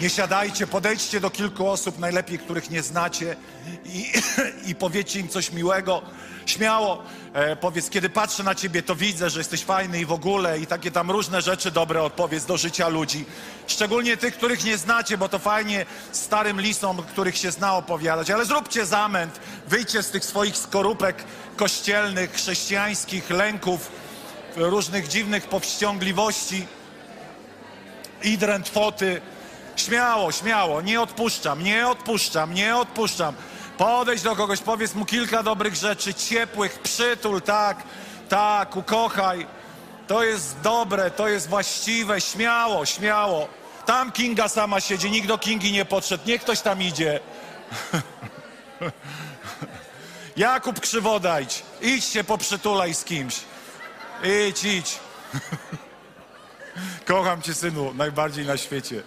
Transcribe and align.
Nie 0.00 0.10
siadajcie, 0.10 0.66
podejdźcie 0.66 1.20
do 1.20 1.30
kilku 1.30 1.68
osób, 1.68 1.98
najlepiej 1.98 2.38
których 2.38 2.70
nie 2.70 2.82
znacie, 2.82 3.36
i, 3.84 4.12
i 4.70 4.74
powiedzcie 4.74 5.20
im 5.20 5.28
coś 5.28 5.52
miłego. 5.52 6.02
Śmiało 6.46 7.02
e, 7.32 7.56
powiedz, 7.56 7.90
kiedy 7.90 8.10
patrzę 8.10 8.42
na 8.42 8.54
ciebie, 8.54 8.82
to 8.82 8.96
widzę, 8.96 9.30
że 9.30 9.40
jesteś 9.40 9.64
fajny 9.64 10.00
i 10.00 10.06
w 10.06 10.12
ogóle, 10.12 10.58
i 10.58 10.66
takie 10.66 10.90
tam 10.90 11.10
różne 11.10 11.42
rzeczy 11.42 11.70
dobre 11.70 12.02
odpowiedz 12.02 12.44
do 12.44 12.56
życia 12.56 12.88
ludzi. 12.88 13.24
Szczególnie 13.66 14.16
tych, 14.16 14.36
których 14.36 14.64
nie 14.64 14.78
znacie, 14.78 15.18
bo 15.18 15.28
to 15.28 15.38
fajnie 15.38 15.86
starym 16.12 16.60
lisom, 16.60 17.02
których 17.02 17.36
się 17.36 17.50
zna 17.50 17.76
opowiadać. 17.76 18.30
Ale 18.30 18.44
zróbcie 18.44 18.86
zamęt, 18.86 19.40
wyjdźcie 19.68 20.02
z 20.02 20.10
tych 20.10 20.24
swoich 20.24 20.56
skorupek 20.56 21.24
kościelnych, 21.56 22.32
chrześcijańskich 22.32 23.30
lęków, 23.30 23.90
różnych 24.56 25.08
dziwnych 25.08 25.48
powściągliwości 25.48 26.66
i 28.22 28.38
drętwoty. 28.38 29.20
Śmiało, 29.76 30.32
śmiało, 30.32 30.82
nie 30.82 31.00
odpuszczam, 31.00 31.62
nie 31.64 31.88
odpuszczam, 31.88 32.54
nie 32.54 32.76
odpuszczam. 32.76 33.34
Podejdź 33.78 34.22
do 34.22 34.36
kogoś, 34.36 34.60
powiedz 34.60 34.94
mu 34.94 35.04
kilka 35.04 35.42
dobrych 35.42 35.74
rzeczy, 35.74 36.14
ciepłych, 36.14 36.78
przytul, 36.78 37.42
tak, 37.42 37.82
tak, 38.28 38.76
ukochaj. 38.76 39.46
To 40.06 40.24
jest 40.24 40.60
dobre, 40.60 41.10
to 41.10 41.28
jest 41.28 41.48
właściwe, 41.48 42.20
śmiało, 42.20 42.86
śmiało. 42.86 43.48
Tam 43.86 44.12
Kinga 44.12 44.48
sama 44.48 44.80
siedzi, 44.80 45.10
nikt 45.10 45.28
do 45.28 45.38
Kingi 45.38 45.72
nie 45.72 45.84
podszedł, 45.84 46.24
niech 46.26 46.40
ktoś 46.40 46.60
tam 46.60 46.82
idzie. 46.82 47.20
Jakub 50.36 50.80
Krzywodajdź, 50.80 51.62
idź 51.80 52.04
się 52.04 52.24
poprzytulaj 52.24 52.94
z 52.94 53.04
kimś. 53.04 53.40
Idź, 54.48 54.64
idź. 54.64 54.98
Kocham 57.06 57.42
cię, 57.42 57.54
synu, 57.54 57.94
najbardziej 57.94 58.46
na 58.46 58.56
świecie. 58.56 59.02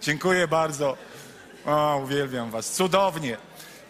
Dziękuję 0.00 0.48
bardzo. 0.48 0.96
O, 1.66 2.00
uwielbiam 2.04 2.50
was. 2.50 2.72
Cudownie, 2.72 3.36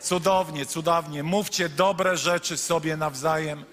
cudownie, 0.00 0.66
cudownie. 0.66 1.22
Mówcie 1.22 1.68
dobre 1.68 2.16
rzeczy 2.16 2.56
sobie 2.56 2.96
nawzajem, 2.96 3.64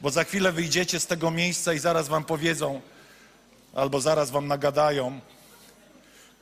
bo 0.00 0.10
za 0.10 0.24
chwilę 0.24 0.52
wyjdziecie 0.52 1.00
z 1.00 1.06
tego 1.06 1.30
miejsca 1.30 1.72
i 1.72 1.78
zaraz 1.78 2.08
wam 2.08 2.24
powiedzą, 2.24 2.80
albo 3.74 4.00
zaraz 4.00 4.30
wam 4.30 4.46
nagadają 4.46 5.20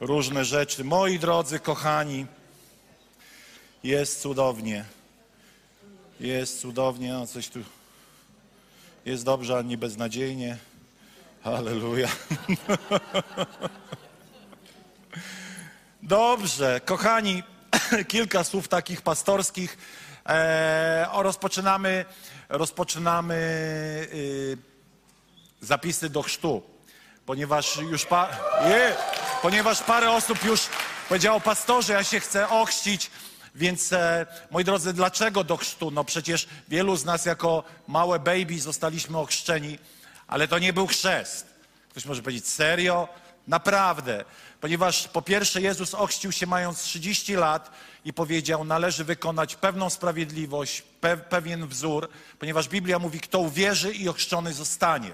różne 0.00 0.44
rzeczy. 0.44 0.84
Moi 0.84 1.18
drodzy, 1.18 1.58
kochani, 1.58 2.26
jest 3.84 4.20
cudownie. 4.20 4.84
Jest 6.20 6.60
cudownie, 6.60 7.12
no 7.12 7.26
coś 7.26 7.48
tu 7.48 7.60
jest 9.04 9.24
dobrze, 9.24 9.58
a 9.58 9.62
nie 9.62 9.78
beznadziejnie. 9.78 10.58
Halleluja. 11.44 12.08
Dobrze, 16.02 16.80
kochani, 16.84 17.42
kilka 18.08 18.44
słów 18.44 18.68
takich 18.68 19.02
pastorskich. 19.02 19.78
E, 20.28 21.06
o, 21.12 21.22
rozpoczynamy, 21.22 22.04
rozpoczynamy 22.48 23.34
y, 24.12 24.58
zapisy 25.60 26.10
do 26.10 26.22
chrztu, 26.22 26.62
ponieważ 27.26 27.76
już 27.76 28.06
pa, 28.06 28.28
je, 28.68 28.96
ponieważ 29.42 29.82
parę 29.82 30.10
osób 30.10 30.44
już 30.44 30.60
powiedziało, 31.08 31.40
pastorze, 31.40 31.92
ja 31.92 32.04
się 32.04 32.20
chcę 32.20 32.48
ochrzcić. 32.48 33.10
Więc, 33.54 33.92
e, 33.92 34.26
moi 34.50 34.64
drodzy, 34.64 34.92
dlaczego 34.92 35.44
do 35.44 35.56
chrztu? 35.56 35.90
No 35.90 36.04
przecież 36.04 36.48
wielu 36.68 36.96
z 36.96 37.04
nas 37.04 37.24
jako 37.26 37.64
małe 37.88 38.18
baby 38.18 38.60
zostaliśmy 38.60 39.18
ochrzczeni, 39.18 39.78
ale 40.30 40.48
to 40.48 40.58
nie 40.58 40.72
był 40.72 40.86
chrzest. 40.86 41.46
Ktoś 41.88 42.04
może 42.04 42.22
powiedzieć, 42.22 42.48
serio? 42.48 43.08
Naprawdę. 43.48 44.24
Ponieważ 44.60 45.08
po 45.08 45.22
pierwsze 45.22 45.60
Jezus 45.60 45.94
ochrzcił 45.94 46.32
się 46.32 46.46
mając 46.46 46.82
30 46.82 47.34
lat 47.34 47.70
i 48.04 48.12
powiedział, 48.12 48.64
należy 48.64 49.04
wykonać 49.04 49.56
pewną 49.56 49.90
sprawiedliwość, 49.90 50.82
pe 51.00 51.16
pewien 51.16 51.66
wzór, 51.66 52.08
ponieważ 52.38 52.68
Biblia 52.68 52.98
mówi, 52.98 53.20
kto 53.20 53.38
uwierzy 53.38 53.92
i 53.92 54.08
ochrzczony 54.08 54.52
zostanie. 54.52 55.10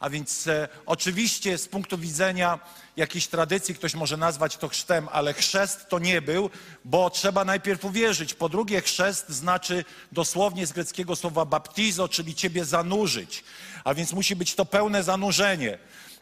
A 0.00 0.10
więc 0.10 0.46
e, 0.46 0.68
oczywiście 0.86 1.58
z 1.58 1.68
punktu 1.68 1.98
widzenia 1.98 2.58
jakiejś 2.96 3.26
tradycji 3.26 3.74
ktoś 3.74 3.94
może 3.94 4.16
nazwać 4.16 4.56
to 4.56 4.68
chrztem, 4.68 5.08
ale 5.12 5.34
chrzest 5.34 5.88
to 5.88 5.98
nie 5.98 6.22
był, 6.22 6.50
bo 6.84 7.10
trzeba 7.10 7.44
najpierw 7.44 7.84
uwierzyć. 7.84 8.34
Po 8.34 8.48
drugie, 8.48 8.80
chrzest 8.80 9.28
znaczy 9.28 9.84
dosłownie 10.12 10.66
z 10.66 10.72
greckiego 10.72 11.16
słowa 11.16 11.44
baptizo, 11.44 12.08
czyli 12.08 12.34
ciebie 12.34 12.64
zanurzyć. 12.64 13.44
A 13.84 13.94
więc 13.94 14.12
musi 14.12 14.36
być 14.36 14.54
to 14.54 14.64
pełne 14.64 15.02
zanurzenie 15.02 15.78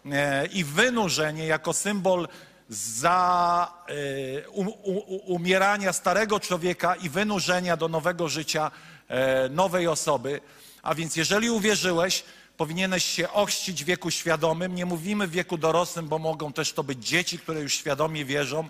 e, 0.07 0.47
i 0.47 0.65
wynurzenie 0.65 1.47
jako 1.47 1.73
symbol 1.73 2.29
za 2.69 3.73
um, 4.55 4.69
umierania 5.27 5.93
starego 5.93 6.41
człowieka 6.41 6.95
i 6.95 7.09
wynurzenia 7.09 7.77
do 7.77 7.89
nowego 7.89 8.29
życia 8.29 8.71
e, 9.09 9.49
nowej 9.49 9.87
osoby. 9.87 10.41
A 10.83 10.95
więc 10.95 11.17
jeżeli 11.17 11.51
uwierzyłeś, 11.51 12.25
powinieneś 12.59 13.05
się 13.05 13.31
ochrzcić 13.31 13.85
w 13.85 13.87
wieku 13.87 14.11
świadomym. 14.11 14.75
Nie 14.75 14.87
mówimy 14.87 15.27
w 15.27 15.31
wieku 15.31 15.59
dorosłym, 15.59 16.09
bo 16.09 16.19
mogą 16.19 16.53
też 16.53 16.73
to 16.73 16.85
być 16.85 17.07
dzieci, 17.07 17.39
które 17.39 17.61
już 17.61 17.75
świadomie 17.75 18.25
wierzą. 18.25 18.69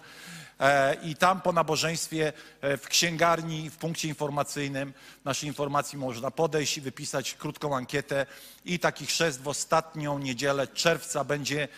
E, 0.60 0.94
I 0.94 1.16
tam 1.16 1.40
po 1.40 1.52
nabożeństwie 1.52 2.32
e, 2.60 2.76
w 2.76 2.88
księgarni, 2.88 3.70
w 3.70 3.76
punkcie 3.76 4.08
informacyjnym 4.08 4.92
naszej 5.24 5.48
informacji 5.48 5.98
można 5.98 6.30
podejść 6.30 6.78
i 6.78 6.80
wypisać 6.80 7.34
krótką 7.34 7.76
ankietę. 7.76 8.26
I 8.64 8.78
taki 8.78 9.06
chrzest 9.06 9.42
w 9.42 9.48
ostatnią 9.48 10.18
niedzielę 10.18 10.66
czerwca 10.66 11.24
będzie 11.24 11.68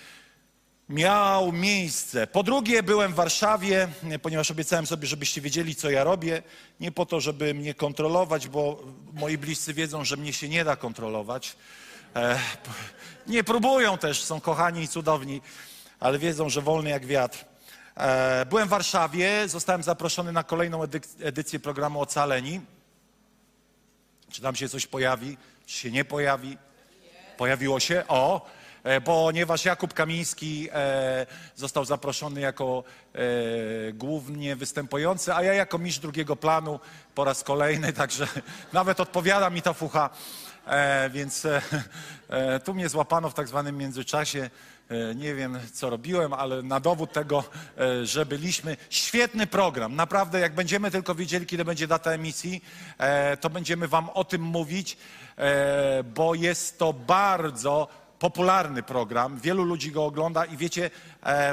miał 0.89 1.53
miejsce. 1.53 2.27
Po 2.27 2.43
drugie, 2.43 2.83
byłem 2.83 3.13
w 3.13 3.17
Warszawie, 3.17 3.89
ponieważ 4.23 4.51
obiecałem 4.51 4.87
sobie, 4.87 5.07
żebyście 5.07 5.41
wiedzieli, 5.41 5.75
co 5.75 5.91
ja 5.91 6.05
robię. 6.05 6.43
Nie 6.81 6.93
po 6.93 7.07
to, 7.07 7.21
żeby 7.21 7.55
mnie 7.55 7.75
kontrolować, 7.75 8.49
bo 8.49 8.83
moi 9.13 9.39
bliscy 9.39 9.75
wiedzą, 9.75 10.05
że 10.05 10.17
mnie 10.17 10.33
się 10.33 10.49
nie 10.49 10.65
da 10.65 10.77
kontrolować. 10.77 11.57
Nie 13.27 13.45
próbują 13.45 13.99
też, 13.99 14.25
są 14.25 14.41
kochani 14.41 14.83
i 14.83 14.89
cudowni, 14.89 15.41
ale 16.01 16.19
wiedzą, 16.19 16.49
że 16.49 16.63
wolny 16.63 16.91
jak 16.91 17.07
wiatr. 17.07 17.45
Byłem 18.47 18.69
w 18.69 18.71
Warszawie, 18.71 19.49
zostałem 19.49 19.83
zaproszony 19.83 20.33
na 20.33 20.45
kolejną 20.45 20.83
edycję 21.21 21.61
programu 21.61 22.01
Ocaleni. 22.01 22.61
Czy 24.31 24.43
tam 24.43 24.57
się 24.57 24.69
coś 24.69 24.87
pojawi, 24.87 25.37
czy 25.67 25.77
się 25.77 25.91
nie 25.91 26.05
pojawi? 26.05 26.59
Pojawiło 27.37 27.81
się? 27.81 28.05
O, 28.09 28.47
ponieważ 29.05 29.65
Jakub 29.65 29.95
Kamiński 29.95 30.69
został 31.57 31.85
zaproszony 31.85 32.41
jako 32.41 32.85
głównie 33.93 34.57
występujący, 34.57 35.35
a 35.35 35.43
ja 35.43 35.55
jako 35.55 35.79
mistrz 35.79 36.01
drugiego 36.01 36.37
planu 36.37 36.81
po 37.15 37.25
raz 37.25 37.43
kolejny, 37.43 37.93
także 38.03 38.29
nawet 38.73 39.01
odpowiada 39.01 39.51
mi 39.51 39.63
ta 39.63 39.73
fucha. 39.73 40.11
E, 40.71 41.11
więc 41.11 41.45
e, 41.45 41.63
e, 42.29 42.61
tu 42.61 42.75
mnie 42.75 42.89
złapano 42.89 43.31
w 43.31 43.35
tak 43.35 43.49
zwanym 43.49 43.77
międzyczasie. 43.77 44.51
E, 44.91 45.15
nie 45.15 45.35
wiem, 45.35 45.59
co 45.73 45.91
robiłem, 45.91 46.33
ale 46.33 46.63
na 46.63 46.81
dowód 46.81 47.13
tego, 47.13 47.45
e, 47.79 48.07
że 48.07 48.27
byliśmy. 48.27 48.77
Świetny 48.91 49.47
program. 49.47 49.97
Naprawdę, 49.97 50.41
jak 50.41 50.55
będziemy 50.55 50.91
tylko 50.91 51.15
wiedzieli, 51.15 51.47
kiedy 51.47 51.65
będzie 51.65 51.87
data 51.87 52.11
emisji, 52.11 52.65
e, 52.99 53.37
to 53.37 53.51
będziemy 53.51 53.89
Wam 53.89 54.11
o 54.11 54.25
tym 54.25 54.43
mówić, 54.43 54.97
bo 56.15 56.35
jest 56.35 56.79
to 56.79 56.93
bardzo 56.93 57.89
popularny 58.19 58.83
program, 58.83 59.39
wielu 59.39 59.65
ludzi 59.65 59.93
go 59.93 60.05
ogląda 60.05 60.45
i 60.45 60.57
wiecie, 60.57 60.91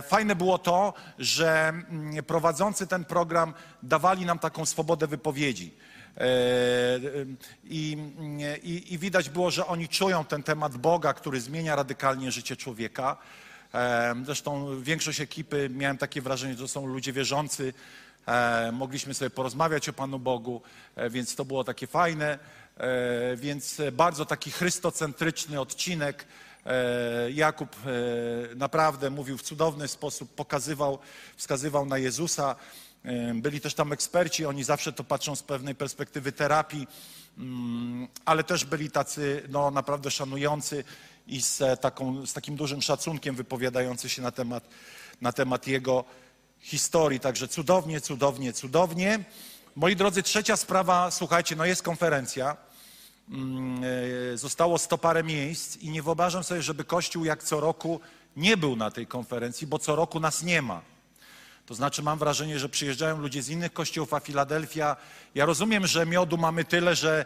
fajne 0.08 0.36
było 0.36 0.58
to, 0.58 0.94
że 1.20 1.68
mm, 1.68 2.24
prowadzący 2.24 2.88
ten 2.88 3.06
program 3.06 3.54
dawali 3.84 4.26
nam 4.26 4.40
taką 4.40 4.66
swobodę 4.66 5.08
wypowiedzi. 5.08 5.74
E, 6.18 7.00
I, 7.64 7.98
i, 8.64 8.94
I, 8.94 8.98
widać 8.98 9.30
było, 9.30 9.52
że 9.52 9.68
oni 9.68 9.88
czują 9.88 10.26
ten 10.26 10.44
temat 10.44 10.78
Boga, 10.78 11.14
który 11.14 11.42
zmienia 11.42 11.76
radykalnie 11.76 12.32
życie 12.32 12.56
człowieka. 12.56 13.18
E, 13.74 14.16
zresztą 14.26 14.82
większość 14.82 15.22
ekipy, 15.22 15.70
miałem 15.74 15.98
takie 15.98 16.22
wrażenie, 16.22 16.54
że 16.54 16.60
to 16.60 16.68
są 16.68 16.86
ludzie 16.86 17.14
wierzący. 17.14 17.74
E, 18.28 18.72
mogliśmy 18.72 19.14
sobie 19.14 19.30
porozmawiać 19.30 19.90
o 19.90 19.94
Panu 19.94 20.20
Bogu, 20.20 20.62
więc 21.10 21.36
to 21.36 21.46
było 21.46 21.64
takie 21.64 21.88
fajne. 21.88 22.40
Więc 23.36 23.82
bardzo 23.92 24.26
taki 24.26 24.52
chrystocentryczny 24.52 25.62
odcinek. 25.62 26.26
Jakub 27.34 27.76
naprawdę 28.56 29.10
mówił 29.10 29.38
w 29.38 29.42
cudowny 29.42 29.88
sposób, 29.88 30.36
pokazywał, 30.36 31.00
wskazywał 31.38 31.86
na 31.86 31.98
Jezusa. 31.98 32.56
Byli 33.34 33.62
też 33.62 33.74
tam 33.74 33.94
eksperci, 33.94 34.46
oni 34.46 34.64
zawsze 34.64 34.94
to 34.94 35.04
patrzą 35.04 35.36
z 35.36 35.44
pewnej 35.44 35.76
perspektywy 35.76 36.32
terapii, 36.32 36.88
mm, 37.38 38.08
ale 38.26 38.44
też 38.44 38.66
byli 38.66 38.92
tacy 38.92 39.44
no, 39.50 39.72
naprawdę 39.72 40.12
szanujący 40.12 40.84
i 41.28 41.42
z, 41.42 41.62
e, 41.62 41.78
taką, 41.78 42.26
z 42.26 42.34
takim 42.34 42.56
dużym 42.56 42.82
szacunkiem 42.82 43.36
wypowiadający 43.36 44.10
się 44.10 44.22
na 44.22 44.32
temat, 44.32 44.70
na 45.22 45.34
temat 45.34 45.68
jego 45.68 46.04
historii. 46.60 47.20
Także 47.20 47.48
cudownie, 47.48 48.02
cudownie, 48.02 48.54
cudownie. 48.54 49.20
Moi 49.76 49.96
drodzy, 49.96 50.24
trzecia 50.24 50.58
sprawa, 50.58 51.12
słuchajcie, 51.12 51.56
no 51.56 51.66
jest 51.66 51.84
konferencja. 51.84 52.58
Mm, 53.30 53.82
e, 54.34 54.38
Zostało 54.38 54.78
sto 54.78 54.98
parę 54.98 55.24
miejsc 55.24 55.78
i 55.78 55.90
nie 55.90 56.04
wyobrażam 56.04 56.44
sobie, 56.44 56.62
żeby 56.62 56.84
Kościół 56.84 57.26
jak 57.26 57.44
co 57.44 57.60
roku 57.60 58.00
nie 58.36 58.58
był 58.58 58.76
na 58.76 58.92
tej 58.92 59.08
konferencji, 59.08 59.68
bo 59.68 59.80
co 59.80 59.96
roku 59.96 60.20
nas 60.20 60.44
nie 60.44 60.62
ma. 60.62 60.97
To 61.68 61.76
znaczy 61.76 62.04
mam 62.04 62.20
wrażenie, 62.20 62.60
że 62.60 62.70
przyjeżdżają 62.70 63.18
ludzie 63.18 63.42
z 63.42 63.50
innych 63.50 63.74
kościołów, 63.74 64.14
a 64.14 64.20
Filadelfia. 64.20 64.96
Ja 65.36 65.46
rozumiem, 65.46 65.88
że 65.88 66.06
miodu 66.06 66.38
mamy 66.38 66.66
tyle, 66.66 66.96
że 66.96 67.26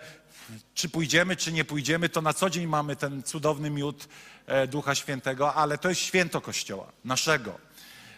czy 0.74 0.90
pójdziemy, 0.90 1.36
czy 1.36 1.52
nie 1.52 1.66
pójdziemy, 1.66 2.10
to 2.10 2.22
na 2.22 2.34
co 2.34 2.50
dzień 2.50 2.68
mamy 2.68 2.96
ten 2.96 3.24
cudowny 3.24 3.70
miód 3.70 4.08
e, 4.46 4.68
Ducha 4.68 4.96
Świętego, 4.96 5.54
ale 5.54 5.78
to 5.78 5.90
jest 5.90 6.02
święto 6.02 6.42
Kościoła, 6.42 6.92
naszego. 7.06 7.60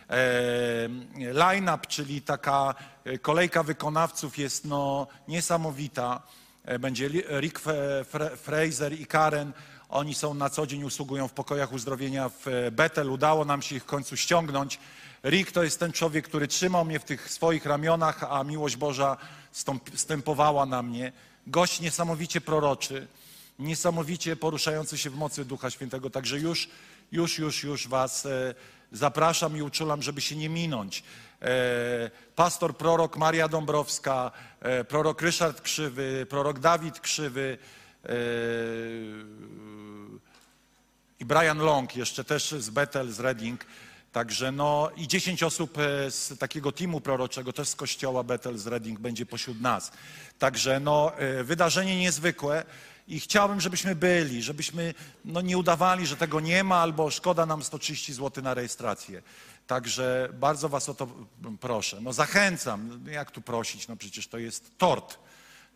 E, 0.09 1.33
Line-up, 1.33 1.87
czyli 1.87 2.21
taka 2.21 2.75
e, 3.03 3.17
kolejka 3.17 3.63
wykonawców 3.63 4.37
jest 4.37 4.65
no, 4.65 5.07
niesamowita. 5.27 6.21
Będzie 6.79 7.09
Rick 7.39 7.61
Fraser 8.43 8.93
i 8.93 9.05
Karen. 9.05 9.53
Oni 9.93 10.15
są 10.15 10.33
na 10.33 10.49
co 10.49 10.67
dzień, 10.67 10.83
usługują 10.83 11.27
w 11.27 11.33
pokojach 11.33 11.73
uzdrowienia 11.73 12.29
w 12.29 12.47
e, 12.47 12.71
Betel. 12.71 13.09
Udało 13.09 13.45
nam 13.45 13.61
się 13.61 13.75
ich 13.75 13.83
w 13.83 13.85
końcu 13.85 14.17
ściągnąć. 14.17 14.79
Rick 15.23 15.51
to 15.51 15.63
jest 15.63 15.79
ten 15.79 15.91
człowiek, 15.91 16.25
który 16.25 16.47
trzymał 16.47 16.85
mnie 16.85 16.99
w 16.99 17.03
tych 17.03 17.31
swoich 17.31 17.65
ramionach, 17.65 18.23
a 18.29 18.43
miłość 18.43 18.75
Boża 18.75 19.17
stępowała 19.95 20.65
na 20.65 20.83
mnie. 20.83 21.11
Gość 21.47 21.79
niesamowicie 21.79 22.41
proroczy, 22.41 23.07
niesamowicie 23.59 24.35
poruszający 24.35 24.97
się 24.97 25.09
w 25.09 25.15
mocy 25.15 25.45
Ducha 25.45 25.69
Świętego. 25.69 26.09
Także 26.09 26.39
już, 26.39 26.69
już, 27.11 27.39
już, 27.39 27.63
już 27.63 27.87
was 27.87 28.25
e, 28.25 28.55
zapraszam 28.91 29.57
i 29.57 29.61
uczulam, 29.61 30.01
żeby 30.01 30.21
się 30.21 30.35
nie 30.35 30.49
minąć. 30.49 31.03
E, 31.41 32.11
pastor, 32.35 32.77
prorok 32.77 33.17
Maria 33.17 33.47
Dąbrowska, 33.47 34.31
prorok 34.87 35.21
Ryszard 35.21 35.61
Krzywy, 35.61 36.25
prorok 36.29 36.59
Dawid 36.59 36.99
Krzywy, 36.99 37.57
i 41.19 41.25
Brian 41.25 41.57
Long, 41.57 41.95
jeszcze 41.95 42.23
też 42.23 42.51
z 42.51 42.69
Bethel, 42.69 43.11
z 43.11 43.19
Reading. 43.19 43.65
Także 44.11 44.51
no 44.51 44.91
i 44.95 45.07
10 45.07 45.43
osób 45.43 45.77
e, 45.77 46.11
z 46.11 46.39
takiego 46.39 46.71
teamu 46.71 47.01
proroczego, 47.01 47.53
też 47.53 47.67
z 47.67 47.75
kościoła 47.75 48.23
Bethel 48.23 48.57
z 48.57 48.67
Reading 48.67 48.99
będzie 48.99 49.25
pośród 49.25 49.61
nas. 49.61 49.91
Także 50.39 50.79
no 50.79 51.17
e, 51.17 51.43
wydarzenie 51.43 51.99
niezwykłe 51.99 52.65
i 53.07 53.19
chciałbym, 53.19 53.61
żebyśmy 53.61 53.95
byli, 53.95 54.43
żebyśmy 54.43 54.93
no, 55.25 55.41
nie 55.41 55.57
udawali, 55.57 56.07
że 56.07 56.17
tego 56.17 56.39
nie 56.39 56.63
ma 56.63 56.75
albo 56.75 57.11
szkoda 57.11 57.45
nam 57.45 57.63
130 57.63 58.13
zł 58.13 58.43
na 58.43 58.53
rejestrację. 58.53 59.21
Także 59.67 60.29
bardzo 60.33 60.69
was 60.69 60.89
o 60.89 60.93
to 60.93 61.07
proszę. 61.59 61.97
No 62.01 62.13
zachęcam, 62.13 63.05
jak 63.11 63.31
tu 63.31 63.41
prosić, 63.41 63.87
no 63.87 63.95
przecież 63.95 64.27
to 64.27 64.37
jest 64.37 64.77
tort 64.77 65.17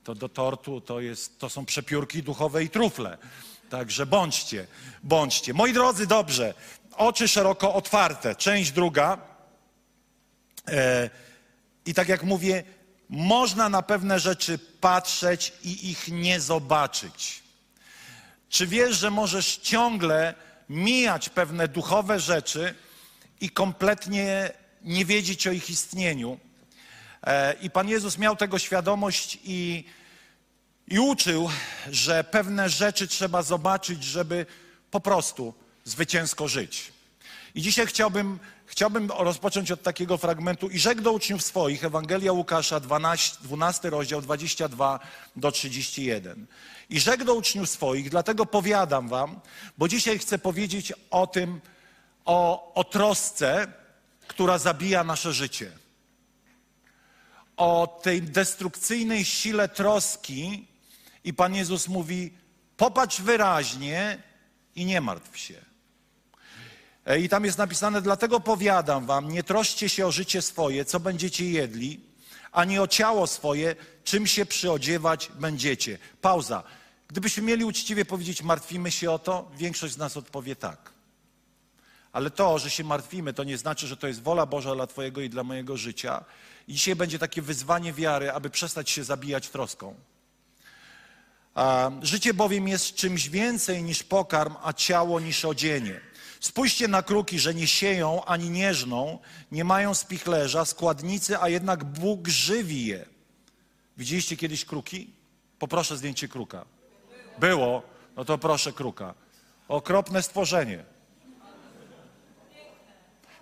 to 0.07 0.15
do 0.15 0.29
tortu 0.29 0.81
to, 0.81 0.99
jest, 0.99 1.39
to 1.39 1.49
są 1.49 1.65
przepiórki 1.65 2.23
duchowe 2.23 2.63
i 2.63 2.69
trufle. 2.69 3.17
Także 3.69 4.05
bądźcie, 4.05 4.67
bądźcie. 5.03 5.53
Moi 5.53 5.73
drodzy, 5.73 6.07
dobrze, 6.07 6.53
oczy 6.97 7.27
szeroko 7.27 7.73
otwarte. 7.73 8.35
Część 8.35 8.71
druga. 8.71 9.17
E, 10.67 11.09
I 11.85 11.93
tak 11.93 12.09
jak 12.09 12.23
mówię, 12.23 12.63
można 13.09 13.69
na 13.69 13.81
pewne 13.81 14.19
rzeczy 14.19 14.59
patrzeć 14.81 15.53
i 15.63 15.89
ich 15.89 16.07
nie 16.07 16.39
zobaczyć. 16.39 17.43
Czy 18.49 18.67
wiesz, 18.67 18.97
że 18.97 19.11
możesz 19.11 19.57
ciągle 19.57 20.33
mijać 20.69 21.29
pewne 21.29 21.67
duchowe 21.67 22.19
rzeczy 22.19 22.75
i 23.41 23.49
kompletnie 23.49 24.51
nie 24.81 25.05
wiedzieć 25.05 25.47
o 25.47 25.51
ich 25.51 25.69
istnieniu? 25.69 26.39
E, 27.23 27.53
I 27.61 27.69
Pan 27.69 27.89
Jezus 27.89 28.17
miał 28.17 28.35
tego 28.35 28.59
świadomość 28.59 29.39
i, 29.43 29.83
i 30.87 30.99
uczył, 30.99 31.49
że 31.91 32.23
pewne 32.23 32.69
rzeczy 32.69 33.07
trzeba 33.07 33.41
zobaczyć, 33.41 34.03
żeby 34.03 34.45
po 34.91 34.99
prostu 34.99 35.53
zwycięsko 35.83 36.47
żyć. 36.47 36.91
I 37.55 37.61
dzisiaj 37.61 37.87
chciałbym, 37.87 38.39
chciałbym 38.65 39.11
rozpocząć 39.11 39.71
od 39.71 39.83
takiego 39.83 40.17
fragmentu 40.17 40.69
i 40.69 40.79
rzekł 40.79 41.01
do 41.01 41.11
uczniów 41.11 41.43
swoich, 41.43 41.83
Ewangelia 41.83 42.31
Łukasza, 42.31 42.79
12, 42.79 43.37
12 43.41 43.89
rozdział, 43.89 44.21
22 44.21 44.99
do 45.35 45.51
31. 45.51 46.45
I 46.89 46.99
rzekł 46.99 47.23
do 47.23 47.33
uczniów 47.33 47.69
swoich, 47.69 48.09
dlatego 48.09 48.45
powiadam 48.45 49.07
wam, 49.09 49.39
bo 49.77 49.87
dzisiaj 49.87 50.19
chcę 50.19 50.39
powiedzieć 50.39 50.93
o 51.11 51.27
tym, 51.27 51.61
o, 52.25 52.73
o 52.73 52.83
trosce, 52.83 53.67
która 54.27 54.57
zabija 54.57 55.03
nasze 55.03 55.33
życie 55.33 55.71
o 57.57 57.99
tej 58.03 58.21
destrukcyjnej 58.21 59.25
sile 59.25 59.69
troski 59.69 60.67
i 61.23 61.33
Pan 61.33 61.55
Jezus 61.55 61.87
mówi: 61.87 62.33
popatrz 62.77 63.21
wyraźnie 63.21 64.23
i 64.75 64.85
nie 64.85 65.01
martw 65.01 65.37
się. 65.37 65.61
E, 67.05 67.19
I 67.19 67.29
tam 67.29 67.45
jest 67.45 67.57
napisane: 67.57 68.01
Dlatego 68.01 68.39
powiadam 68.39 69.05
wam, 69.05 69.31
nie 69.31 69.43
troszcie 69.43 69.89
się 69.89 70.07
o 70.07 70.11
życie 70.11 70.41
swoje, 70.41 70.85
co 70.85 70.99
będziecie 70.99 71.49
jedli, 71.49 71.99
ani 72.51 72.79
o 72.79 72.87
ciało 72.87 73.27
swoje, 73.27 73.75
czym 74.03 74.27
się 74.27 74.45
przyodziewać 74.45 75.31
będziecie. 75.39 75.97
Pauza. 76.21 76.63
Gdybyśmy 77.07 77.43
mieli 77.43 77.65
uczciwie 77.65 78.05
powiedzieć, 78.05 78.43
martwimy 78.43 78.91
się 78.91 79.11
o 79.11 79.19
to, 79.19 79.51
większość 79.57 79.93
z 79.93 79.97
nas 79.97 80.17
odpowie 80.17 80.55
tak. 80.55 80.91
Ale 82.11 82.31
to, 82.31 82.59
że 82.59 82.69
się 82.69 82.83
martwimy, 82.83 83.33
to 83.33 83.43
nie 83.43 83.57
znaczy, 83.57 83.87
że 83.87 83.97
to 83.97 84.07
jest 84.07 84.21
wola 84.21 84.45
Boża 84.45 84.75
dla 84.75 84.87
Twojego 84.87 85.21
i 85.21 85.29
dla 85.29 85.43
mojego 85.43 85.77
życia. 85.77 86.25
I 86.67 86.73
dzisiaj 86.73 86.95
będzie 86.95 87.19
takie 87.19 87.41
wyzwanie 87.41 87.93
wiary, 87.93 88.31
aby 88.31 88.49
przestać 88.49 88.89
się 88.89 89.03
zabijać 89.03 89.49
troską. 89.49 89.95
Życie 92.01 92.33
bowiem 92.33 92.67
jest 92.67 92.95
czymś 92.95 93.29
więcej 93.29 93.83
niż 93.83 94.03
pokarm, 94.03 94.55
a 94.63 94.73
ciało 94.73 95.19
niż 95.19 95.45
odzienie. 95.45 95.99
Spójrzcie 96.39 96.87
na 96.87 97.01
kruki, 97.01 97.39
że 97.39 97.53
nie 97.53 97.67
sieją 97.67 98.25
ani 98.25 98.49
nie 98.49 98.73
żną, 98.73 99.19
nie 99.51 99.63
mają 99.63 99.93
spichlerza, 99.93 100.65
składnicy, 100.65 101.39
a 101.39 101.49
jednak 101.49 101.83
Bóg 101.83 102.27
żywi 102.27 102.85
je. 102.85 103.05
Widzieliście 103.97 104.37
kiedyś 104.37 104.65
kruki? 104.65 105.13
Poproszę 105.59 105.97
zdjęcie 105.97 106.27
kruka. 106.27 106.65
Było? 107.39 107.83
No 108.15 108.25
to 108.25 108.37
proszę 108.37 108.73
kruka. 108.73 109.13
Okropne 109.67 110.23
stworzenie. 110.23 110.83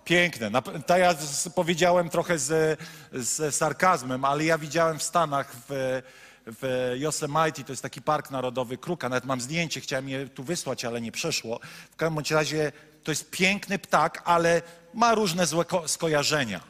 Piękne. 0.04 0.50
To 0.86 0.96
ja 0.96 1.14
powiedziałem 1.54 2.10
trochę 2.10 2.38
z, 2.38 2.80
z 3.12 3.54
sarkazmem, 3.54 4.24
ale 4.24 4.44
ja 4.44 4.58
widziałem 4.58 4.98
w 4.98 5.02
Stanach 5.02 5.52
w, 5.68 6.02
w 6.46 6.92
Yosemite, 6.96 7.64
to 7.64 7.72
jest 7.72 7.82
taki 7.82 8.02
park 8.02 8.30
narodowy 8.30 8.78
Kruka, 8.78 9.08
nawet 9.08 9.24
mam 9.24 9.40
zdjęcie, 9.40 9.80
chciałem 9.80 10.08
je 10.08 10.28
tu 10.28 10.44
wysłać, 10.44 10.84
ale 10.84 11.00
nie 11.00 11.12
przeszło. 11.12 11.60
W 11.90 11.96
każdym 11.96 12.36
razie 12.36 12.72
to 13.04 13.10
jest 13.12 13.30
piękny 13.30 13.78
ptak, 13.78 14.22
ale 14.24 14.62
ma 14.94 15.14
różne 15.14 15.46
złe 15.46 15.64
ko- 15.64 15.88
skojarzenia. 15.88 16.60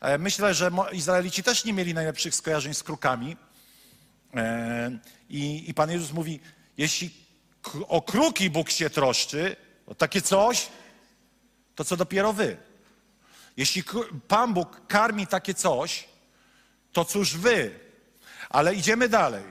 E, 0.00 0.18
Myślę, 0.18 0.54
że 0.54 0.70
Izraelici 0.92 1.42
też 1.42 1.64
nie 1.64 1.72
mieli 1.72 1.94
najlepszych 1.94 2.34
skojarzeń 2.34 2.74
z 2.74 2.82
krukami. 2.82 3.36
E, 4.34 4.90
I, 5.30 5.70
I 5.70 5.74
Pan 5.74 5.90
Jezus 5.90 6.12
mówi, 6.12 6.40
jeśli 6.76 7.10
o 7.88 8.02
kruki 8.02 8.50
Bóg 8.50 8.70
się 8.70 8.90
troszczy, 8.90 9.56
o 9.86 9.94
takie 9.94 10.22
coś, 10.22 10.68
to 11.74 11.84
co 11.84 11.96
dopiero 11.96 12.32
wy. 12.32 12.56
Jeśli 13.56 13.84
Pan 14.28 14.54
Bóg 14.54 14.80
karmi 14.88 15.26
takie 15.26 15.54
coś, 15.54 16.08
to 16.92 17.04
cóż 17.04 17.36
wy. 17.36 17.89
Ale 18.50 18.74
idziemy 18.74 19.08
dalej. 19.08 19.44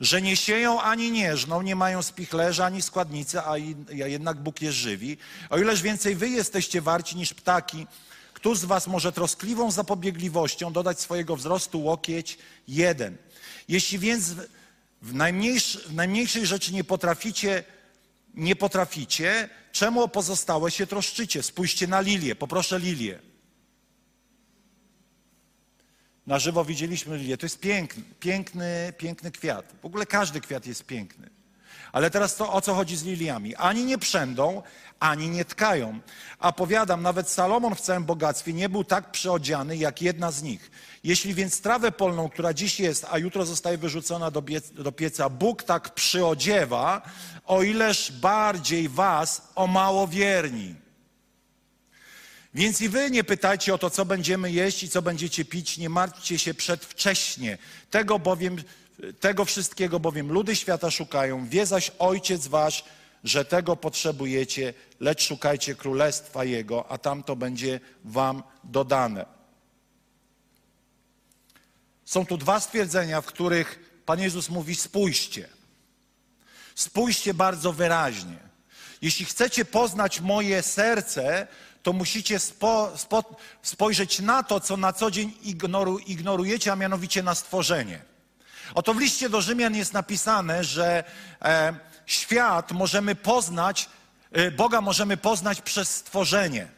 Że 0.00 0.22
nie 0.22 0.36
sieją 0.36 0.80
ani 0.80 1.10
nie 1.10 1.36
żną, 1.36 1.62
nie 1.62 1.76
mają 1.76 2.02
spichlerza 2.02 2.64
ani 2.66 2.82
składnicy, 2.82 3.40
a, 3.40 3.58
jednak 3.88 4.40
Bóg 4.40 4.62
je 4.62 4.72
żywi. 4.72 5.16
O 5.50 5.58
ileż 5.58 5.82
więcej 5.82 6.14
wy 6.16 6.28
jesteście 6.28 6.80
warci 6.80 7.16
niż 7.16 7.34
ptaki, 7.34 7.86
Któż 8.42 8.58
z 8.58 8.64
was 8.64 8.86
może 8.86 9.12
troskliwą 9.12 9.70
zapobiegliwością 9.70 10.72
dodać 10.72 11.00
swojego 11.00 11.36
wzrostu 11.36 11.82
łokieć 11.82 12.38
jeden? 12.68 13.16
Jeśli 13.68 13.98
więc 13.98 14.34
w, 15.02 15.14
najmniejszy, 15.14 15.78
w 15.78 15.94
najmniejszej 15.94 16.46
rzeczy 16.46 16.72
nie 16.72 16.84
potraficie, 16.84 17.64
nie 18.34 18.56
potraficie, 18.56 19.48
czemu 19.72 20.02
o 20.02 20.08
pozostałe 20.08 20.70
się 20.70 20.86
troszczycie? 20.86 21.42
Spójrzcie 21.42 21.86
na 21.86 22.00
lilię, 22.00 22.34
poproszę 22.34 22.78
lilię. 22.78 23.18
Na 26.26 26.38
żywo 26.38 26.64
widzieliśmy 26.64 27.16
lilię. 27.16 27.36
To 27.36 27.46
jest 27.46 27.60
piękny, 27.60 28.02
piękny, 28.20 28.92
piękny 28.98 29.30
kwiat. 29.30 29.72
W 29.82 29.86
ogóle 29.86 30.06
każdy 30.06 30.40
kwiat 30.40 30.66
jest 30.66 30.86
piękny. 30.86 31.30
Ale 31.92 32.10
teraz 32.10 32.36
to 32.36 32.52
o 32.52 32.60
co 32.60 32.74
chodzi 32.74 32.96
z 32.96 33.04
liliami? 33.04 33.56
Ani 33.56 33.84
nie 33.84 33.98
przędą, 33.98 34.62
ani 35.00 35.28
nie 35.28 35.44
tkają. 35.44 36.00
A 36.38 36.52
powiadam, 36.52 37.02
nawet 37.02 37.28
Salomon 37.28 37.74
w 37.74 37.80
całym 37.80 38.04
bogactwie 38.04 38.52
nie 38.52 38.68
był 38.68 38.84
tak 38.84 39.10
przyodziany 39.10 39.76
jak 39.76 40.02
jedna 40.02 40.30
z 40.30 40.42
nich. 40.42 40.70
Jeśli 41.04 41.34
więc 41.34 41.60
trawę 41.60 41.92
polną, 41.92 42.28
która 42.28 42.54
dziś 42.54 42.80
jest, 42.80 43.06
a 43.10 43.18
jutro 43.18 43.46
zostaje 43.46 43.78
wyrzucona 43.78 44.30
do, 44.30 44.42
do 44.72 44.92
pieca, 44.92 45.28
Bóg 45.28 45.62
tak 45.62 45.94
przyodziewa, 45.94 47.02
o 47.46 47.62
ileż 47.62 48.12
bardziej 48.12 48.88
was 48.88 49.48
o 49.54 49.66
mało 49.66 50.08
wierni. 50.08 50.81
Więc 52.54 52.80
i 52.80 52.88
wy 52.88 53.10
nie 53.10 53.24
pytajcie 53.24 53.74
o 53.74 53.78
to, 53.78 53.90
co 53.90 54.04
będziemy 54.04 54.52
jeść 54.52 54.82
i 54.82 54.88
co 54.88 55.02
będziecie 55.02 55.44
pić, 55.44 55.78
nie 55.78 55.88
martwcie 55.88 56.38
się 56.38 56.54
przedwcześnie. 56.54 57.58
Tego 57.90 58.18
bowiem, 58.18 58.62
tego 59.20 59.44
wszystkiego 59.44 60.00
bowiem 60.00 60.32
ludy 60.32 60.56
świata 60.56 60.90
szukają, 60.90 61.48
wie 61.48 61.66
zaś 61.66 61.90
Ojciec 61.98 62.46
wasz, 62.46 62.84
że 63.24 63.44
tego 63.44 63.76
potrzebujecie, 63.76 64.74
lecz 65.00 65.22
szukajcie 65.22 65.74
królestwa 65.74 66.44
Jego, 66.44 66.90
a 66.90 66.98
tam 66.98 67.22
to 67.22 67.36
będzie 67.36 67.80
wam 68.04 68.42
dodane. 68.64 69.26
Są 72.04 72.26
tu 72.26 72.36
dwa 72.36 72.60
stwierdzenia, 72.60 73.20
w 73.20 73.26
których 73.26 73.92
Pan 74.06 74.20
Jezus 74.20 74.48
mówi: 74.48 74.74
spójrzcie. 74.74 75.48
Spójrzcie 76.74 77.34
bardzo 77.34 77.72
wyraźnie. 77.72 78.38
Jeśli 79.02 79.24
chcecie 79.24 79.64
poznać 79.64 80.20
moje 80.20 80.62
serce, 80.62 81.46
to 81.82 81.92
musicie 81.92 82.38
spo, 82.38 82.92
spo, 82.96 83.24
spojrzeć 83.62 84.20
na 84.20 84.42
to, 84.42 84.60
co 84.60 84.76
na 84.76 84.92
co 84.92 85.10
dzień 85.10 85.32
ignoru, 85.42 85.98
ignorujecie, 85.98 86.72
a 86.72 86.76
mianowicie 86.76 87.22
na 87.22 87.34
stworzenie. 87.34 88.02
Oto 88.74 88.94
w 88.94 89.00
liście 89.00 89.28
do 89.28 89.40
Rzymian 89.40 89.74
jest 89.74 89.92
napisane, 89.92 90.64
że 90.64 91.04
e, 91.42 91.74
świat 92.06 92.72
możemy 92.72 93.14
poznać, 93.14 93.88
e, 94.32 94.50
Boga 94.50 94.80
możemy 94.80 95.16
poznać 95.16 95.60
przez 95.60 95.94
stworzenie. 95.94 96.68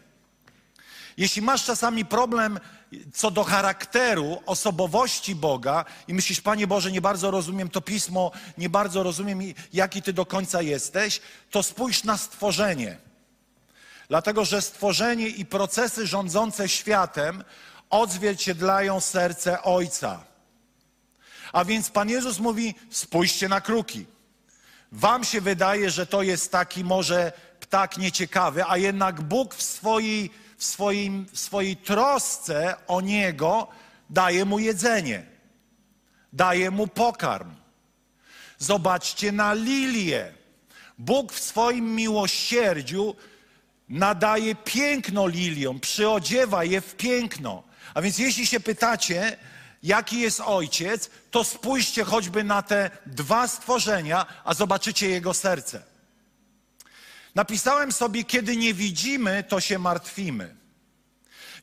Jeśli 1.16 1.42
masz 1.42 1.64
czasami 1.64 2.04
problem 2.04 2.60
co 3.12 3.30
do 3.30 3.44
charakteru, 3.44 4.42
osobowości 4.46 5.34
Boga 5.34 5.84
i 6.08 6.14
myślisz, 6.14 6.40
Panie 6.40 6.66
Boże, 6.66 6.92
nie 6.92 7.00
bardzo 7.00 7.30
rozumiem 7.30 7.68
to 7.68 7.80
pismo, 7.80 8.30
nie 8.58 8.68
bardzo 8.68 9.02
rozumiem, 9.02 9.40
jaki 9.72 10.02
Ty 10.02 10.12
do 10.12 10.26
końca 10.26 10.62
jesteś, 10.62 11.20
to 11.50 11.62
spójrz 11.62 12.04
na 12.04 12.16
stworzenie. 12.16 12.96
Dlatego, 14.08 14.44
że 14.44 14.62
stworzenie 14.62 15.28
i 15.28 15.46
procesy 15.46 16.06
rządzące 16.06 16.68
światem 16.68 17.44
odzwierciedlają 17.90 19.00
serce 19.00 19.62
Ojca. 19.62 20.24
A 21.52 21.64
więc 21.64 21.90
Pan 21.90 22.08
Jezus 22.08 22.38
mówi: 22.38 22.74
spójrzcie 22.90 23.48
na 23.48 23.60
kruki. 23.60 24.06
Wam 24.92 25.24
się 25.24 25.40
wydaje, 25.40 25.90
że 25.90 26.06
to 26.06 26.22
jest 26.22 26.52
taki 26.52 26.84
może 26.84 27.32
ptak 27.60 27.98
nieciekawy, 27.98 28.64
a 28.64 28.76
jednak 28.76 29.20
Bóg 29.20 29.54
w 29.54 29.62
swojej, 29.62 30.30
w 30.56 30.64
swoim, 30.64 31.26
w 31.32 31.38
swojej 31.38 31.76
trosce 31.76 32.76
o 32.86 33.00
niego 33.00 33.68
daje 34.10 34.44
mu 34.44 34.58
jedzenie, 34.58 35.26
daje 36.32 36.70
mu 36.70 36.86
pokarm. 36.86 37.54
Zobaczcie 38.58 39.32
na 39.32 39.54
lilię. 39.54 40.32
Bóg 40.98 41.32
w 41.32 41.40
swoim 41.40 41.94
miłosierdziu 41.94 43.16
nadaje 43.88 44.54
piękno 44.54 45.26
liliom, 45.26 45.80
przyodziewa 45.80 46.64
je 46.64 46.80
w 46.80 46.96
piękno. 46.96 47.62
A 47.94 48.02
więc 48.02 48.18
jeśli 48.18 48.46
się 48.46 48.60
pytacie, 48.60 49.36
jaki 49.82 50.20
jest 50.20 50.40
ojciec, 50.40 51.10
to 51.30 51.44
spójrzcie 51.44 52.04
choćby 52.04 52.44
na 52.44 52.62
te 52.62 52.90
dwa 53.06 53.48
stworzenia, 53.48 54.26
a 54.44 54.54
zobaczycie 54.54 55.10
jego 55.10 55.34
serce. 55.34 55.82
Napisałem 57.34 57.92
sobie, 57.92 58.24
kiedy 58.24 58.56
nie 58.56 58.74
widzimy, 58.74 59.44
to 59.48 59.60
się 59.60 59.78
martwimy. 59.78 60.56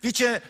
Wiecie, 0.04 0.42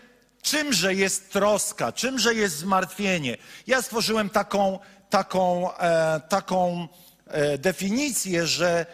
czymże 0.41 0.95
jest 0.95 1.31
troska, 1.31 1.91
czymże 1.91 2.33
jest 2.33 2.57
zmartwienie? 2.57 3.37
Ja 3.67 3.81
stworzyłem 3.81 4.29
taką, 4.29 4.79
taką, 5.09 5.73
e, 5.77 6.21
taką 6.29 6.87
e, 7.27 7.57
definicję, 7.57 8.47
że 8.47 8.85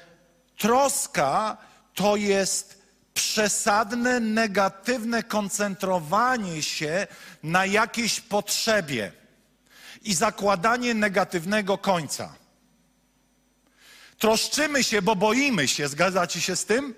troska 0.57 1.57
to 1.97 2.15
jest 2.15 2.81
przesadne, 3.13 4.19
negatywne 4.19 5.23
koncentrowanie 5.23 6.63
się 6.63 7.07
na 7.43 7.65
jakiejś 7.65 8.19
potrzebie 8.19 9.11
i 10.03 10.13
zakładanie 10.13 10.93
negatywnego 10.93 11.77
końca. 11.77 12.35
Troszczymy 14.19 14.83
się, 14.83 15.01
bo 15.01 15.15
boimy 15.15 15.67
się. 15.67 15.87
Zgadzacie 15.87 16.41
się 16.41 16.55
z 16.55 16.65
tym? 16.65 16.95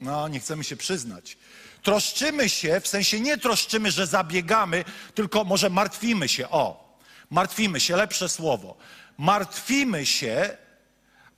No, 0.00 0.28
nie 0.28 0.40
chcemy 0.40 0.64
się 0.64 0.76
przyznać. 0.76 1.38
Troszczymy 1.82 2.48
się, 2.48 2.80
w 2.80 2.88
sensie 2.88 3.20
nie 3.20 3.38
troszczymy, 3.38 3.90
że 3.90 4.06
zabiegamy, 4.06 4.84
tylko 5.14 5.44
może 5.44 5.70
martwimy 5.70 6.28
się. 6.28 6.48
O, 6.48 6.94
martwimy 7.30 7.80
się, 7.80 7.96
lepsze 7.96 8.28
słowo. 8.28 8.76
Martwimy 9.18 10.06
się, 10.06 10.56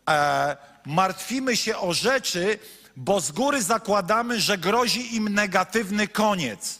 e, 0.08 0.69
martwimy 0.86 1.56
się 1.56 1.78
o 1.78 1.94
rzeczy, 1.94 2.58
bo 2.96 3.20
z 3.20 3.32
góry 3.32 3.62
zakładamy, 3.62 4.40
że 4.40 4.58
grozi 4.58 5.16
im 5.16 5.28
negatywny 5.28 6.08
koniec. 6.08 6.78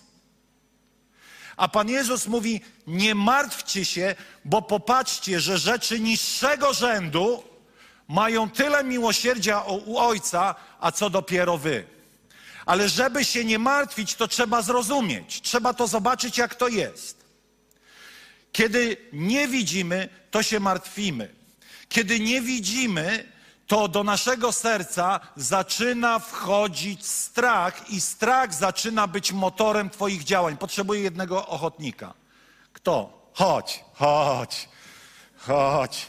A 1.56 1.68
Pan 1.68 1.88
Jezus 1.88 2.26
mówi: 2.26 2.60
Nie 2.86 3.14
martwcie 3.14 3.84
się, 3.84 4.14
bo 4.44 4.62
popatrzcie, 4.62 5.40
że 5.40 5.58
rzeczy 5.58 6.00
niższego 6.00 6.74
rzędu 6.74 7.44
mają 8.08 8.50
tyle 8.50 8.84
miłosierdzia 8.84 9.62
u 9.62 9.98
Ojca, 9.98 10.54
a 10.80 10.92
co 10.92 11.10
dopiero 11.10 11.58
wy. 11.58 11.84
Ale 12.66 12.88
żeby 12.88 13.24
się 13.24 13.44
nie 13.44 13.58
martwić, 13.58 14.14
to 14.14 14.28
trzeba 14.28 14.62
zrozumieć, 14.62 15.40
trzeba 15.42 15.74
to 15.74 15.86
zobaczyć, 15.86 16.38
jak 16.38 16.54
to 16.54 16.68
jest. 16.68 17.24
Kiedy 18.52 18.96
nie 19.12 19.48
widzimy, 19.48 20.08
to 20.30 20.42
się 20.42 20.60
martwimy. 20.60 21.34
Kiedy 21.88 22.20
nie 22.20 22.40
widzimy, 22.40 23.32
to 23.70 23.88
do 23.88 24.04
naszego 24.04 24.52
serca 24.52 25.20
zaczyna 25.36 26.18
wchodzić 26.18 27.06
strach 27.06 27.90
i 27.90 28.00
strach 28.00 28.54
zaczyna 28.54 29.06
być 29.06 29.32
motorem 29.32 29.90
Twoich 29.90 30.24
działań. 30.24 30.56
Potrzebuję 30.56 31.00
jednego 31.00 31.46
ochotnika. 31.46 32.14
Kto? 32.72 33.22
Chodź, 33.34 33.84
chodź, 33.94 34.68
chodź. 35.36 36.06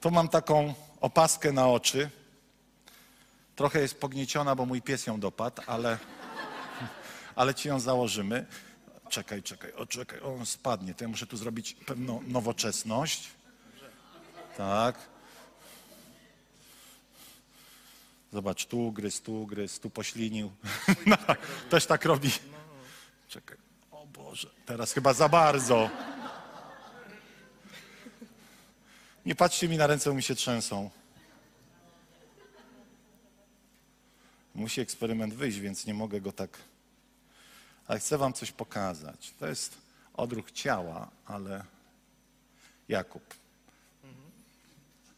Tu 0.00 0.10
mam 0.10 0.28
taką 0.28 0.74
opaskę 1.00 1.52
na 1.52 1.68
oczy. 1.68 2.10
Trochę 3.56 3.80
jest 3.80 4.00
pognieciona, 4.00 4.54
bo 4.54 4.66
mój 4.66 4.82
pies 4.82 5.06
ją 5.06 5.20
dopadł, 5.20 5.62
ale, 5.66 5.98
ale 7.34 7.54
ci 7.54 7.68
ją 7.68 7.80
założymy. 7.80 8.46
Czekaj, 9.08 9.42
czekaj, 9.42 9.72
o, 9.72 9.86
czekaj, 9.86 10.20
on 10.20 10.46
spadnie. 10.46 10.94
To 10.94 11.04
ja 11.04 11.08
muszę 11.08 11.26
tu 11.26 11.36
zrobić 11.36 11.74
pewną 11.86 12.22
nowoczesność. 12.26 13.30
Tak. 14.56 15.15
Zobacz, 18.36 18.66
tu 18.66 18.92
gryz, 18.92 19.20
tu 19.20 19.46
gryz, 19.46 19.80
tu 19.80 19.90
poślinił. 19.90 20.52
No, 21.06 21.16
też 21.70 21.86
tak 21.86 22.04
robi. 22.04 22.30
Czekaj. 23.28 23.56
O 23.90 24.06
Boże, 24.06 24.50
teraz 24.66 24.92
chyba 24.92 25.12
za 25.12 25.28
bardzo. 25.28 25.90
Nie 29.26 29.34
patrzcie 29.34 29.68
mi 29.68 29.76
na 29.76 29.86
ręce, 29.86 30.10
bo 30.10 30.16
mi 30.16 30.22
się 30.22 30.34
trzęsą. 30.34 30.90
Musi 34.54 34.80
eksperyment 34.80 35.34
wyjść, 35.34 35.58
więc 35.58 35.86
nie 35.86 35.94
mogę 35.94 36.20
go 36.20 36.32
tak. 36.32 36.58
Ale 37.86 37.98
chcę 37.98 38.18
wam 38.18 38.32
coś 38.32 38.52
pokazać. 38.52 39.34
To 39.38 39.46
jest 39.46 39.78
odruch 40.14 40.50
ciała, 40.50 41.10
ale 41.26 41.64
Jakub. 42.88 43.34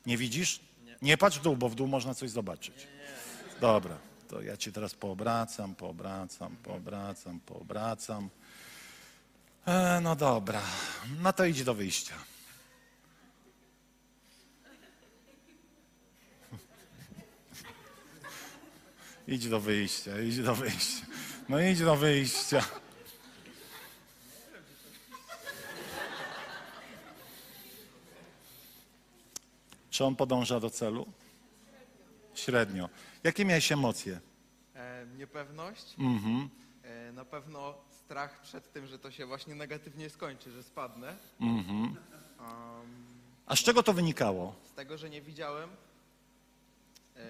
Nie 0.06 0.16
widzisz? 0.16 0.60
Nie 1.02 1.16
patrz 1.16 1.38
w 1.38 1.42
dół, 1.42 1.56
bo 1.56 1.68
w 1.68 1.74
dół 1.74 1.86
można 1.86 2.14
coś 2.14 2.30
zobaczyć. 2.30 2.97
Dobra, 3.60 3.98
to 4.28 4.42
ja 4.42 4.56
cię 4.56 4.72
teraz 4.72 4.94
poobracam, 4.94 5.74
poobracam, 5.74 6.56
poobracam, 6.56 7.40
poobracam. 7.40 8.30
E, 9.66 10.00
no 10.00 10.16
dobra, 10.16 10.62
no 11.22 11.32
to 11.32 11.44
idź 11.44 11.64
do 11.64 11.74
wyjścia. 11.74 12.14
Idź 19.28 19.48
do 19.48 19.60
wyjścia, 19.60 20.20
idź 20.20 20.38
do 20.38 20.54
wyjścia. 20.54 21.06
No 21.48 21.60
idź 21.60 21.78
do 21.80 21.96
wyjścia. 21.96 22.64
Czy 29.90 30.04
on 30.04 30.16
podąża 30.16 30.60
do 30.60 30.70
celu? 30.70 31.06
Średnio. 32.34 32.88
Jakie 33.24 33.44
miałeś 33.44 33.72
emocje? 33.72 34.20
E, 34.74 35.06
niepewność. 35.18 35.94
Mhm. 35.98 36.48
E, 36.82 37.12
na 37.12 37.24
pewno 37.24 37.74
strach 37.90 38.40
przed 38.40 38.72
tym, 38.72 38.86
że 38.86 38.98
to 38.98 39.10
się 39.10 39.26
właśnie 39.26 39.54
negatywnie 39.54 40.10
skończy, 40.10 40.50
że 40.50 40.62
spadnę. 40.62 41.16
Mhm. 41.40 41.82
Um, 41.82 41.96
A 43.46 43.56
z 43.56 43.58
czego 43.58 43.82
to 43.82 43.92
wynikało? 43.92 44.54
z 44.64 44.72
tego, 44.72 44.98
że 44.98 45.10
nie 45.10 45.22
widziałem, 45.22 45.70
e, 47.16 47.20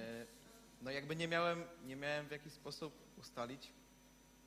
no 0.82 0.90
jakby 0.90 1.16
nie 1.16 1.28
miałem, 1.28 1.62
nie 1.86 1.96
miałem 1.96 2.26
w 2.26 2.30
jakiś 2.30 2.52
sposób 2.52 2.92
ustalić, 3.20 3.66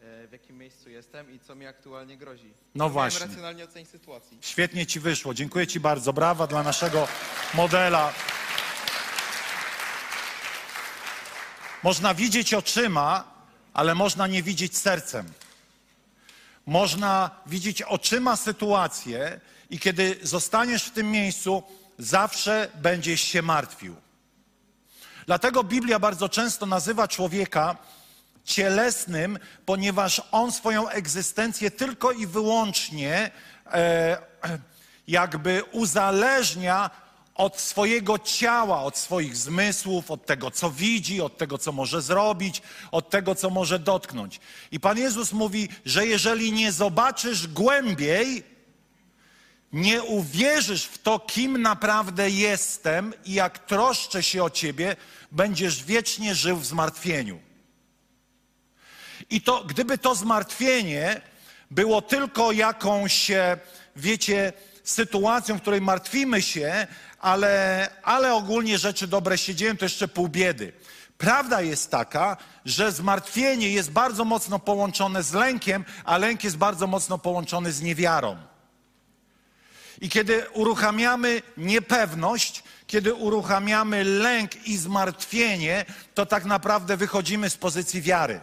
e, 0.02 0.28
w 0.28 0.32
jakim 0.32 0.58
miejscu 0.58 0.90
jestem 0.90 1.32
i 1.32 1.40
co 1.40 1.56
mi 1.56 1.66
aktualnie 1.66 2.18
grozi. 2.18 2.54
No 2.76 2.86
nie 2.86 2.92
właśnie. 2.92 3.20
Miałem 3.20 3.30
racjonalnie 3.32 3.64
ocenić 3.64 3.90
sytuacji. 3.90 4.38
Świetnie 4.42 4.86
ci 4.86 5.00
wyszło. 5.00 5.34
Dziękuję 5.34 5.68
ci 5.68 5.80
bardzo. 5.80 6.14
Brawa 6.14 6.48
dla 6.48 6.64
naszego 6.64 7.08
modela. 7.54 8.14
Można 11.84 12.14
widzieć 12.14 12.54
oczyma, 12.54 13.24
ale 13.74 13.96
można 13.96 14.28
nie 14.28 14.44
widzieć 14.44 14.78
sercem. 14.78 15.34
Można 16.66 17.30
widzieć 17.46 17.82
oczyma 17.82 18.36
sytuację 18.36 19.40
i 19.70 19.80
kiedy 19.80 20.20
zostaniesz 20.24 20.84
w 20.84 20.92
tym 20.92 21.12
miejscu, 21.12 21.64
zawsze 21.98 22.70
będziesz 22.76 23.22
się 23.22 23.42
martwił. 23.42 23.96
Dlatego 25.26 25.64
Biblia 25.64 26.00
bardzo 26.00 26.30
często 26.30 26.66
nazywa 26.66 27.08
człowieka 27.08 27.76
cielesnym, 28.44 29.40
ponieważ 29.66 30.22
on 30.32 30.52
swoją 30.52 30.90
egzystencję 30.90 31.72
tylko 31.72 32.12
i 32.12 32.28
wyłącznie 32.28 33.32
e, 33.72 34.18
jakby 35.08 35.64
uzależnia 35.72 36.90
od 37.36 37.60
swojego 37.60 38.20
ciała, 38.20 38.84
od 38.84 38.98
swoich 38.98 39.38
zmysłów, 39.38 40.12
od 40.12 40.26
tego, 40.26 40.52
co 40.52 40.72
widzi, 40.72 41.22
od 41.22 41.38
tego, 41.38 41.58
co 41.58 41.72
może 41.72 42.02
zrobić, 42.02 42.62
od 42.92 43.10
tego, 43.10 43.36
co 43.36 43.50
może 43.50 43.80
dotknąć. 43.80 44.40
I 44.72 44.80
Pan 44.80 44.98
Jezus 44.98 45.34
mówi, 45.34 45.70
że 45.86 46.08
jeżeli 46.08 46.52
nie 46.52 46.72
zobaczysz 46.72 47.48
głębiej, 47.48 48.44
nie 49.74 50.04
uwierzysz 50.04 50.84
w 50.84 50.98
to, 50.98 51.20
kim 51.20 51.62
naprawdę 51.62 52.30
jestem 52.30 53.14
i 53.26 53.34
jak 53.34 53.60
troszczę 53.60 54.24
się 54.24 54.44
o 54.44 54.50
ciebie, 54.50 54.96
będziesz 55.32 55.84
wiecznie 55.84 56.36
żył 56.36 56.58
w 56.58 56.66
zmartwieniu. 56.66 57.40
I 59.30 59.42
to, 59.42 59.64
gdyby 59.64 59.98
to 59.98 60.16
zmartwienie 60.16 61.22
było 61.72 62.02
tylko 62.02 62.52
jakąś, 62.52 63.32
wiecie, 63.96 64.54
sytuacją, 64.84 65.58
w 65.58 65.62
której 65.62 65.82
martwimy 65.82 66.42
się, 66.42 66.88
ale, 67.22 67.90
ale 68.04 68.34
ogólnie 68.34 68.78
rzeczy 68.78 69.08
dobre 69.08 69.38
się 69.38 69.56
dzieją, 69.56 69.78
to 69.78 69.86
jeszcze 69.86 70.08
pół 70.08 70.28
biedy. 70.28 70.74
Prawda 71.18 71.62
jest 71.62 71.92
taka, 71.92 72.38
że 72.66 72.92
zmartwienie 72.92 73.70
jest 73.70 73.92
bardzo 73.92 74.26
mocno 74.26 74.60
połączone 74.60 75.24
z 75.24 75.34
lękiem, 75.34 75.86
a 76.04 76.18
lęk 76.18 76.44
jest 76.44 76.58
bardzo 76.58 76.88
mocno 76.88 77.18
połączony 77.18 77.72
z 77.72 77.82
niewiarą. 77.82 78.38
I 80.02 80.10
kiedy 80.10 80.50
uruchamiamy 80.54 81.42
niepewność, 81.58 82.64
kiedy 82.88 83.14
uruchamiamy 83.14 84.04
lęk 84.04 84.68
i 84.68 84.78
zmartwienie, 84.78 85.86
to 86.14 86.26
tak 86.26 86.46
naprawdę 86.46 86.98
wychodzimy 86.98 87.50
z 87.50 87.58
pozycji 87.58 88.02
wiary. 88.02 88.40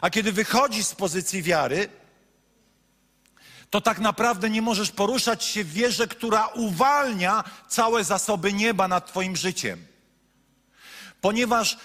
A 0.00 0.10
kiedy 0.10 0.32
wychodzisz 0.32 0.86
z 0.86 0.94
pozycji 0.94 1.42
wiary, 1.42 1.88
to 3.72 3.80
tak 3.80 3.98
naprawdę 3.98 4.50
nie 4.50 4.62
możesz 4.62 4.90
poruszać 4.90 5.44
się 5.44 5.64
w 5.64 5.72
wierze, 5.72 6.06
która 6.06 6.46
uwalnia 6.46 7.44
całe 7.68 8.04
zasoby 8.04 8.52
nieba 8.52 8.88
nad 8.88 9.06
Twoim 9.06 9.36
życiem. 9.36 9.86
Ponieważ 11.20 11.76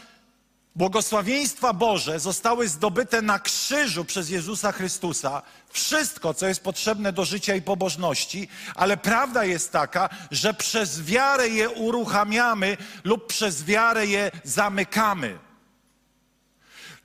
błogosławieństwa 0.76 1.74
Boże 1.74 2.20
zostały 2.20 2.68
zdobyte 2.68 3.22
na 3.22 3.40
krzyżu 3.40 4.06
przez 4.06 4.30
Jezusa 4.30 4.72
Chrystusa, 4.72 5.42
wszystko, 5.70 6.34
co 6.34 6.48
jest 6.48 6.64
potrzebne 6.64 7.14
do 7.14 7.26
życia 7.26 7.56
i 7.56 7.62
pobożności, 7.62 8.48
ale 8.76 8.98
prawda 8.98 9.46
jest 9.46 9.72
taka, 9.72 10.10
że 10.32 10.54
przez 10.54 11.04
wiarę 11.04 11.50
je 11.50 11.70
uruchamiamy 11.70 12.78
lub 13.04 13.28
przez 13.28 13.64
wiarę 13.64 14.08
je 14.08 14.32
zamykamy. 14.44 15.47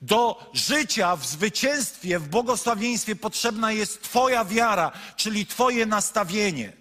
Do 0.03 0.49
życia 0.53 1.15
w 1.15 1.25
zwycięstwie, 1.25 2.19
w 2.19 2.27
błogosławieństwie 2.27 3.15
potrzebna 3.15 3.71
jest 3.71 4.01
Twoja 4.01 4.45
wiara, 4.45 4.91
czyli 5.15 5.45
Twoje 5.45 5.85
nastawienie. 5.85 6.73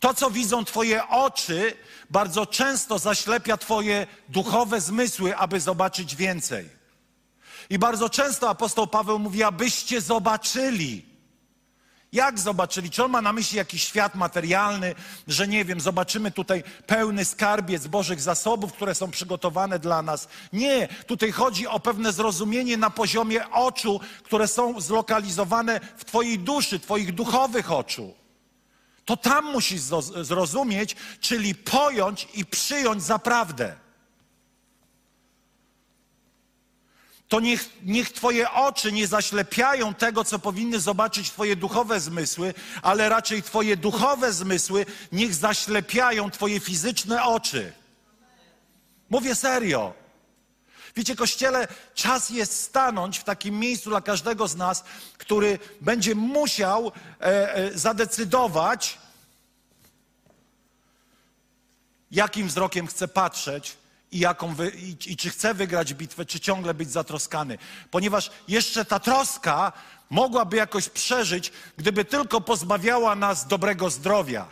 To, 0.00 0.14
co 0.14 0.30
widzą 0.30 0.64
Twoje 0.64 1.08
oczy, 1.08 1.74
bardzo 2.10 2.46
często 2.46 2.98
zaślepia 2.98 3.56
Twoje 3.56 4.06
duchowe 4.28 4.80
zmysły, 4.80 5.36
aby 5.36 5.60
zobaczyć 5.60 6.16
więcej. 6.16 6.68
I 7.70 7.78
bardzo 7.78 8.08
często 8.08 8.50
apostoł 8.50 8.86
Paweł 8.86 9.18
mówi, 9.18 9.42
abyście 9.42 10.00
zobaczyli. 10.00 11.07
Jak 12.12 12.38
zobaczyli? 12.38 12.90
Czy 12.90 13.04
on 13.04 13.10
ma 13.10 13.22
na 13.22 13.32
myśli 13.32 13.56
jakiś 13.56 13.84
świat 13.84 14.14
materialny, 14.14 14.94
że 15.28 15.48
nie 15.48 15.64
wiem, 15.64 15.80
zobaczymy 15.80 16.30
tutaj 16.30 16.62
pełny 16.86 17.24
skarbiec 17.24 17.86
Bożych 17.86 18.20
zasobów, 18.20 18.72
które 18.72 18.94
są 18.94 19.10
przygotowane 19.10 19.78
dla 19.78 20.02
nas? 20.02 20.28
Nie, 20.52 20.88
tutaj 21.06 21.32
chodzi 21.32 21.66
o 21.66 21.80
pewne 21.80 22.12
zrozumienie 22.12 22.76
na 22.76 22.90
poziomie 22.90 23.50
oczu, 23.50 24.00
które 24.22 24.48
są 24.48 24.80
zlokalizowane 24.80 25.80
w 25.96 26.04
Twojej 26.04 26.38
duszy, 26.38 26.80
Twoich 26.80 27.14
duchowych 27.14 27.72
oczu. 27.72 28.14
To 29.04 29.16
tam 29.16 29.52
musisz 29.52 29.80
zrozumieć, 30.22 30.96
czyli 31.20 31.54
pojąć 31.54 32.28
i 32.34 32.44
przyjąć 32.44 33.02
za 33.02 33.18
prawdę. 33.18 33.87
To 37.28 37.40
niech, 37.40 37.70
niech 37.82 38.12
Twoje 38.12 38.50
oczy 38.50 38.92
nie 38.92 39.06
zaślepiają 39.06 39.94
tego, 39.94 40.24
co 40.24 40.38
powinny 40.38 40.80
zobaczyć 40.80 41.30
Twoje 41.30 41.56
duchowe 41.56 42.00
zmysły, 42.00 42.54
ale 42.82 43.08
raczej 43.08 43.42
Twoje 43.42 43.76
duchowe 43.76 44.32
zmysły 44.32 44.86
niech 45.12 45.34
zaślepiają 45.34 46.30
Twoje 46.30 46.60
fizyczne 46.60 47.24
oczy. 47.24 47.72
Mówię 49.10 49.34
serio. 49.34 49.94
Wiecie, 50.96 51.16
kościele, 51.16 51.68
czas 51.94 52.30
jest 52.30 52.60
stanąć 52.60 53.18
w 53.18 53.24
takim 53.24 53.58
miejscu 53.58 53.90
dla 53.90 54.00
każdego 54.00 54.48
z 54.48 54.56
nas, 54.56 54.84
który 55.18 55.58
będzie 55.80 56.14
musiał 56.14 56.92
e, 57.20 57.54
e, 57.54 57.78
zadecydować, 57.78 58.98
jakim 62.10 62.48
wzrokiem 62.48 62.86
chce 62.86 63.08
patrzeć 63.08 63.77
i, 64.12 64.18
jaką 64.18 64.54
wy, 64.54 64.70
i, 64.70 65.12
i 65.12 65.16
czy 65.16 65.30
chce 65.30 65.54
wygrać 65.54 65.94
bitwę, 65.94 66.26
czy 66.26 66.40
ciągle 66.40 66.74
być 66.74 66.90
zatroskany. 66.90 67.58
Ponieważ 67.90 68.30
jeszcze 68.48 68.84
ta 68.84 69.00
troska 69.00 69.72
mogłaby 70.10 70.56
jakoś 70.56 70.88
przeżyć, 70.88 71.52
gdyby 71.76 72.04
tylko 72.04 72.40
pozbawiała 72.40 73.14
nas 73.14 73.46
dobrego 73.46 73.90
zdrowia. 73.90 74.46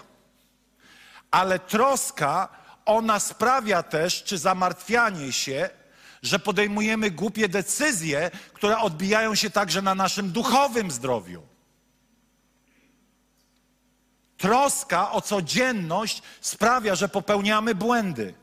Ale 1.30 1.58
troska, 1.58 2.48
ona 2.84 3.20
sprawia 3.20 3.82
też, 3.82 4.24
czy 4.24 4.38
zamartwianie 4.38 5.32
się, 5.32 5.70
że 6.22 6.38
podejmujemy 6.38 7.10
głupie 7.10 7.48
decyzje, 7.48 8.30
które 8.52 8.78
odbijają 8.78 9.34
się 9.34 9.50
także 9.50 9.82
na 9.82 9.94
naszym 9.94 10.30
duchowym 10.30 10.90
zdrowiu. 10.90 11.42
Troska 14.36 15.12
o 15.12 15.20
codzienność 15.20 16.22
sprawia, 16.40 16.94
że 16.94 17.08
popełniamy 17.08 17.74
błędy. 17.74 18.34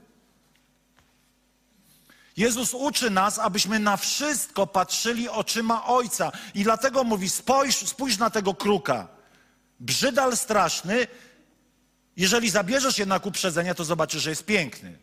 Jezus 2.38 2.74
uczy 2.74 3.10
nas, 3.10 3.40
abyśmy 3.40 3.80
na 3.80 3.98
wszystko 3.98 4.68
patrzyli 4.68 5.30
oczyma 5.30 5.86
Ojca. 5.86 6.32
I 6.54 6.64
dlatego 6.64 7.04
mówi: 7.04 7.30
spójrz, 7.30 7.76
spójrz 7.76 8.18
na 8.18 8.30
tego 8.30 8.54
kruka. 8.54 9.08
Brzydal 9.80 10.38
straszny. 10.38 11.08
Jeżeli 12.18 12.50
zabierzesz 12.50 12.98
jednak 12.98 13.26
uprzedzenia, 13.26 13.74
to 13.74 13.84
zobaczysz, 13.84 14.24
że 14.24 14.30
jest 14.30 14.46
piękny. 14.46 14.98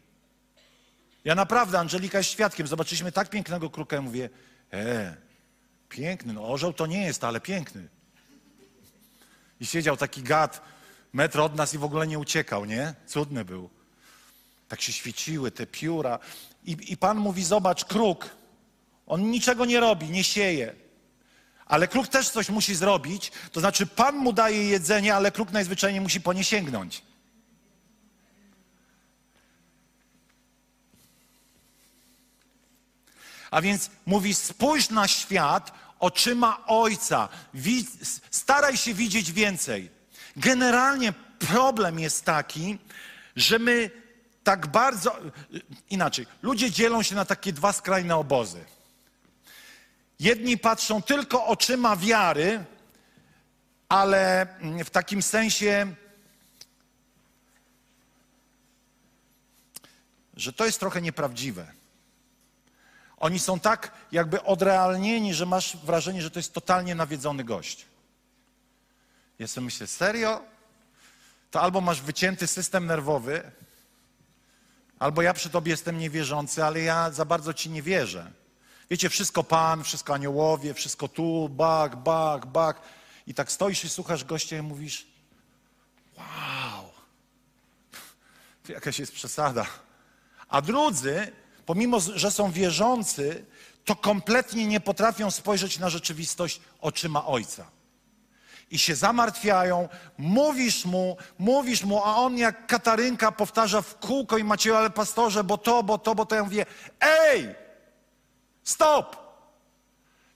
Ja 1.24 1.34
naprawdę, 1.34 1.78
Angelika 1.78 2.18
jest 2.18 2.30
świadkiem. 2.30 2.66
Zobaczyliśmy 2.66 3.12
tak 3.12 3.30
pięknego 3.30 3.70
kruka 3.70 3.96
i 3.96 4.00
mówię: 4.00 4.30
E, 4.72 5.16
piękny. 5.88 6.32
No, 6.32 6.48
orzeł 6.48 6.72
to 6.72 6.86
nie 6.86 7.02
jest, 7.02 7.24
ale 7.24 7.40
piękny. 7.40 7.88
I 9.60 9.66
siedział 9.66 9.96
taki 9.96 10.22
gad, 10.22 10.62
metr 11.12 11.40
od 11.40 11.56
nas 11.56 11.74
i 11.74 11.78
w 11.78 11.84
ogóle 11.84 12.06
nie 12.06 12.18
uciekał, 12.18 12.64
nie? 12.64 12.94
Cudny 13.06 13.44
był. 13.44 13.70
Tak 14.68 14.80
się 14.80 14.92
świeciły 14.92 15.50
te 15.50 15.66
pióra. 15.66 16.18
I, 16.64 16.92
I 16.92 16.96
Pan 16.96 17.18
mówi: 17.18 17.44
Zobacz, 17.44 17.84
kruk. 17.84 18.30
On 19.06 19.30
niczego 19.30 19.64
nie 19.64 19.80
robi, 19.80 20.10
nie 20.10 20.24
sieje. 20.24 20.74
Ale 21.66 21.88
kruk 21.88 22.08
też 22.08 22.30
coś 22.30 22.48
musi 22.48 22.74
zrobić. 22.74 23.32
To 23.52 23.60
znaczy, 23.60 23.86
Pan 23.86 24.16
mu 24.16 24.32
daje 24.32 24.64
jedzenie, 24.64 25.14
ale 25.14 25.32
kruk 25.32 25.52
najzwyczajniej 25.52 26.00
musi 26.00 26.20
po 26.20 26.32
nie 26.32 26.44
sięgnąć. 26.44 27.02
A 33.50 33.60
więc 33.60 33.90
mówi: 34.06 34.34
spójrz 34.34 34.90
na 34.90 35.08
świat 35.08 35.72
oczyma 35.98 36.66
Ojca. 36.66 37.28
Staraj 38.30 38.76
się 38.76 38.94
widzieć 38.94 39.32
więcej. 39.32 39.90
Generalnie 40.36 41.12
problem 41.38 41.98
jest 41.98 42.24
taki, 42.24 42.78
że 43.36 43.58
my 43.58 43.90
tak 44.50 44.66
bardzo. 44.66 45.16
Inaczej, 45.90 46.26
ludzie 46.42 46.70
dzielą 46.70 47.02
się 47.02 47.14
na 47.14 47.24
takie 47.24 47.52
dwa 47.52 47.72
skrajne 47.72 48.16
obozy. 48.16 48.64
Jedni 50.20 50.58
patrzą 50.58 51.02
tylko 51.02 51.46
oczyma 51.46 51.96
wiary, 51.96 52.64
ale 53.88 54.46
w 54.84 54.90
takim 54.90 55.22
sensie, 55.22 55.94
że 60.36 60.52
to 60.52 60.66
jest 60.66 60.80
trochę 60.80 61.02
nieprawdziwe. 61.02 61.72
Oni 63.16 63.38
są 63.38 63.60
tak 63.60 63.92
jakby 64.12 64.42
odrealnieni, 64.42 65.34
że 65.34 65.46
masz 65.46 65.76
wrażenie, 65.76 66.22
że 66.22 66.30
to 66.30 66.38
jest 66.38 66.52
totalnie 66.52 66.94
nawiedzony 66.94 67.44
gość. 67.44 67.86
Ja 69.38 69.46
sobie 69.46 69.64
myślę, 69.64 69.86
serio? 69.86 70.44
To 71.50 71.60
albo 71.60 71.80
masz 71.80 72.00
wycięty 72.00 72.46
system 72.46 72.86
nerwowy, 72.86 73.52
albo 75.00 75.22
ja 75.22 75.32
przy 75.32 75.50
tobie 75.50 75.70
jestem 75.70 75.98
niewierzący, 75.98 76.64
ale 76.64 76.80
ja 76.80 77.10
za 77.10 77.24
bardzo 77.24 77.54
ci 77.54 77.70
nie 77.70 77.82
wierzę. 77.82 78.32
Wiecie, 78.90 79.08
wszystko 79.08 79.44
Pan, 79.44 79.84
wszystko 79.84 80.14
aniołowie, 80.14 80.74
wszystko 80.74 81.08
tu, 81.08 81.48
bak, 81.48 81.96
bak, 81.96 82.46
bak. 82.46 82.82
I 83.26 83.34
tak 83.34 83.52
stoisz 83.52 83.84
i 83.84 83.88
słuchasz 83.88 84.24
gościa 84.24 84.56
i 84.56 84.62
mówisz, 84.62 85.06
wow, 86.16 86.90
to 88.66 88.72
jakaś 88.72 88.98
jest 88.98 89.12
przesada. 89.12 89.66
A 90.48 90.62
drudzy, 90.62 91.32
pomimo 91.66 92.00
że 92.00 92.30
są 92.30 92.52
wierzący, 92.52 93.44
to 93.84 93.96
kompletnie 93.96 94.66
nie 94.66 94.80
potrafią 94.80 95.30
spojrzeć 95.30 95.78
na 95.78 95.90
rzeczywistość 95.90 96.60
oczyma 96.80 97.26
Ojca. 97.26 97.66
I 98.70 98.78
się 98.78 98.94
zamartwiają, 98.94 99.88
mówisz 100.18 100.84
mu, 100.84 101.16
mówisz 101.38 101.84
mu, 101.84 102.04
a 102.04 102.16
on 102.16 102.38
jak 102.38 102.66
Katarynka 102.66 103.32
powtarza 103.32 103.82
w 103.82 103.98
kółko 103.98 104.38
i 104.38 104.44
Macieju, 104.44 104.76
ale 104.76 104.90
pastorze, 104.90 105.44
bo 105.44 105.58
to, 105.58 105.82
bo 105.82 105.98
to, 105.98 106.14
bo 106.14 106.26
to. 106.26 106.34
Ja 106.34 106.44
mówię, 106.44 106.66
ej, 107.00 107.54
stop, 108.64 109.16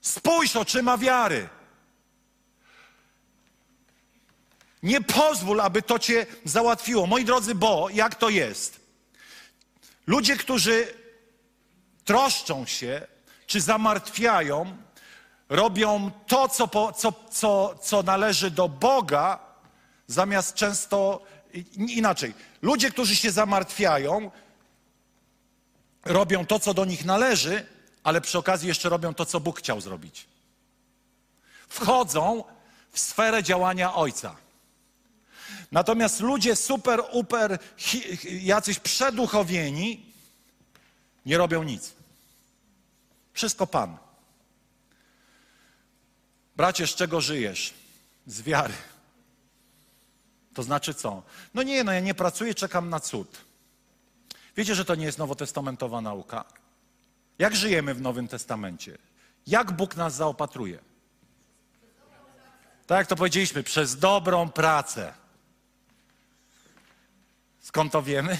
spójrz 0.01 0.55
oczyma 0.55 0.97
wiary. 0.97 1.49
Nie 4.83 5.01
pozwól, 5.01 5.61
aby 5.61 5.81
to 5.81 5.99
cię 5.99 6.25
załatwiło. 6.43 7.07
Moi 7.07 7.25
drodzy, 7.25 7.55
bo 7.55 7.89
jak 7.89 8.15
to 8.15 8.29
jest? 8.29 8.79
Ludzie, 10.07 10.37
którzy 10.37 10.93
troszczą 12.05 12.65
się 12.65 13.07
czy 13.47 13.61
zamartwiają, 13.61 14.77
robią 15.49 16.11
to, 16.27 16.49
co, 16.49 16.93
co, 16.93 17.13
co, 17.31 17.75
co 17.81 18.03
należy 18.03 18.51
do 18.51 18.69
Boga, 18.69 19.39
zamiast 20.07 20.55
często 20.55 21.21
inaczej. 21.77 22.33
Ludzie, 22.61 22.91
którzy 22.91 23.15
się 23.15 23.31
zamartwiają, 23.31 24.31
robią 26.05 26.45
to, 26.45 26.59
co 26.59 26.73
do 26.73 26.85
nich 26.85 27.05
należy, 27.05 27.65
ale 28.03 28.21
przy 28.21 28.37
okazji 28.37 28.67
jeszcze 28.67 28.89
robią 28.89 29.13
to, 29.13 29.25
co 29.25 29.39
Bóg 29.39 29.59
chciał 29.59 29.81
zrobić. 29.81 30.27
Wchodzą 31.69 32.43
w 32.91 32.99
sferę 32.99 33.43
działania 33.43 33.93
Ojca. 33.93 34.35
Natomiast 35.71 36.19
ludzie 36.19 36.55
super, 36.55 37.03
uper, 37.11 37.59
jacyś 38.25 38.79
przeduchowieni 38.79 40.13
nie 41.25 41.37
robią 41.37 41.63
nic. 41.63 41.93
Wszystko 43.33 43.67
Pan. 43.67 43.97
Bracie, 46.55 46.87
z 46.87 46.95
czego 46.95 47.21
żyjesz? 47.21 47.73
Z 48.27 48.41
wiary. 48.41 48.73
To 50.53 50.63
znaczy 50.63 50.93
co? 50.93 51.23
No 51.53 51.63
nie, 51.63 51.83
no 51.83 51.91
ja 51.91 51.99
nie 51.99 52.13
pracuję, 52.13 52.55
czekam 52.55 52.89
na 52.89 52.99
cud. 52.99 53.37
Wiecie, 54.57 54.75
że 54.75 54.85
to 54.85 54.95
nie 54.95 55.05
jest 55.05 55.17
nowotestamentowa 55.17 56.01
nauka? 56.01 56.45
Jak 57.39 57.55
żyjemy 57.55 57.93
w 57.93 58.01
Nowym 58.01 58.27
Testamencie? 58.27 58.97
Jak 59.47 59.71
Bóg 59.71 59.95
nas 59.95 60.15
zaopatruje? 60.15 60.79
Tak 62.87 62.97
jak 62.97 63.07
to 63.07 63.15
powiedzieliśmy, 63.15 63.63
przez 63.63 63.99
dobrą 63.99 64.49
pracę. 64.49 65.13
Skąd 67.61 67.91
to 67.91 68.01
wiemy? 68.01 68.37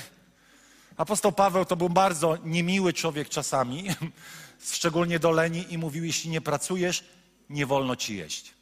Apostoł 0.97 1.31
Paweł 1.31 1.65
to 1.65 1.75
był 1.75 1.89
bardzo 1.89 2.37
niemiły 2.43 2.93
człowiek 2.93 3.29
czasami, 3.29 3.87
szczególnie 4.73 5.19
do 5.19 5.31
leni 5.31 5.73
i 5.73 5.77
mówił, 5.77 6.03
jeśli 6.03 6.29
nie 6.29 6.41
pracujesz, 6.41 7.03
nie 7.49 7.65
wolno 7.65 7.95
ci 7.95 8.17
jeść. 8.17 8.53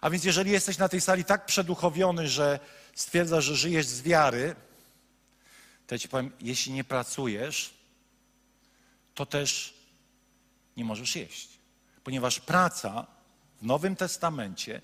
A 0.00 0.10
więc 0.10 0.24
jeżeli 0.24 0.50
jesteś 0.50 0.78
na 0.78 0.88
tej 0.88 1.00
sali 1.00 1.24
tak 1.24 1.46
przeduchowiony, 1.46 2.28
że 2.28 2.60
stwierdzasz, 2.94 3.44
że 3.44 3.56
żyjesz 3.56 3.86
z 3.86 4.02
wiary, 4.02 4.56
to 5.86 5.94
ja 5.94 5.98
ci 5.98 6.08
powiem, 6.08 6.30
jeśli 6.40 6.72
nie 6.72 6.84
pracujesz, 6.84 7.74
to 9.14 9.26
też 9.26 9.74
nie 10.76 10.84
możesz 10.84 11.16
jeść. 11.16 11.48
Ponieważ 12.04 12.40
praca 12.40 13.06
w 13.62 13.66
Nowym 13.66 13.96
Testamencie, 13.96 14.80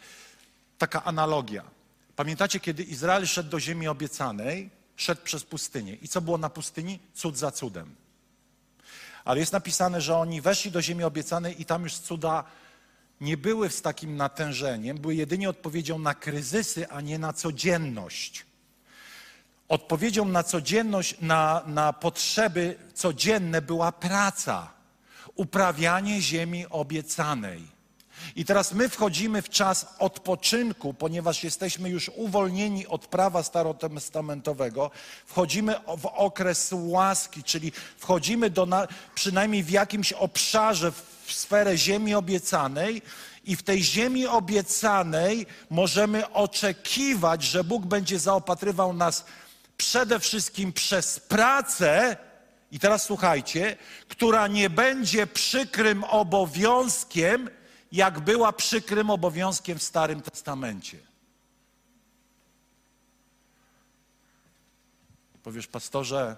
taka 0.78 1.04
analogia. 1.04 1.64
Pamiętacie, 2.16 2.60
kiedy 2.60 2.82
Izrael 2.82 3.26
szedł 3.26 3.50
do 3.50 3.60
ziemi 3.60 3.88
obiecanej, 3.88 4.70
szedł 4.96 5.22
przez 5.22 5.44
pustynię. 5.44 5.94
I 5.94 6.08
co 6.08 6.20
było 6.20 6.38
na 6.38 6.50
pustyni? 6.50 6.98
Cud 7.14 7.38
za 7.38 7.50
cudem. 7.50 7.94
Ale 9.26 9.40
jest 9.40 9.52
napisane, 9.52 10.00
że 10.00 10.16
oni 10.16 10.40
weszli 10.40 10.70
do 10.70 10.82
ziemi 10.82 11.04
obiecanej 11.04 11.62
i 11.62 11.64
tam 11.64 11.82
już 11.82 11.94
cuda 11.94 12.44
nie 13.20 13.36
były 13.36 13.70
z 13.70 13.82
takim 13.82 14.16
natężeniem, 14.16 14.98
były 14.98 15.14
jedynie 15.14 15.50
odpowiedzią 15.50 15.98
na 15.98 16.14
kryzysy, 16.14 16.88
a 16.88 17.00
nie 17.00 17.18
na 17.18 17.32
codzienność. 17.32 18.46
Odpowiedzią 19.68 20.24
na 20.24 20.42
codzienność, 20.42 21.20
na, 21.20 21.62
na 21.66 21.92
potrzeby 21.92 22.78
codzienne 22.94 23.62
była 23.62 23.92
praca, 23.92 24.72
uprawianie 25.34 26.20
ziemi 26.20 26.66
obiecanej. 26.70 27.75
I 28.36 28.44
teraz 28.44 28.72
my 28.72 28.88
wchodzimy 28.88 29.42
w 29.42 29.48
czas 29.48 29.86
odpoczynku, 29.98 30.94
ponieważ 30.94 31.44
jesteśmy 31.44 31.90
już 31.90 32.10
uwolnieni 32.16 32.86
od 32.86 33.06
prawa 33.06 33.42
starotestamentowego. 33.42 34.90
Wchodzimy 35.26 35.74
w 35.98 36.06
okres 36.06 36.70
łaski, 36.72 37.42
czyli 37.42 37.72
wchodzimy 37.98 38.50
do 38.50 38.66
na, 38.66 38.88
przynajmniej 39.14 39.62
w 39.62 39.70
jakimś 39.70 40.12
obszarze, 40.12 40.92
w 40.92 41.32
sferę 41.32 41.78
ziemi 41.78 42.14
obiecanej. 42.14 43.02
I 43.44 43.56
w 43.56 43.62
tej 43.62 43.82
ziemi 43.82 44.26
obiecanej 44.26 45.46
możemy 45.70 46.32
oczekiwać, 46.32 47.42
że 47.42 47.64
Bóg 47.64 47.86
będzie 47.86 48.18
zaopatrywał 48.18 48.92
nas 48.92 49.24
przede 49.76 50.20
wszystkim 50.20 50.72
przez 50.72 51.20
pracę, 51.20 52.16
i 52.72 52.78
teraz 52.78 53.02
słuchajcie, 53.02 53.76
która 54.08 54.46
nie 54.46 54.70
będzie 54.70 55.26
przykrym 55.26 56.04
obowiązkiem, 56.04 57.50
jak 57.96 58.20
była 58.20 58.52
przykrym 58.52 59.10
obowiązkiem 59.10 59.78
w 59.78 59.82
Starym 59.82 60.22
Testamencie. 60.22 60.98
Powiesz, 65.42 65.66
pastorze, 65.66 66.36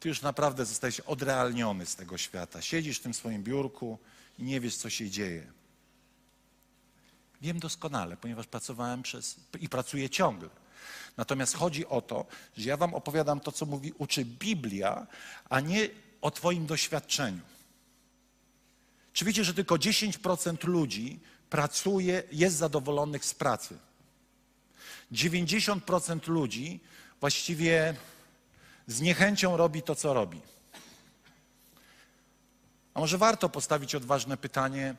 ty 0.00 0.08
już 0.08 0.22
naprawdę 0.22 0.66
zostajesz 0.66 1.00
odrealniony 1.00 1.86
z 1.86 1.96
tego 1.96 2.18
świata. 2.18 2.62
Siedzisz 2.62 2.98
w 2.98 3.02
tym 3.02 3.14
swoim 3.14 3.42
biurku 3.42 3.98
i 4.38 4.42
nie 4.42 4.60
wiesz, 4.60 4.76
co 4.76 4.90
się 4.90 5.10
dzieje. 5.10 5.52
Wiem 7.40 7.58
doskonale, 7.58 8.16
ponieważ 8.16 8.46
pracowałem 8.46 9.02
przez 9.02 9.36
i 9.60 9.68
pracuję 9.68 10.10
ciągle. 10.10 10.48
Natomiast 11.16 11.56
chodzi 11.56 11.86
o 11.86 12.00
to, 12.00 12.26
że 12.56 12.68
ja 12.68 12.76
wam 12.76 12.94
opowiadam 12.94 13.40
to, 13.40 13.52
co 13.52 13.66
mówi, 13.66 13.92
uczy 13.98 14.24
Biblia, 14.24 15.06
a 15.48 15.60
nie 15.60 15.88
o 16.20 16.30
twoim 16.30 16.66
doświadczeniu. 16.66 17.40
Czy 19.12 19.24
wiecie, 19.24 19.44
że 19.44 19.54
tylko 19.54 19.74
10% 19.74 20.64
ludzi 20.64 21.20
pracuje, 21.50 22.22
jest 22.32 22.56
zadowolonych 22.56 23.24
z 23.24 23.34
pracy? 23.34 23.78
90% 25.12 26.28
ludzi 26.28 26.80
właściwie 27.20 27.94
z 28.86 29.00
niechęcią 29.00 29.56
robi 29.56 29.82
to, 29.82 29.94
co 29.94 30.14
robi. 30.14 30.40
A 32.94 33.00
może 33.00 33.18
warto 33.18 33.48
postawić 33.48 33.94
odważne 33.94 34.36
pytanie: 34.36 34.94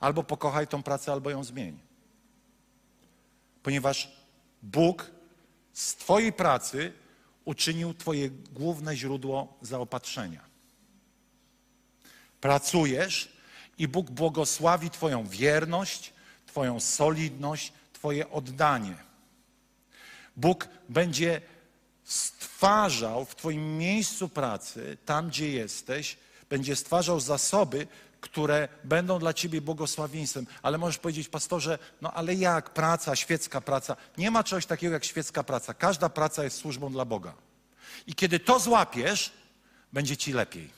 albo 0.00 0.22
pokochaj 0.22 0.68
tą 0.68 0.82
pracę, 0.82 1.12
albo 1.12 1.30
ją 1.30 1.44
zmień. 1.44 1.78
Ponieważ 3.62 4.12
Bóg 4.62 5.10
z 5.72 5.94
Twojej 5.94 6.32
pracy 6.32 6.92
uczynił 7.44 7.94
Twoje 7.94 8.30
główne 8.30 8.96
źródło 8.96 9.58
zaopatrzenia. 9.62 10.47
Pracujesz 12.40 13.32
i 13.78 13.88
Bóg 13.88 14.10
błogosławi 14.10 14.90
Twoją 14.90 15.26
wierność, 15.26 16.12
Twoją 16.46 16.80
solidność, 16.80 17.72
Twoje 17.92 18.30
oddanie. 18.30 18.96
Bóg 20.36 20.68
będzie 20.88 21.40
stwarzał 22.04 23.24
w 23.24 23.34
Twoim 23.34 23.78
miejscu 23.78 24.28
pracy, 24.28 24.96
tam 25.04 25.28
gdzie 25.28 25.50
jesteś, 25.50 26.16
będzie 26.50 26.76
stwarzał 26.76 27.20
zasoby, 27.20 27.86
które 28.20 28.68
będą 28.84 29.18
dla 29.18 29.32
Ciebie 29.34 29.60
błogosławieństwem. 29.60 30.46
Ale 30.62 30.78
możesz 30.78 30.98
powiedzieć, 30.98 31.28
pastorze, 31.28 31.78
no 32.00 32.12
ale 32.12 32.34
jak 32.34 32.70
praca, 32.70 33.16
świecka 33.16 33.60
praca? 33.60 33.96
Nie 34.18 34.30
ma 34.30 34.44
czegoś 34.44 34.66
takiego 34.66 34.94
jak 34.94 35.04
świecka 35.04 35.42
praca. 35.42 35.74
Każda 35.74 36.08
praca 36.08 36.44
jest 36.44 36.56
służbą 36.56 36.92
dla 36.92 37.04
Boga. 37.04 37.34
I 38.06 38.14
kiedy 38.14 38.40
to 38.40 38.58
złapiesz, 38.58 39.32
będzie 39.92 40.16
Ci 40.16 40.32
lepiej. 40.32 40.77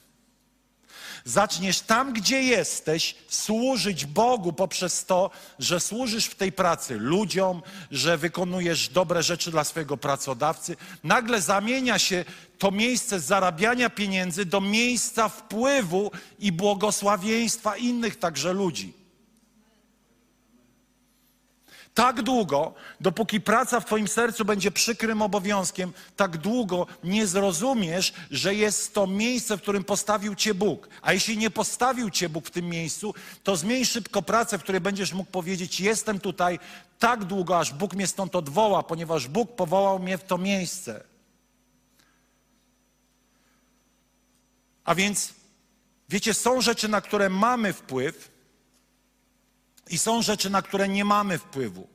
Zaczniesz 1.24 1.80
tam, 1.80 2.12
gdzie 2.12 2.42
jesteś, 2.42 3.14
służyć 3.28 4.06
Bogu 4.06 4.52
poprzez 4.52 5.04
to, 5.04 5.30
że 5.58 5.80
służysz 5.80 6.26
w 6.26 6.34
tej 6.34 6.52
pracy 6.52 6.96
ludziom, 6.98 7.62
że 7.90 8.18
wykonujesz 8.18 8.88
dobre 8.88 9.22
rzeczy 9.22 9.50
dla 9.50 9.64
swojego 9.64 9.96
pracodawcy. 9.96 10.76
Nagle 11.04 11.40
zamienia 11.40 11.98
się 11.98 12.24
to 12.58 12.70
miejsce 12.70 13.20
zarabiania 13.20 13.90
pieniędzy 13.90 14.44
do 14.44 14.60
miejsca 14.60 15.28
wpływu 15.28 16.10
i 16.38 16.52
błogosławieństwa 16.52 17.76
innych 17.76 18.18
także 18.18 18.52
ludzi. 18.52 18.99
Tak 22.00 22.22
długo, 22.22 22.74
dopóki 23.00 23.40
praca 23.40 23.80
w 23.80 23.84
Twoim 23.84 24.08
sercu 24.08 24.44
będzie 24.44 24.70
przykrym 24.70 25.22
obowiązkiem, 25.22 25.92
tak 26.16 26.36
długo 26.36 26.86
nie 27.04 27.26
zrozumiesz, 27.26 28.12
że 28.30 28.54
jest 28.54 28.94
to 28.94 29.06
miejsce, 29.06 29.56
w 29.56 29.62
którym 29.62 29.84
postawił 29.84 30.34
Cię 30.34 30.54
Bóg. 30.54 30.88
A 31.02 31.12
jeśli 31.12 31.38
nie 31.38 31.50
postawił 31.50 32.10
Cię 32.10 32.28
Bóg 32.28 32.46
w 32.46 32.50
tym 32.50 32.68
miejscu, 32.68 33.14
to 33.42 33.56
zmień 33.56 33.84
szybko 33.84 34.22
pracę, 34.22 34.58
w 34.58 34.62
której 34.62 34.80
będziesz 34.80 35.12
mógł 35.12 35.30
powiedzieć: 35.30 35.80
Jestem 35.80 36.20
tutaj 36.20 36.58
tak 36.98 37.24
długo, 37.24 37.58
aż 37.58 37.72
Bóg 37.72 37.94
mnie 37.94 38.06
stąd 38.06 38.36
odwoła, 38.36 38.82
ponieważ 38.82 39.28
Bóg 39.28 39.56
powołał 39.56 39.98
mnie 39.98 40.18
w 40.18 40.24
to 40.24 40.38
miejsce. 40.38 41.04
A 44.84 44.94
więc, 44.94 45.34
wiecie, 46.08 46.34
są 46.34 46.60
rzeczy, 46.60 46.88
na 46.88 47.00
które 47.00 47.28
mamy 47.28 47.72
wpływ, 47.72 48.39
i 49.90 49.98
są 49.98 50.22
rzeczy, 50.22 50.50
na 50.50 50.62
które 50.62 50.88
nie 50.88 51.04
mamy 51.04 51.38
wpływu. 51.38 51.88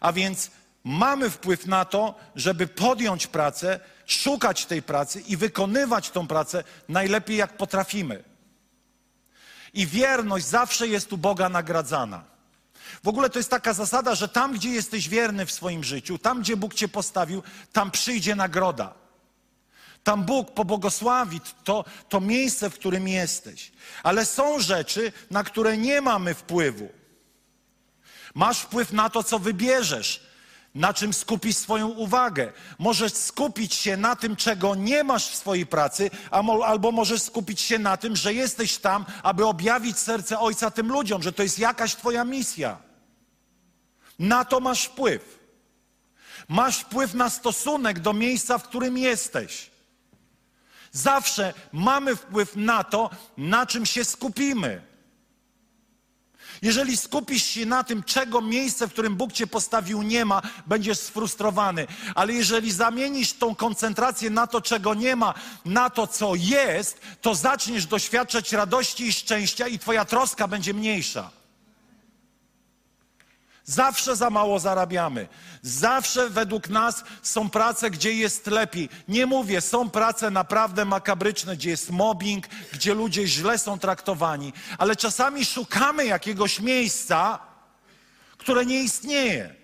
A 0.00 0.12
więc 0.12 0.50
mamy 0.84 1.30
wpływ 1.30 1.66
na 1.66 1.84
to, 1.84 2.14
żeby 2.36 2.66
podjąć 2.66 3.26
pracę, 3.26 3.80
szukać 4.06 4.66
tej 4.66 4.82
pracy 4.82 5.20
i 5.20 5.36
wykonywać 5.36 6.10
tą 6.10 6.26
pracę 6.26 6.64
najlepiej 6.88 7.36
jak 7.36 7.56
potrafimy. 7.56 8.24
I 9.74 9.86
wierność 9.86 10.46
zawsze 10.46 10.88
jest 10.88 11.12
u 11.12 11.18
Boga 11.18 11.48
nagradzana. 11.48 12.24
W 13.04 13.08
ogóle 13.08 13.30
to 13.30 13.38
jest 13.38 13.50
taka 13.50 13.72
zasada, 13.72 14.14
że 14.14 14.28
tam, 14.28 14.52
gdzie 14.52 14.70
jesteś 14.70 15.08
wierny 15.08 15.46
w 15.46 15.52
swoim 15.52 15.84
życiu, 15.84 16.18
tam, 16.18 16.40
gdzie 16.40 16.56
Bóg 16.56 16.74
cię 16.74 16.88
postawił, 16.88 17.42
tam 17.72 17.90
przyjdzie 17.90 18.34
nagroda. 18.34 18.94
Tam 20.04 20.24
Bóg 20.24 20.54
pobłogosławi 20.54 21.40
to, 21.64 21.84
to 22.08 22.20
miejsce, 22.20 22.70
w 22.70 22.74
którym 22.74 23.08
jesteś. 23.08 23.72
Ale 24.02 24.26
są 24.26 24.60
rzeczy, 24.60 25.12
na 25.30 25.44
które 25.44 25.76
nie 25.76 26.00
mamy 26.00 26.34
wpływu. 26.34 26.99
Masz 28.34 28.60
wpływ 28.60 28.92
na 28.92 29.10
to, 29.10 29.22
co 29.22 29.38
wybierzesz, 29.38 30.30
na 30.74 30.94
czym 30.94 31.14
skupisz 31.14 31.56
swoją 31.56 31.88
uwagę. 31.88 32.52
Możesz 32.78 33.12
skupić 33.12 33.74
się 33.74 33.96
na 33.96 34.16
tym, 34.16 34.36
czego 34.36 34.74
nie 34.74 35.04
masz 35.04 35.30
w 35.30 35.36
swojej 35.36 35.66
pracy, 35.66 36.10
albo 36.64 36.92
możesz 36.92 37.22
skupić 37.22 37.60
się 37.60 37.78
na 37.78 37.96
tym, 37.96 38.16
że 38.16 38.34
jesteś 38.34 38.78
tam, 38.78 39.04
aby 39.22 39.46
objawić 39.46 39.98
serce 39.98 40.38
Ojca 40.38 40.70
tym 40.70 40.88
ludziom, 40.92 41.22
że 41.22 41.32
to 41.32 41.42
jest 41.42 41.58
jakaś 41.58 41.94
Twoja 41.94 42.24
misja. 42.24 42.78
Na 44.18 44.44
to 44.44 44.60
masz 44.60 44.84
wpływ. 44.84 45.38
Masz 46.48 46.78
wpływ 46.78 47.14
na 47.14 47.30
stosunek 47.30 48.00
do 48.00 48.12
miejsca, 48.12 48.58
w 48.58 48.62
którym 48.62 48.98
jesteś. 48.98 49.70
Zawsze 50.92 51.54
mamy 51.72 52.16
wpływ 52.16 52.56
na 52.56 52.84
to, 52.84 53.10
na 53.36 53.66
czym 53.66 53.86
się 53.86 54.04
skupimy. 54.04 54.89
Jeżeli 56.62 56.96
skupisz 56.96 57.42
się 57.42 57.66
na 57.66 57.84
tym, 57.84 58.02
czego 58.02 58.40
miejsce, 58.40 58.88
w 58.88 58.92
którym 58.92 59.16
Bóg 59.16 59.32
cię 59.32 59.46
postawił, 59.46 60.02
nie 60.02 60.24
ma, 60.24 60.42
będziesz 60.66 60.98
sfrustrowany. 60.98 61.86
Ale 62.14 62.32
jeżeli 62.32 62.72
zamienisz 62.72 63.32
tą 63.32 63.54
koncentrację 63.54 64.30
na 64.30 64.46
to, 64.46 64.60
czego 64.60 64.94
nie 64.94 65.16
ma, 65.16 65.34
na 65.64 65.90
to, 65.90 66.06
co 66.06 66.34
jest, 66.34 67.00
to 67.20 67.34
zaczniesz 67.34 67.86
doświadczać 67.86 68.52
radości 68.52 69.06
i 69.06 69.12
szczęścia 69.12 69.68
i 69.68 69.78
twoja 69.78 70.04
troska 70.04 70.48
będzie 70.48 70.74
mniejsza. 70.74 71.39
Zawsze 73.70 74.16
za 74.16 74.30
mało 74.30 74.58
zarabiamy. 74.58 75.28
Zawsze 75.62 76.30
według 76.30 76.68
nas 76.68 77.04
są 77.22 77.50
prace, 77.50 77.90
gdzie 77.90 78.12
jest 78.12 78.46
lepiej. 78.46 78.88
Nie 79.08 79.26
mówię, 79.26 79.60
są 79.60 79.90
prace 79.90 80.30
naprawdę 80.30 80.84
makabryczne, 80.84 81.56
gdzie 81.56 81.70
jest 81.70 81.90
mobbing, 81.90 82.46
gdzie 82.72 82.94
ludzie 82.94 83.26
źle 83.26 83.58
są 83.58 83.78
traktowani, 83.78 84.52
ale 84.78 84.96
czasami 84.96 85.44
szukamy 85.44 86.06
jakiegoś 86.06 86.60
miejsca, 86.60 87.38
które 88.38 88.66
nie 88.66 88.82
istnieje. 88.82 89.54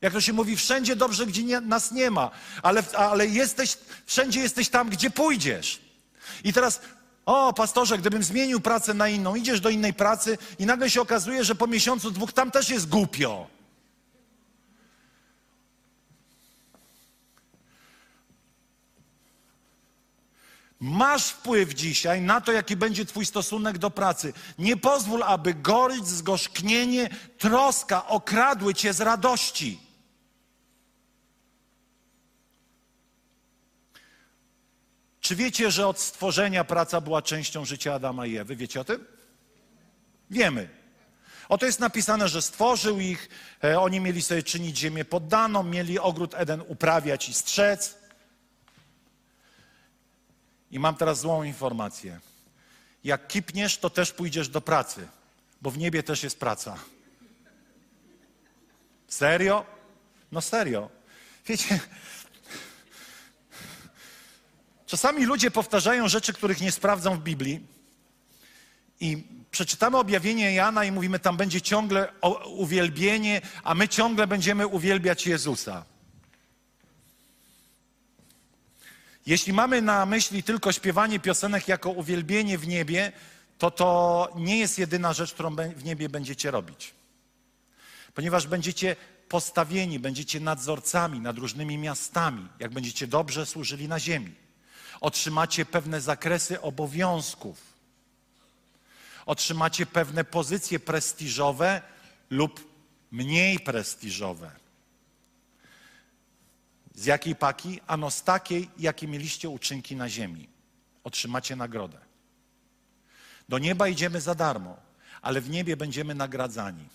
Jak 0.00 0.12
to 0.12 0.20
się 0.20 0.32
mówi, 0.32 0.56
wszędzie 0.56 0.96
dobrze, 0.96 1.26
gdzie 1.26 1.42
nie, 1.42 1.60
nas 1.60 1.92
nie 1.92 2.10
ma, 2.10 2.30
ale, 2.62 2.82
ale 2.96 3.26
jesteś, 3.26 3.78
wszędzie 4.06 4.40
jesteś 4.40 4.68
tam, 4.68 4.88
gdzie 4.90 5.10
pójdziesz. 5.10 5.80
I 6.44 6.52
teraz 6.52 6.80
o, 7.28 7.52
pastorze, 7.52 7.98
gdybym 7.98 8.22
zmienił 8.22 8.60
pracę 8.60 8.94
na 8.94 9.08
inną, 9.08 9.34
idziesz 9.34 9.60
do 9.60 9.68
innej 9.68 9.94
pracy 9.94 10.38
i 10.58 10.66
nagle 10.66 10.90
się 10.90 11.00
okazuje, 11.00 11.44
że 11.44 11.54
po 11.54 11.66
miesiącu, 11.66 12.10
dwóch 12.10 12.32
tam 12.32 12.50
też 12.50 12.70
jest 12.70 12.88
głupio. 12.88 13.46
Masz 20.80 21.28
wpływ 21.28 21.74
dzisiaj 21.74 22.22
na 22.22 22.40
to, 22.40 22.52
jaki 22.52 22.76
będzie 22.76 23.04
Twój 23.04 23.26
stosunek 23.26 23.78
do 23.78 23.90
pracy. 23.90 24.32
Nie 24.58 24.76
pozwól, 24.76 25.22
aby 25.22 25.54
gorycz, 25.54 26.04
zgorzknienie, 26.04 27.10
troska 27.38 28.06
okradły 28.06 28.74
Cię 28.74 28.92
z 28.92 29.00
radości. 29.00 29.87
Czy 35.28 35.36
wiecie, 35.36 35.70
że 35.70 35.86
od 35.86 36.00
stworzenia 36.00 36.64
praca 36.64 37.00
była 37.00 37.22
częścią 37.22 37.64
życia 37.64 37.94
Adama 37.94 38.26
i 38.26 38.36
Ewy? 38.36 38.56
Wiecie 38.56 38.80
o 38.80 38.84
tym? 38.84 39.04
Wiemy. 40.30 40.68
Oto 41.48 41.66
jest 41.66 41.80
napisane, 41.80 42.28
że 42.28 42.42
stworzył 42.42 43.00
ich, 43.00 43.28
e, 43.64 43.80
oni 43.80 44.00
mieli 44.00 44.22
sobie 44.22 44.42
czynić 44.42 44.78
ziemię 44.78 45.04
poddaną, 45.04 45.62
mieli 45.62 45.98
ogród 45.98 46.34
Eden 46.34 46.62
uprawiać 46.68 47.28
i 47.28 47.34
strzec. 47.34 47.98
I 50.70 50.78
mam 50.78 50.94
teraz 50.94 51.20
złą 51.20 51.42
informację. 51.42 52.20
Jak 53.04 53.28
kipniesz, 53.28 53.78
to 53.78 53.90
też 53.90 54.12
pójdziesz 54.12 54.48
do 54.48 54.60
pracy, 54.60 55.08
bo 55.62 55.70
w 55.70 55.78
niebie 55.78 56.02
też 56.02 56.22
jest 56.22 56.40
praca. 56.40 56.76
Serio? 59.08 59.66
No 60.32 60.40
serio. 60.40 60.88
Wiecie, 61.46 61.80
Czasami 64.88 65.24
ludzie 65.24 65.50
powtarzają 65.50 66.08
rzeczy, 66.08 66.32
których 66.32 66.60
nie 66.60 66.72
sprawdzą 66.72 67.16
w 67.16 67.22
Biblii. 67.22 67.60
I 69.00 69.24
przeczytamy 69.50 69.96
objawienie 69.96 70.54
Jana 70.54 70.84
i 70.84 70.92
mówimy, 70.92 71.18
tam 71.18 71.36
będzie 71.36 71.60
ciągle 71.60 72.12
uwielbienie, 72.44 73.40
a 73.62 73.74
my 73.74 73.88
ciągle 73.88 74.26
będziemy 74.26 74.66
uwielbiać 74.66 75.26
Jezusa. 75.26 75.84
Jeśli 79.26 79.52
mamy 79.52 79.82
na 79.82 80.06
myśli 80.06 80.42
tylko 80.42 80.72
śpiewanie 80.72 81.20
piosenek 81.20 81.68
jako 81.68 81.90
uwielbienie 81.90 82.58
w 82.58 82.68
niebie, 82.68 83.12
to 83.58 83.70
to 83.70 84.28
nie 84.36 84.58
jest 84.58 84.78
jedyna 84.78 85.12
rzecz, 85.12 85.32
którą 85.32 85.56
w 85.56 85.84
niebie 85.84 86.08
będziecie 86.08 86.50
robić. 86.50 86.94
Ponieważ 88.14 88.46
będziecie 88.46 88.96
postawieni, 89.28 89.98
będziecie 89.98 90.40
nadzorcami 90.40 91.20
nad 91.20 91.38
różnymi 91.38 91.78
miastami, 91.78 92.48
jak 92.60 92.72
będziecie 92.72 93.06
dobrze 93.06 93.46
służyli 93.46 93.88
na 93.88 94.00
ziemi 94.00 94.47
otrzymacie 95.00 95.64
pewne 95.64 96.00
zakresy 96.00 96.60
obowiązków, 96.60 97.62
otrzymacie 99.26 99.86
pewne 99.86 100.24
pozycje 100.24 100.80
prestiżowe 100.80 101.82
lub 102.30 102.68
mniej 103.10 103.60
prestiżowe. 103.60 104.50
Z 106.94 107.04
jakiej 107.04 107.36
paki? 107.36 107.80
Ano 107.86 108.10
z 108.10 108.22
takiej, 108.22 108.70
jakie 108.78 109.08
mieliście 109.08 109.48
uczynki 109.48 109.96
na 109.96 110.08
ziemi. 110.08 110.48
Otrzymacie 111.04 111.56
nagrodę. 111.56 111.98
Do 113.48 113.58
nieba 113.58 113.88
idziemy 113.88 114.20
za 114.20 114.34
darmo, 114.34 114.76
ale 115.22 115.40
w 115.40 115.50
niebie 115.50 115.76
będziemy 115.76 116.14
nagradzani. 116.14 116.88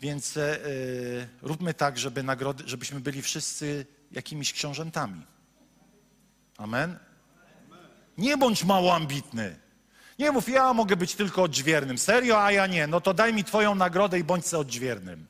Więc 0.00 0.36
yy, 0.36 1.28
róbmy 1.42 1.74
tak, 1.74 1.98
żeby 1.98 2.22
nagrody, 2.22 2.64
żebyśmy 2.66 3.00
byli 3.00 3.22
wszyscy 3.22 3.86
jakimiś 4.12 4.52
książętami. 4.52 5.26
Amen? 6.62 6.98
Nie 8.18 8.36
bądź 8.36 8.64
mało 8.64 8.94
ambitny. 8.94 9.56
Nie 10.18 10.32
mów, 10.32 10.48
ja 10.48 10.72
mogę 10.72 10.96
być 10.96 11.14
tylko 11.14 11.42
odźwiernym. 11.42 11.98
Serio, 11.98 12.44
a 12.44 12.52
ja 12.52 12.66
nie. 12.66 12.86
No 12.86 13.00
to 13.00 13.14
daj 13.14 13.34
mi 13.34 13.44
twoją 13.44 13.74
nagrodę 13.74 14.18
i 14.18 14.24
bądź 14.24 14.46
se 14.46 14.58
odźwiernym. 14.58 15.26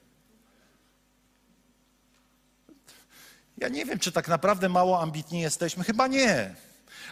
Ja 3.58 3.68
nie 3.68 3.84
wiem, 3.84 3.98
czy 3.98 4.12
tak 4.12 4.28
naprawdę 4.28 4.68
mało 4.68 5.02
ambitni 5.02 5.40
jesteśmy. 5.40 5.84
Chyba 5.84 6.06
nie. 6.06 6.54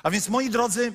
A 0.03 0.11
więc, 0.11 0.29
moi 0.29 0.51
drodzy, 0.51 0.95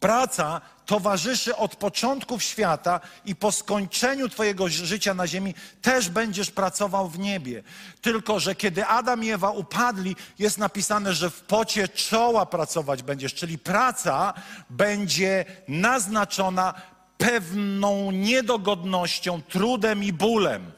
Praca 0.00 0.60
towarzyszy 0.88 1.56
od 1.56 1.76
początków 1.76 2.42
świata 2.42 3.00
i 3.24 3.36
po 3.36 3.52
skończeniu 3.52 4.28
Twojego 4.28 4.68
życia 4.68 5.14
na 5.14 5.26
ziemi 5.26 5.54
też 5.82 6.08
będziesz 6.08 6.50
pracował 6.50 7.08
w 7.08 7.18
niebie. 7.18 7.62
Tylko, 8.00 8.40
że 8.40 8.54
kiedy 8.54 8.86
Adam 8.86 9.24
i 9.24 9.30
Ewa 9.30 9.50
upadli, 9.50 10.16
jest 10.38 10.58
napisane, 10.58 11.14
że 11.14 11.30
w 11.30 11.40
pocie 11.40 11.88
czoła 11.88 12.46
pracować 12.46 13.02
będziesz, 13.02 13.34
czyli 13.34 13.58
praca 13.58 14.34
będzie 14.70 15.44
naznaczona 15.68 16.74
pewną 17.18 18.10
niedogodnością, 18.10 19.42
trudem 19.42 20.04
i 20.04 20.12
bólem. 20.12 20.72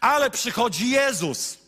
Ale 0.00 0.30
przychodzi 0.30 0.90
Jezus. 0.90 1.58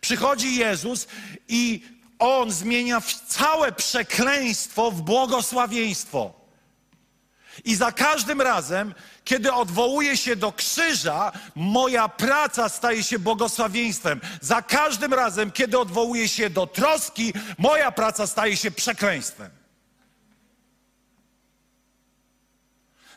Przychodzi 0.00 0.56
Jezus 0.56 1.08
i 1.48 1.82
On 2.18 2.50
zmienia 2.50 3.02
całe 3.26 3.72
przekleństwo 3.72 4.90
w 4.90 5.02
błogosławieństwo. 5.02 6.38
I 7.64 7.74
za 7.74 7.92
każdym 7.92 8.40
razem, 8.40 8.94
kiedy 9.24 9.52
odwołuję 9.52 10.16
się 10.16 10.36
do 10.36 10.52
krzyża, 10.52 11.32
moja 11.54 12.08
praca 12.08 12.68
staje 12.68 13.02
się 13.02 13.18
błogosławieństwem. 13.18 14.20
Za 14.40 14.62
każdym 14.62 15.14
razem, 15.14 15.52
kiedy 15.52 15.78
odwołuję 15.78 16.28
się 16.28 16.50
do 16.50 16.66
troski, 16.66 17.32
moja 17.58 17.92
praca 17.92 18.26
staje 18.26 18.56
się 18.56 18.70
przekleństwem. 18.70 19.50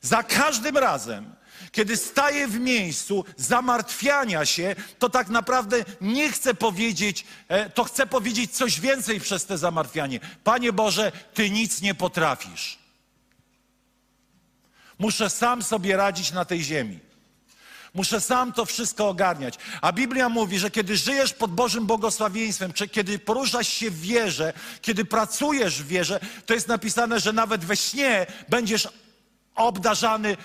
Za 0.02 0.24
każdym 0.24 0.78
razem, 0.78 1.36
kiedy 1.72 1.98
staję 1.98 2.48
w 2.48 2.60
miejscu 2.60 3.26
zamartwiania 3.38 4.46
się, 4.46 4.76
to 5.00 5.10
tak 5.10 5.30
naprawdę 5.30 5.86
nie 6.02 6.32
chcę 6.32 6.54
powiedzieć, 6.54 7.26
e, 7.48 7.70
to 7.70 7.84
chcę 7.84 8.06
powiedzieć 8.06 8.52
coś 8.52 8.80
więcej 8.80 9.20
przez 9.20 9.46
te 9.46 9.58
zamartwianie. 9.58 10.20
Panie 10.44 10.74
Boże, 10.74 11.12
Ty 11.34 11.50
nic 11.50 11.82
nie 11.82 11.96
potrafisz. 11.96 12.80
Muszę 15.00 15.30
sam 15.30 15.64
sobie 15.64 15.98
radzić 15.98 16.32
na 16.32 16.46
tej 16.46 16.64
ziemi. 16.64 17.00
Muszę 17.94 18.22
sam 18.22 18.54
to 18.54 18.66
wszystko 18.66 19.10
ogarniać. 19.10 19.56
A 19.82 19.92
Biblia 19.92 20.30
mówi, 20.30 20.60
że 20.60 20.72
kiedy 20.72 20.98
żyjesz 20.98 21.34
pod 21.34 21.52
Bożym 21.52 21.86
błogosławieństwem, 21.86 22.74
czy 22.74 22.88
kiedy 22.88 23.20
poruszasz 23.20 23.68
się 23.68 23.92
w 23.92 24.02
wierze, 24.02 24.54
kiedy 24.82 25.06
pracujesz 25.06 25.84
w 25.84 25.88
wierze, 25.88 26.20
to 26.46 26.54
jest 26.54 26.68
napisane, 26.68 27.20
że 27.20 27.34
nawet 27.34 27.66
we 27.66 27.78
śnie 27.78 28.28
będziesz 28.50 28.88
obdarzany 29.56 30.38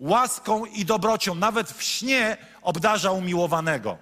łaską 0.00 0.64
i 0.64 0.84
dobrocią. 0.84 1.34
Nawet 1.34 1.70
w 1.70 1.82
śnie 1.82 2.36
obdarza 2.62 3.10
umiłowanego. 3.10 3.98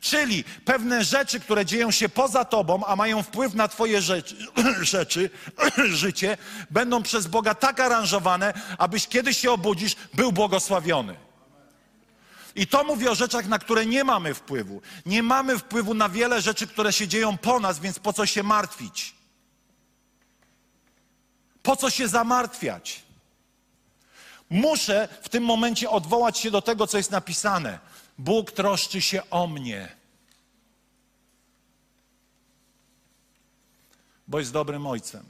Czyli 0.00 0.44
pewne 0.64 1.04
rzeczy, 1.04 1.40
które 1.40 1.66
dzieją 1.66 1.90
się 1.90 2.08
poza 2.08 2.44
tobą, 2.44 2.84
a 2.84 2.96
mają 2.96 3.22
wpływ 3.22 3.54
na 3.54 3.68
twoje 3.68 4.02
rzeczy, 4.02 4.36
rzeczy 4.80 5.30
życie, 6.02 6.36
będą 6.70 7.02
przez 7.02 7.26
Boga 7.26 7.54
tak 7.54 7.80
aranżowane, 7.80 8.54
abyś 8.78 9.06
kiedy 9.08 9.34
się 9.34 9.52
obudzisz, 9.52 9.96
był 10.14 10.32
błogosławiony. 10.32 11.16
I 12.54 12.66
to 12.66 12.84
mówi 12.84 13.08
o 13.08 13.14
rzeczach, 13.14 13.46
na 13.46 13.58
które 13.58 13.86
nie 13.86 14.04
mamy 14.04 14.34
wpływu. 14.34 14.82
Nie 15.06 15.22
mamy 15.22 15.58
wpływu 15.58 15.94
na 15.94 16.08
wiele 16.08 16.40
rzeczy, 16.40 16.66
które 16.66 16.92
się 16.92 17.08
dzieją 17.08 17.38
po 17.38 17.60
nas, 17.60 17.78
więc 17.78 17.98
po 17.98 18.12
co 18.12 18.26
się 18.26 18.42
martwić? 18.42 19.14
Po 21.62 21.76
co 21.76 21.90
się 21.90 22.08
zamartwiać? 22.08 23.05
Muszę 24.50 25.08
w 25.22 25.28
tym 25.28 25.44
momencie 25.44 25.90
odwołać 25.90 26.38
się 26.38 26.50
do 26.50 26.62
tego, 26.62 26.86
co 26.86 26.96
jest 26.96 27.10
napisane. 27.10 27.78
Bóg 28.18 28.52
troszczy 28.52 29.00
się 29.00 29.30
o 29.30 29.46
mnie. 29.46 29.96
Bo 34.28 34.38
jest 34.38 34.52
dobrym 34.52 34.86
ojcem. 34.86 35.24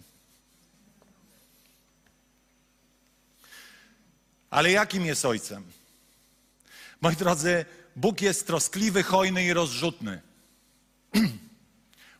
Ale 4.50 4.70
jakim 4.70 5.06
jest 5.06 5.24
ojcem? 5.24 5.72
Moi 7.00 7.16
drodzy, 7.16 7.64
Bóg 7.96 8.20
jest 8.20 8.46
troskliwy, 8.46 9.02
hojny 9.02 9.44
i 9.44 9.52
rozrzutny. 9.52 10.22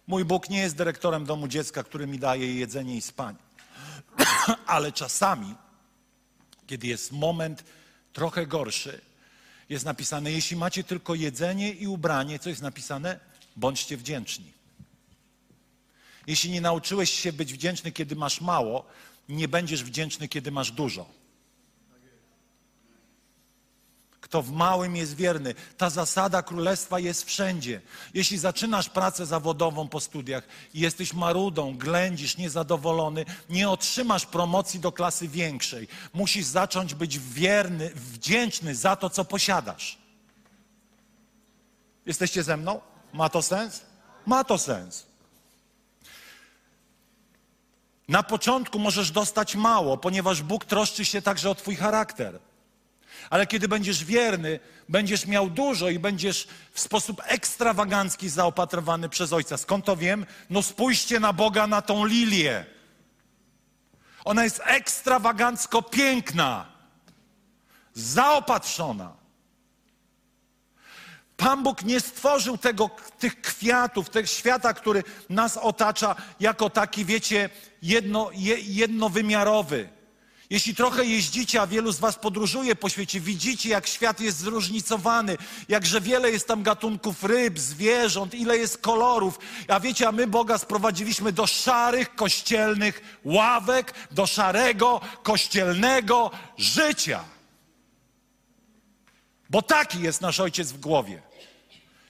Mój 0.07 0.25
Bóg 0.25 0.51
nie 0.51 0.59
jest 0.59 0.77
dyrektorem 0.77 1.25
domu 1.25 1.49
dziecka, 1.49 1.83
który 1.83 2.07
mi 2.07 2.19
daje 2.19 2.55
jedzenie 2.55 2.97
i 2.97 3.03
spanie. 3.03 3.39
Ale 4.67 4.93
czasami 4.93 5.55
kiedy 6.67 6.87
jest 6.87 7.13
moment 7.13 7.65
trochę 8.13 8.47
gorszy, 8.47 9.01
jest 9.69 9.85
napisane, 9.85 10.33
jeśli 10.33 10.57
macie 10.57 10.85
tylko 10.85 11.15
jedzenie 11.15 11.73
i 11.73 11.87
ubranie, 11.87 12.39
co 12.39 12.49
jest 12.49 12.63
napisane? 12.63 13.21
Bądźcie 13.57 13.97
wdzięczni. 13.97 14.53
Jeśli 16.27 16.51
nie 16.51 16.61
nauczyłeś 16.61 17.11
się 17.11 17.33
być 17.33 17.53
wdzięczny, 17.53 17.93
kiedy 17.93 18.17
masz 18.17 18.41
mało, 18.41 18.87
nie 19.29 19.49
będziesz 19.49 19.85
wdzięczny, 19.85 20.29
kiedy 20.29 20.51
masz 20.51 20.71
dużo. 20.71 21.07
Kto 24.27 24.43
w 24.43 24.53
małym 24.53 24.97
jest 24.97 25.17
wierny. 25.17 25.55
Ta 25.77 25.91
zasada 25.91 26.43
królestwa 26.43 26.99
jest 26.99 27.25
wszędzie. 27.25 27.81
Jeśli 28.15 28.39
zaczynasz 28.39 28.89
pracę 28.89 29.27
zawodową 29.27 29.89
po 29.89 30.01
studiach 30.01 30.45
i 30.75 30.81
jesteś 30.81 31.13
marudą, 31.13 31.79
ględzisz, 31.79 32.37
niezadowolony, 32.37 33.25
nie 33.51 33.71
otrzymasz 33.71 34.27
promocji 34.27 34.81
do 34.81 34.93
klasy 34.93 35.29
większej. 35.29 35.89
Musisz 36.15 36.45
zacząć 36.45 36.95
być 36.95 37.19
wierny, 37.19 37.91
wdzięczny 37.95 38.75
za 38.75 38.97
to, 38.97 39.11
co 39.11 39.25
posiadasz. 39.25 39.99
Jesteście 42.07 42.43
ze 42.43 42.57
mną? 42.57 42.81
Ma 43.13 43.29
to 43.29 43.43
sens? 43.43 43.83
Ma 44.27 44.45
to 44.45 44.59
sens. 44.59 45.07
Na 48.09 48.23
początku 48.23 48.79
możesz 48.79 49.11
dostać 49.11 49.57
mało, 49.57 49.97
ponieważ 49.97 50.43
Bóg 50.43 50.65
troszczy 50.65 51.05
się 51.05 51.23
także 51.23 51.51
o 51.51 51.55
Twój 51.55 51.77
charakter. 51.77 52.39
Ale 53.31 53.47
kiedy 53.47 53.69
będziesz 53.69 54.05
wierny, 54.05 54.61
będziesz 54.89 55.27
miał 55.27 55.51
dużo 55.51 55.89
i 55.89 55.99
będziesz 55.99 56.49
w 56.73 56.81
sposób 56.81 57.23
ekstrawagancki 57.25 58.29
zaopatrowany 58.29 59.09
przez 59.09 59.33
Ojca. 59.33 59.57
Skąd 59.57 59.85
to 59.85 59.97
wiem? 59.97 60.27
No 60.51 60.63
spójrzcie 60.63 61.21
na 61.21 61.33
Boga, 61.33 61.67
na 61.67 61.83
tą 61.83 62.07
lilię. 62.07 62.67
Ona 64.25 64.45
jest 64.45 64.63
ekstrawagancko 64.65 65.83
piękna, 65.83 66.67
zaopatrzona. 67.95 69.13
Pan 71.37 71.63
Bóg 71.63 71.83
nie 71.83 72.01
stworzył 72.01 72.59
tego, 72.59 72.91
tych 73.19 73.41
kwiatów, 73.41 74.11
tego 74.11 74.27
świata, 74.27 74.75
który 74.75 75.05
nas 75.29 75.57
otacza, 75.57 76.17
jako 76.41 76.71
taki, 76.71 77.05
wiecie, 77.05 77.51
jedno, 77.83 78.31
jednowymiarowy. 78.63 79.96
Jeśli 80.51 80.75
trochę 80.75 81.05
jeździcie, 81.05 81.61
a 81.61 81.67
wielu 81.67 81.93
z 81.93 81.99
Was 81.99 82.19
podróżuje 82.19 82.77
po 82.77 82.89
świecie, 82.89 83.21
widzicie, 83.21 83.69
jak 83.69 83.87
świat 83.87 84.21
jest 84.21 84.39
zróżnicowany, 84.39 85.37
jakże 85.69 86.01
wiele 86.01 86.31
jest 86.31 86.49
tam 86.49 86.63
gatunków 86.63 87.25
ryb, 87.25 87.59
zwierząt, 87.59 88.35
ile 88.35 88.59
jest 88.59 88.79
kolorów. 88.79 89.39
A 89.69 89.81
wiecie, 89.81 90.09
a 90.09 90.13
my 90.13 90.27
Boga 90.27 90.59
sprowadziliśmy 90.59 91.33
do 91.33 91.47
szarych, 91.47 92.15
kościelnych 92.15 93.19
ławek, 93.25 93.95
do 94.11 94.27
szarego, 94.27 95.01
kościelnego 95.23 96.31
życia. 96.59 97.25
Bo 99.51 99.63
taki 99.63 100.01
jest 100.01 100.21
nasz 100.21 100.41
ojciec 100.41 100.73
w 100.73 100.81
głowie. 100.81 101.23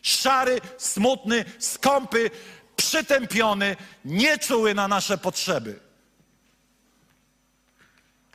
Szary, 0.02 0.60
smutny, 0.78 1.44
skąpy, 1.58 2.30
przytępiony, 2.76 3.76
nieczuły 4.04 4.74
na 4.74 4.88
nasze 4.88 5.18
potrzeby. 5.18 5.85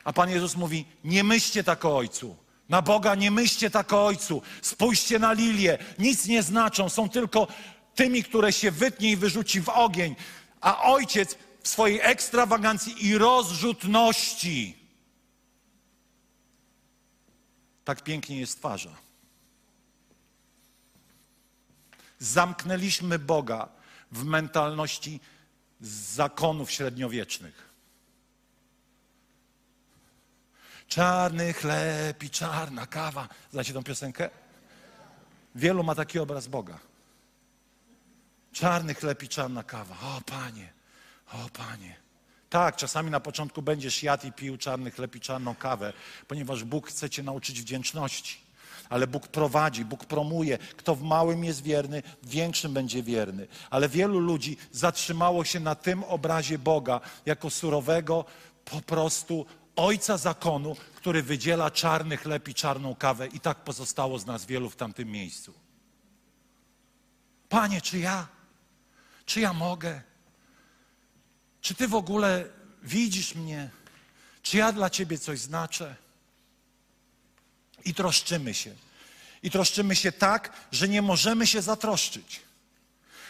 A 0.04 0.12
Pan 0.12 0.30
Jezus 0.30 0.56
mówi: 0.56 0.84
Nie 1.04 1.24
myślcie 1.24 1.64
tak 1.64 1.84
o 1.84 1.96
Ojcu. 1.96 2.36
Na 2.68 2.82
Boga 2.82 3.14
nie 3.14 3.30
myślcie 3.30 3.70
tak 3.70 3.92
o 3.92 4.06
Ojcu. 4.06 4.42
Spójrzcie 4.62 5.18
na 5.18 5.32
lilię. 5.32 5.78
Nic 5.98 6.26
nie 6.26 6.42
znaczą, 6.42 6.88
są 6.88 7.08
tylko 7.08 7.46
tymi, 7.94 8.24
które 8.24 8.52
się 8.52 8.70
wytnie 8.70 9.10
i 9.10 9.16
wyrzuci 9.16 9.60
w 9.60 9.68
ogień. 9.68 10.16
A 10.60 10.82
Ojciec 10.82 11.36
w 11.62 11.68
swojej 11.68 12.00
ekstrawagancji 12.02 13.06
i 13.06 13.18
rozrzutności 13.18 14.82
tak 17.84 18.02
pięknie 18.02 18.40
je 18.40 18.46
stwarza. 18.46 18.96
Zamknęliśmy 22.18 23.18
Boga 23.18 23.68
w 24.12 24.24
mentalności 24.24 25.20
zakonów 25.80 26.70
średniowiecznych. 26.70 27.71
Czarny 30.92 31.52
chleb 31.52 32.22
i 32.22 32.30
czarna 32.30 32.86
kawa. 32.86 33.28
Znacie 33.52 33.72
tą 33.72 33.82
piosenkę? 33.82 34.30
Wielu 35.54 35.84
ma 35.84 35.94
taki 35.94 36.18
obraz 36.18 36.46
Boga. 36.46 36.78
Czarny 38.52 38.94
chleb 38.94 39.22
i 39.22 39.28
czarna 39.28 39.62
kawa. 39.62 39.94
O 39.94 40.20
Panie, 40.20 40.72
o 41.32 41.48
Panie. 41.52 41.96
Tak, 42.50 42.76
czasami 42.76 43.10
na 43.10 43.20
początku 43.20 43.62
będziesz 43.62 44.02
jadł 44.02 44.26
i 44.26 44.32
pił 44.32 44.56
czarny 44.56 44.90
chleb 44.90 45.16
i 45.16 45.20
czarną 45.20 45.54
kawę, 45.54 45.92
ponieważ 46.28 46.64
Bóg 46.64 46.88
chce 46.88 47.10
cię 47.10 47.22
nauczyć 47.22 47.60
wdzięczności. 47.60 48.40
ale 48.90 49.06
Bóg 49.06 49.28
prowadzi, 49.28 49.84
Bóg 49.84 50.04
promuje. 50.04 50.58
Kto 50.58 50.94
w 50.94 51.02
małym 51.02 51.44
jest 51.44 51.62
wierny, 51.62 52.02
w 52.22 52.28
większym 52.28 52.74
będzie 52.74 53.02
wierny. 53.02 53.46
Ale 53.70 53.88
wielu 53.88 54.18
ludzi 54.18 54.56
zatrzymało 54.72 55.44
się 55.44 55.60
na 55.60 55.74
tym 55.74 56.04
obrazie 56.04 56.58
Boga 56.58 57.00
jako 57.26 57.50
surowego 57.50 58.24
po 58.64 58.80
prostu 58.80 59.46
ojca 59.76 60.18
zakonu, 60.18 60.76
który 60.94 61.22
wydziela 61.22 61.70
czarny 61.70 62.16
chleb 62.16 62.48
i 62.48 62.54
czarną 62.54 62.94
kawę. 62.94 63.26
I 63.26 63.40
tak 63.40 63.64
pozostało 63.64 64.18
z 64.18 64.26
nas 64.26 64.46
wielu 64.46 64.70
w 64.70 64.76
tamtym 64.76 65.08
miejscu. 65.10 65.54
Panie, 67.48 67.80
czy 67.80 67.98
ja, 67.98 68.28
czy 69.26 69.40
ja 69.40 69.52
mogę? 69.52 70.02
Czy 71.60 71.74
Ty 71.74 71.88
w 71.88 71.94
ogóle 71.94 72.44
widzisz 72.82 73.34
mnie? 73.34 73.70
Czy 74.42 74.56
ja 74.56 74.72
dla 74.72 74.90
Ciebie 74.90 75.18
coś 75.18 75.40
znaczę? 75.40 75.96
I 77.84 77.94
troszczymy 77.94 78.54
się. 78.54 78.74
I 79.42 79.50
troszczymy 79.50 79.96
się 79.96 80.12
tak, 80.12 80.52
że 80.72 80.88
nie 80.88 81.02
możemy 81.02 81.46
się 81.46 81.62
zatroszczyć. 81.62 82.40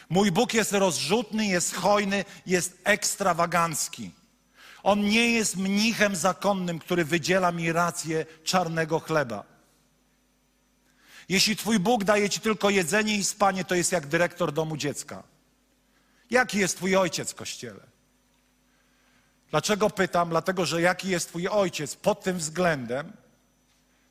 Mój 0.08 0.32
Bóg 0.32 0.54
jest 0.54 0.72
rozrzutny, 0.72 1.46
jest 1.46 1.74
hojny, 1.74 2.24
jest 2.46 2.78
ekstrawagancki. 2.84 4.10
On 4.82 5.00
nie 5.00 5.30
jest 5.30 5.56
mnichem 5.56 6.16
zakonnym, 6.16 6.78
który 6.78 7.04
wydziela 7.04 7.52
mi 7.52 7.72
rację 7.72 8.26
czarnego 8.44 9.00
chleba. 9.00 9.44
Jeśli 11.28 11.56
Twój 11.56 11.78
Bóg 11.78 12.04
daje 12.04 12.30
Ci 12.30 12.40
tylko 12.40 12.70
jedzenie 12.70 13.16
i 13.16 13.24
spanie, 13.24 13.64
to 13.64 13.74
jest 13.74 13.92
jak 13.92 14.06
dyrektor 14.06 14.52
domu 14.52 14.76
dziecka. 14.76 15.22
Jaki 16.30 16.58
jest 16.58 16.76
Twój 16.76 16.96
ojciec 16.96 17.34
kościele? 17.34 17.80
Dlaczego 19.50 19.90
pytam? 19.90 20.28
Dlatego, 20.28 20.66
że 20.66 20.82
jaki 20.82 21.08
jest 21.08 21.28
Twój 21.28 21.48
ojciec 21.48 21.96
pod 21.96 22.22
tym 22.22 22.38
względem 22.38 23.12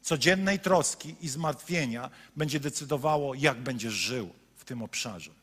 codziennej 0.01 0.59
troski 0.59 1.15
i 1.21 1.29
zmartwienia 1.29 2.09
będzie 2.35 2.59
decydowało, 2.59 3.33
jak 3.35 3.57
będziesz 3.57 3.93
żył 3.93 4.29
w 4.55 4.65
tym 4.65 4.81
obszarze. 4.81 5.40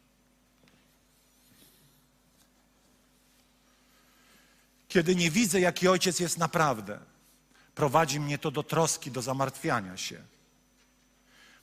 Kiedy 4.88 5.16
nie 5.16 5.30
widzę, 5.30 5.60
jaki 5.60 5.88
ojciec 5.88 6.20
jest 6.20 6.38
naprawdę, 6.38 6.98
prowadzi 7.74 8.20
mnie 8.20 8.38
to 8.38 8.50
do 8.50 8.62
troski, 8.62 9.10
do 9.10 9.22
zamartwiania 9.22 9.96
się. 9.96 10.22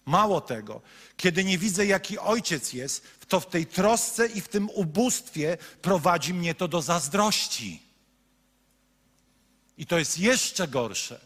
Mało 0.06 0.42
tego, 0.42 0.82
kiedy 1.18 1.44
nie 1.44 1.58
widzę, 1.58 1.86
jaki 1.86 2.20
ojciec 2.20 2.74
jest, 2.74 3.08
to 3.28 3.40
w 3.40 3.46
tej 3.46 3.66
trosce 3.66 4.28
i 4.28 4.42
w 4.42 4.48
tym 4.48 4.70
ubóstwie 4.70 5.58
prowadzi 5.82 6.34
mnie 6.34 6.56
to 6.56 6.68
do 6.68 6.82
zazdrości. 6.82 7.82
I 9.78 9.86
to 9.86 10.00
jest 10.00 10.20
jeszcze 10.20 10.68
gorsze, 10.68 11.20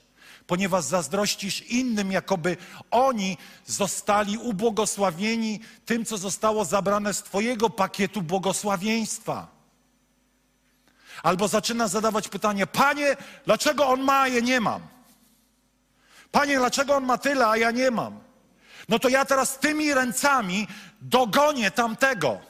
ponieważ 0.48 0.84
zazdrościsz 0.84 1.62
innym, 1.62 2.12
jakoby 2.12 2.58
oni 2.92 3.38
zostali 3.66 4.38
ubłogosławieni 4.38 5.60
tym, 5.86 6.06
co 6.06 6.18
zostało 6.18 6.66
zabrane 6.66 7.14
z 7.14 7.24
Twojego 7.24 7.70
pakietu 7.70 8.22
błogosławieństwa. 8.22 9.59
Albo 11.24 11.48
zaczyna 11.48 11.88
zadawać 11.88 12.28
pytanie: 12.28 12.68
Panie, 12.68 13.18
dlaczego 13.46 13.88
on 13.88 14.02
ma, 14.02 14.20
a 14.22 14.28
ja 14.28 14.40
nie 14.40 14.62
mam? 14.62 14.82
Panie, 16.32 16.58
dlaczego 16.58 16.96
on 16.96 17.06
ma 17.06 17.18
tyle, 17.18 17.48
a 17.48 17.58
ja 17.58 17.72
nie 17.72 17.92
mam? 17.92 18.20
No 18.90 19.00
to 19.00 19.10
ja 19.10 19.26
teraz 19.26 19.60
tymi 19.60 19.94
ręcami 19.94 20.68
dogonię 21.02 21.72
tamtego. 21.72 22.42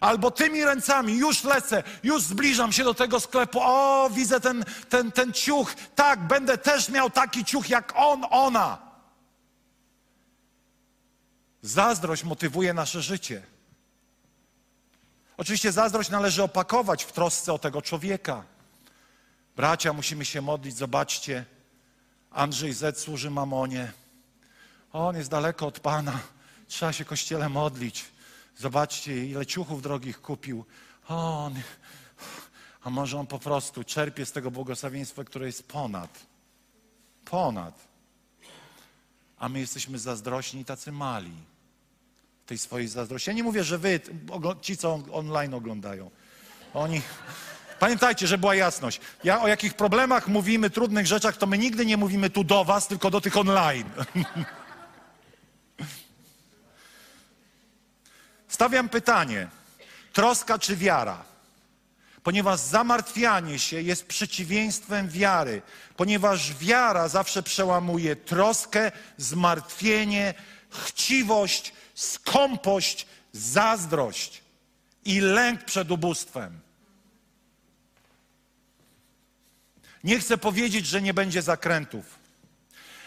Albo 0.00 0.30
tymi 0.30 0.64
ręcami 0.64 1.16
już 1.16 1.44
lecę, 1.44 1.82
już 2.02 2.22
zbliżam 2.22 2.72
się 2.72 2.84
do 2.84 2.94
tego 2.94 3.20
sklepu. 3.20 3.58
O, 3.62 4.10
widzę 4.12 4.40
ten, 4.40 4.64
ten, 4.88 5.12
ten 5.12 5.32
ciuch. 5.32 5.74
Tak, 5.94 6.26
będę 6.26 6.58
też 6.58 6.88
miał 6.88 7.10
taki 7.10 7.44
ciuch 7.44 7.70
jak 7.70 7.92
on, 7.96 8.24
ona. 8.30 8.78
Zazdrość 11.62 12.24
motywuje 12.24 12.74
nasze 12.74 13.02
życie. 13.02 13.42
Oczywiście 15.40 15.72
zazdrość 15.72 16.10
należy 16.10 16.42
opakować 16.42 17.04
w 17.04 17.12
trosce 17.12 17.52
o 17.52 17.58
tego 17.58 17.82
człowieka. 17.82 18.44
Bracia, 19.56 19.92
musimy 19.92 20.24
się 20.24 20.40
modlić. 20.40 20.76
Zobaczcie, 20.76 21.44
Andrzej 22.30 22.72
Z 22.72 22.98
służy 22.98 23.30
mamonie. 23.30 23.92
On 24.92 25.16
jest 25.16 25.30
daleko 25.30 25.66
od 25.66 25.80
Pana. 25.80 26.20
Trzeba 26.68 26.92
się 26.92 27.04
kościele 27.04 27.48
modlić. 27.48 28.04
Zobaczcie, 28.56 29.26
ile 29.26 29.46
ciuchów 29.46 29.82
drogich 29.82 30.20
kupił. 30.20 30.64
On, 31.08 31.54
a 32.82 32.90
może 32.90 33.18
on 33.18 33.26
po 33.26 33.38
prostu 33.38 33.84
czerpie 33.84 34.26
z 34.26 34.32
tego 34.32 34.50
błogosławieństwa, 34.50 35.24
które 35.24 35.46
jest 35.46 35.68
ponad. 35.68 36.18
Ponad. 37.24 37.74
A 39.38 39.48
my 39.48 39.60
jesteśmy 39.60 39.98
zazdrośni 39.98 40.64
tacy 40.64 40.92
mali. 40.92 41.49
Tej 42.50 42.58
swojej 42.58 42.88
zazdrości. 42.88 43.30
Ja 43.30 43.34
nie 43.34 43.42
mówię, 43.42 43.64
że 43.64 43.78
wy, 43.78 44.00
ci, 44.60 44.76
co 44.76 45.00
online 45.12 45.54
oglądają. 45.54 46.10
Oni. 46.74 47.02
Pamiętajcie, 47.78 48.26
że 48.26 48.38
była 48.38 48.54
jasność. 48.54 49.00
Ja 49.24 49.40
o 49.40 49.48
jakich 49.48 49.74
problemach 49.74 50.28
mówimy, 50.28 50.70
trudnych 50.70 51.06
rzeczach, 51.06 51.36
to 51.36 51.46
my 51.46 51.58
nigdy 51.58 51.86
nie 51.86 51.96
mówimy 51.96 52.30
tu 52.30 52.44
do 52.44 52.64
was, 52.64 52.88
tylko 52.88 53.10
do 53.10 53.20
tych 53.20 53.36
online. 53.36 53.90
Stawiam 58.48 58.88
pytanie: 58.88 59.48
troska 60.12 60.58
czy 60.58 60.76
wiara? 60.76 61.24
Ponieważ 62.22 62.60
zamartwianie 62.60 63.58
się 63.58 63.82
jest 63.82 64.06
przeciwieństwem 64.06 65.08
wiary, 65.08 65.62
ponieważ 65.96 66.54
wiara 66.54 67.08
zawsze 67.08 67.42
przełamuje 67.42 68.16
troskę, 68.16 68.92
zmartwienie, 69.16 70.34
chciwość, 70.70 71.72
skąpość, 71.94 73.06
zazdrość 73.32 74.42
i 75.04 75.20
lęk 75.20 75.64
przed 75.64 75.90
ubóstwem. 75.90 76.60
Nie 80.04 80.20
chcę 80.20 80.38
powiedzieć, 80.38 80.86
że 80.86 81.02
nie 81.02 81.14
będzie 81.14 81.42
zakrętów, 81.42 82.18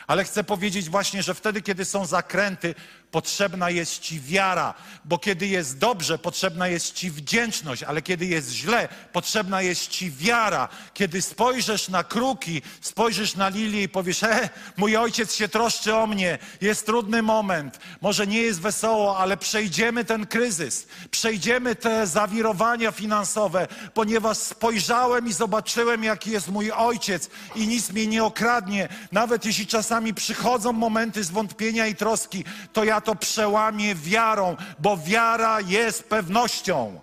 ale 0.07 0.23
chcę 0.23 0.43
powiedzieć 0.43 0.89
właśnie, 0.89 1.23
że 1.23 1.33
wtedy, 1.33 1.61
kiedy 1.61 1.85
są 1.85 2.05
zakręty, 2.05 2.75
potrzebna 3.13 3.69
jest 3.69 3.99
Ci 3.99 4.21
wiara, 4.21 4.73
bo 5.05 5.17
kiedy 5.17 5.47
jest 5.47 5.77
dobrze, 5.77 6.17
potrzebna 6.17 6.67
jest 6.67 6.93
Ci 6.93 7.11
wdzięczność, 7.11 7.83
ale 7.83 8.01
kiedy 8.01 8.25
jest 8.25 8.51
źle, 8.51 8.89
potrzebna 9.11 9.61
jest 9.61 9.87
Ci 9.87 10.11
wiara. 10.11 10.69
Kiedy 10.93 11.21
spojrzysz 11.21 11.89
na 11.89 12.03
kruki, 12.03 12.61
spojrzysz 12.81 13.35
na 13.35 13.49
lilię 13.49 13.83
i 13.83 13.89
powiesz, 13.89 14.23
e, 14.23 14.49
mój 14.77 14.97
ojciec 14.97 15.35
się 15.35 15.47
troszczy 15.47 15.95
o 15.95 16.07
mnie, 16.07 16.37
jest 16.61 16.85
trudny 16.85 17.21
moment, 17.21 17.79
może 18.01 18.27
nie 18.27 18.41
jest 18.41 18.61
wesoło, 18.61 19.17
ale 19.17 19.37
przejdziemy 19.37 20.05
ten 20.05 20.25
kryzys, 20.25 20.87
przejdziemy 21.11 21.75
te 21.75 22.07
zawirowania 22.07 22.91
finansowe, 22.91 23.67
ponieważ 23.93 24.37
spojrzałem 24.37 25.27
i 25.27 25.33
zobaczyłem, 25.33 26.03
jaki 26.03 26.31
jest 26.31 26.47
mój 26.47 26.71
ojciec 26.71 27.29
i 27.55 27.67
nic 27.67 27.89
mnie 27.89 28.07
nie 28.07 28.23
okradnie. 28.23 28.89
Nawet 29.11 29.45
jeśli 29.45 29.67
czasami 29.67 30.13
przychodzą 30.13 30.73
momenty 30.73 31.23
zwątpienia 31.23 31.87
i 31.87 31.95
troski, 31.95 32.43
to 32.73 32.83
ja 32.83 33.02
to 33.03 33.15
przełamie 33.15 33.95
wiarą, 33.95 34.55
bo 34.79 34.97
wiara 34.97 35.61
jest 35.61 36.03
pewnością. 36.03 36.99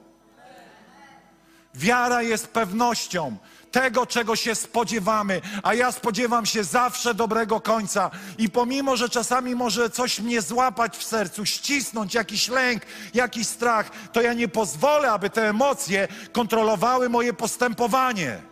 Wiara 1.75 2.23
jest 2.23 2.49
pewnością 2.49 3.37
tego, 3.71 4.07
czego 4.07 4.37
się 4.37 4.55
spodziewamy, 4.55 5.41
a 5.63 5.75
ja 5.75 5.93
spodziewam 5.93 6.47
się 6.47 6.65
zawsze 6.65 7.15
dobrego 7.15 7.61
końca. 7.61 8.11
I 8.39 8.49
pomimo, 8.49 8.97
że 8.97 9.09
czasami 9.09 9.55
może 9.55 9.91
coś 9.91 10.21
mnie 10.21 10.43
złapać 10.43 10.97
w 10.97 11.05
sercu, 11.05 11.47
ścisnąć 11.47 12.15
jakiś 12.15 12.49
lęk, 12.49 12.83
jakiś 13.15 13.47
strach, 13.47 13.91
to 14.13 14.23
ja 14.23 14.33
nie 14.33 14.49
pozwolę, 14.49 15.13
aby 15.13 15.31
te 15.31 15.49
emocje 15.49 16.09
kontrolowały 16.33 17.09
moje 17.09 17.33
postępowanie. 17.33 18.43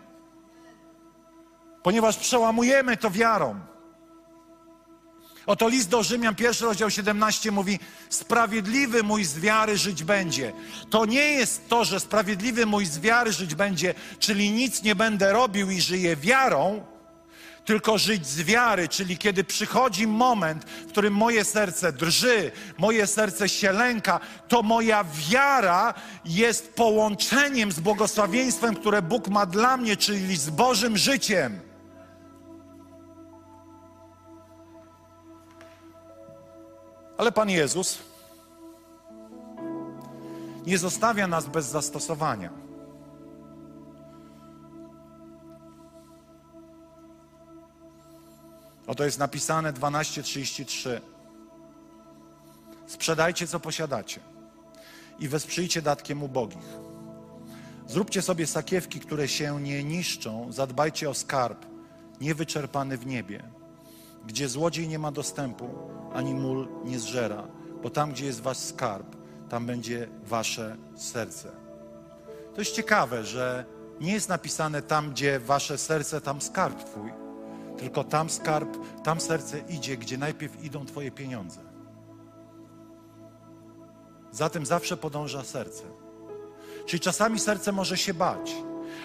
Ponieważ 1.83 2.17
przełamujemy 2.17 2.97
to 2.97 3.11
wiarą. 3.11 3.61
Oto 5.49 5.69
list 5.69 5.89
do 5.89 6.03
Rzymian, 6.03 6.35
pierwszy 6.35 6.65
rozdział 6.65 6.91
17 6.91 7.51
mówi: 7.51 7.79
Sprawiedliwy 8.09 9.03
mój 9.03 9.25
z 9.25 9.39
wiary 9.39 9.79
żyć 9.79 10.05
będzie. 10.05 10.53
To 10.91 11.07
nie 11.07 11.33
jest 11.33 11.69
to, 11.69 11.85
że 11.85 12.01
sprawiedliwy 12.01 12.67
mój 12.67 12.87
z 12.87 12.99
wiary 12.99 13.33
żyć 13.33 13.55
będzie, 13.55 13.95
czyli 14.19 14.51
nic 14.51 14.83
nie 14.83 14.95
będę 14.95 15.33
robił 15.33 15.71
i 15.71 15.81
żyję 15.81 16.17
wiarą, 16.17 16.85
tylko 17.65 17.99
żyć 17.99 18.27
z 18.27 18.43
wiary, 18.43 18.89
czyli 18.89 19.19
kiedy 19.19 19.45
przychodzi 19.45 20.07
moment, 20.07 20.65
w 20.65 20.87
którym 20.87 21.15
moje 21.15 21.45
serce 21.45 21.93
drży, 21.93 22.51
moje 22.79 23.07
serce 23.07 23.49
się 23.49 23.73
lęka, 23.73 24.21
to 24.49 24.63
moja 24.63 25.05
wiara 25.31 25.95
jest 26.25 26.75
połączeniem 26.75 27.73
z 27.73 27.81
błogosławieństwem, 27.81 28.75
które 28.77 29.03
Bóg 29.03 29.29
ma 29.29 29.47
dla 29.47 29.77
mnie, 29.77 29.97
czyli 29.97 30.37
z 30.37 30.51
Bożym 30.51 30.99
życiem. 30.99 31.68
Ale 37.19 37.33
Pan 37.33 37.51
Jezus 37.51 37.99
nie 40.66 40.79
zostawia 40.79 41.27
nas 41.27 41.47
bez 41.47 41.66
zastosowania. 41.66 42.51
Oto 48.87 48.95
to 48.95 49.05
jest 49.05 49.19
napisane 49.19 49.73
12:33. 49.73 51.01
Sprzedajcie, 52.87 53.47
co 53.47 53.61
posiadacie 53.61 54.21
i 55.19 55.29
wesprzyjcie 55.29 55.83
datkiem 55.83 56.23
ubogich. 56.23 56.79
Zróbcie 57.87 58.23
sobie 58.23 58.47
sakiewki, 58.47 59.01
które 59.01 59.29
się 59.29 59.61
nie 59.61 59.85
niszczą, 59.85 60.53
zadbajcie 60.53 61.11
o 61.11 61.14
skarb 61.14 61.66
niewyczerpany 62.21 62.99
w 62.99 63.07
niebie, 63.07 63.43
gdzie 64.27 64.49
złodziej 64.49 64.89
nie 64.89 64.99
ma 64.99 65.12
dostępu, 65.12 65.98
ani 66.13 66.35
mól 66.35 66.69
nie 66.85 66.99
zżera, 66.99 67.49
bo 67.83 67.91
tam, 67.91 68.13
gdzie 68.13 68.27
jest 68.27 68.41
wasz 68.41 68.59
skarb, 68.59 69.17
tam 69.49 69.67
będzie 69.67 70.09
wasze 70.25 70.77
serce. 70.97 71.51
To 72.55 72.61
jest 72.61 72.73
ciekawe, 72.73 73.25
że 73.25 73.65
nie 74.01 74.13
jest 74.13 74.29
napisane 74.29 74.83
tam, 74.83 75.11
gdzie 75.11 75.41
wasze 75.41 75.79
serce, 75.79 76.21
tam 76.21 76.41
skarb 76.41 76.85
twój, 76.85 77.13
tylko 77.79 78.05
tam 78.05 78.31
skarb, 78.31 78.77
tam 79.05 79.21
serce 79.21 79.59
idzie, 79.59 79.97
gdzie 79.97 80.19
najpierw 80.19 80.65
idą 80.65 80.87
twoje 80.87 81.11
pieniądze. 81.11 81.61
Zatem 84.33 84.67
zawsze 84.67 84.97
podąża 84.97 85.45
serce. 85.45 85.83
Czyli 86.87 87.01
czasami 87.01 87.39
serce 87.39 87.73
może 87.73 87.97
się 87.97 88.15
bać, 88.15 88.55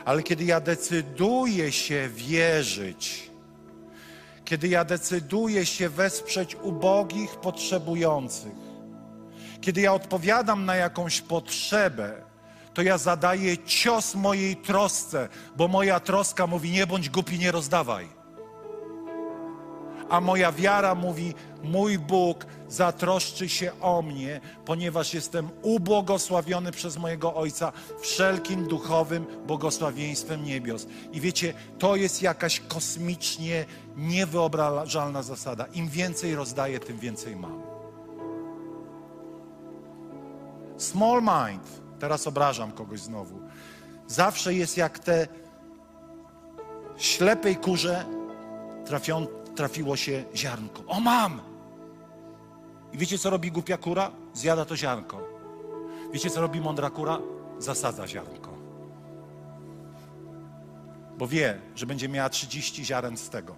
ale 0.05 0.23
kiedy 0.23 0.43
ja 0.43 0.59
decyduję 0.59 1.71
się 1.71 2.09
wierzyć, 2.13 3.31
kiedy 4.45 4.67
ja 4.67 4.85
decyduję 4.85 5.65
się 5.65 5.89
wesprzeć 5.89 6.55
ubogich, 6.55 7.35
potrzebujących, 7.35 8.53
kiedy 9.61 9.81
ja 9.81 9.93
odpowiadam 9.93 10.65
na 10.65 10.75
jakąś 10.75 11.21
potrzebę, 11.21 12.21
to 12.73 12.81
ja 12.81 12.97
zadaję 12.97 13.57
cios 13.57 14.15
mojej 14.15 14.55
trosce, 14.55 15.29
bo 15.55 15.67
moja 15.67 15.99
troska 15.99 16.47
mówi: 16.47 16.71
nie 16.71 16.87
bądź 16.87 17.09
głupi, 17.09 17.39
nie 17.39 17.51
rozdawaj. 17.51 18.22
A 20.13 20.21
moja 20.21 20.51
wiara 20.51 20.95
mówi: 20.95 21.33
mój 21.63 21.99
Bóg 21.99 22.45
zatroszczy 22.67 23.49
się 23.49 23.71
o 23.81 24.01
mnie, 24.01 24.41
ponieważ 24.65 25.13
jestem 25.13 25.49
ubłogosławiony 25.61 26.71
przez 26.71 26.97
mojego 26.97 27.35
Ojca 27.35 27.71
wszelkim 27.99 28.67
duchowym 28.67 29.25
błogosławieństwem 29.47 30.43
niebios. 30.43 30.87
I 31.11 31.21
wiecie, 31.21 31.53
to 31.79 31.95
jest 31.95 32.21
jakaś 32.21 32.59
kosmicznie 32.59 33.65
niewyobrażalna 33.97 35.23
zasada. 35.23 35.65
Im 35.73 35.89
więcej 35.89 36.35
rozdaję, 36.35 36.79
tym 36.79 36.99
więcej 36.99 37.35
mam. 37.35 37.61
Small 40.77 41.21
mind, 41.21 41.81
teraz 41.99 42.27
obrażam 42.27 42.71
kogoś 42.71 42.99
znowu, 42.99 43.39
zawsze 44.07 44.53
jest 44.53 44.77
jak 44.77 44.99
te 44.99 45.27
ślepej 46.97 47.55
kurze 47.55 48.05
trafią, 48.85 49.27
trafiło 49.55 49.95
się 49.95 50.23
ziarnko. 50.35 50.83
O, 50.87 50.99
mam! 50.99 51.41
I 52.93 52.97
wiecie, 52.97 53.17
co 53.17 53.29
robi 53.29 53.51
głupia 53.51 53.77
kura? 53.77 54.11
Zjada 54.33 54.65
to 54.65 54.77
ziarnko. 54.77 55.19
Wiecie, 56.13 56.29
co 56.29 56.41
robi 56.41 56.61
mądra 56.61 56.89
kura? 56.89 57.19
Zasadza 57.59 58.07
ziarnko. 58.07 58.53
Bo 61.17 61.27
wie, 61.27 61.61
że 61.75 61.85
będzie 61.85 62.09
miała 62.09 62.29
30 62.29 62.85
ziaren 62.85 63.17
z 63.17 63.29
tego. 63.29 63.55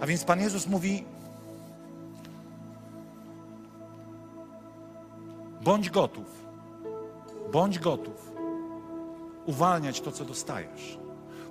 A 0.00 0.06
więc 0.06 0.24
Pan 0.24 0.40
Jezus 0.40 0.66
mówi: 0.66 1.04
bądź 5.62 5.90
gotów, 5.90 6.46
bądź 7.52 7.78
gotów 7.78 8.32
uwalniać 9.46 10.00
to, 10.00 10.12
co 10.12 10.24
dostajesz. 10.24 10.98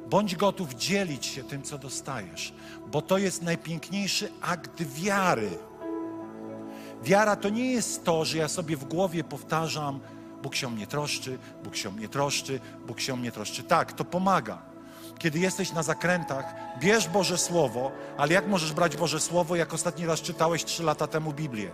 Bądź 0.10 0.36
gotów 0.36 0.74
dzielić 0.74 1.26
się 1.26 1.44
tym, 1.44 1.64
co 1.64 1.78
dostajesz, 1.78 2.54
bo 2.88 3.02
to 3.02 3.18
jest 3.18 3.42
najpiękniejszy 3.42 4.32
akt 4.42 4.84
wiary. 4.84 5.50
Wiara 7.04 7.36
to 7.36 7.50
nie 7.50 7.72
jest 7.72 8.04
to, 8.04 8.26
że 8.26 8.38
ja 8.38 8.48
sobie 8.48 8.78
w 8.78 8.86
głowie 8.86 9.24
powtarzam: 9.24 10.00
Bóg 10.44 10.56
się 10.56 10.68
o 10.68 10.70
mnie 10.70 10.88
troszczy, 10.88 11.38
Bóg 11.64 11.76
się 11.76 11.90
o 11.90 11.92
mnie 11.92 12.10
troszczy, 12.10 12.60
Bóg 12.88 13.00
się 13.00 13.14
o 13.14 13.16
mnie 13.16 13.32
troszczy. 13.32 13.64
Tak, 13.64 13.94
to 13.94 14.06
pomaga. 14.06 14.62
Kiedy 15.20 15.40
jesteś 15.40 15.72
na 15.72 15.84
zakrętach, 15.84 16.56
bierz 16.80 17.08
Boże 17.08 17.38
Słowo, 17.38 17.92
ale 18.18 18.34
jak 18.34 18.48
możesz 18.48 18.74
brać 18.74 18.98
Boże 18.98 19.20
Słowo, 19.20 19.56
jak 19.56 19.74
ostatni 19.74 20.06
raz 20.06 20.22
czytałeś 20.22 20.66
trzy 20.66 20.84
lata 20.84 21.08
temu 21.08 21.34
Biblię? 21.34 21.72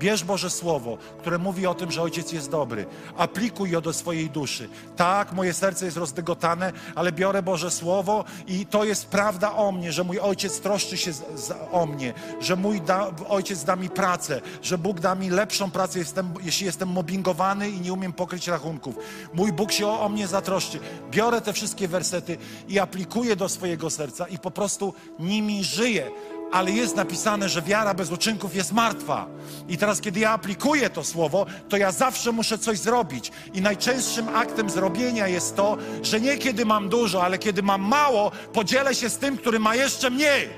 Bierz 0.00 0.24
Boże 0.24 0.50
Słowo, 0.50 0.98
które 1.18 1.38
mówi 1.38 1.66
o 1.66 1.74
tym, 1.74 1.92
że 1.92 2.02
Ojciec 2.02 2.32
jest 2.32 2.50
dobry. 2.50 2.86
Aplikuj 3.16 3.70
je 3.70 3.80
do 3.80 3.92
swojej 3.92 4.30
duszy. 4.30 4.68
Tak, 4.96 5.32
moje 5.32 5.54
serce 5.54 5.84
jest 5.84 5.96
rozdygotane, 5.96 6.72
ale 6.94 7.12
biorę 7.12 7.42
Boże 7.42 7.70
Słowo 7.70 8.24
i 8.46 8.66
to 8.66 8.84
jest 8.84 9.06
prawda 9.06 9.52
o 9.52 9.72
mnie, 9.72 9.92
że 9.92 10.04
mój 10.04 10.18
Ojciec 10.18 10.60
troszczy 10.60 10.96
się 10.96 11.12
z, 11.12 11.22
z, 11.34 11.52
o 11.72 11.86
mnie, 11.86 12.14
że 12.40 12.56
mój 12.56 12.80
da, 12.80 13.10
Ojciec 13.28 13.64
da 13.64 13.76
mi 13.76 13.88
pracę, 13.88 14.40
że 14.62 14.78
Bóg 14.78 15.00
da 15.00 15.14
mi 15.14 15.30
lepszą 15.30 15.70
pracę, 15.70 15.98
jestem, 15.98 16.34
jeśli 16.42 16.66
jestem 16.66 16.88
mobbingowany 16.88 17.70
i 17.70 17.80
nie 17.80 17.92
umiem 17.92 18.12
pokryć 18.12 18.48
rachunków. 18.48 18.94
Mój 19.34 19.52
Bóg 19.52 19.72
się 19.72 19.86
o, 19.86 20.00
o 20.00 20.08
mnie 20.08 20.26
zatroszczy. 20.28 20.78
Biorę 21.10 21.40
te 21.40 21.52
wszystkie 21.52 21.88
wersety 21.88 22.38
i 22.68 22.78
aplikuję 22.78 23.36
do 23.36 23.48
swojego 23.48 23.90
serca 23.90 24.26
i 24.26 24.38
po 24.38 24.50
prostu 24.50 24.94
nimi 25.18 25.64
żyję 25.64 26.10
ale 26.52 26.70
jest 26.70 26.96
napisane, 26.96 27.48
że 27.48 27.62
wiara 27.62 27.94
bez 27.94 28.12
uczynków 28.12 28.54
jest 28.54 28.72
martwa. 28.72 29.26
I 29.68 29.78
teraz, 29.78 30.00
kiedy 30.00 30.20
ja 30.20 30.30
aplikuję 30.30 30.90
to 30.90 31.04
słowo, 31.04 31.46
to 31.68 31.76
ja 31.76 31.92
zawsze 31.92 32.32
muszę 32.32 32.58
coś 32.58 32.78
zrobić. 32.78 33.32
I 33.54 33.62
najczęstszym 33.62 34.28
aktem 34.28 34.70
zrobienia 34.70 35.28
jest 35.28 35.56
to, 35.56 35.76
że 36.02 36.20
nie 36.20 36.38
kiedy 36.38 36.64
mam 36.64 36.88
dużo, 36.88 37.24
ale 37.24 37.38
kiedy 37.38 37.62
mam 37.62 37.82
mało, 37.82 38.30
podzielę 38.52 38.94
się 38.94 39.08
z 39.08 39.18
tym, 39.18 39.36
który 39.36 39.58
ma 39.58 39.74
jeszcze 39.74 40.10
mniej. 40.10 40.48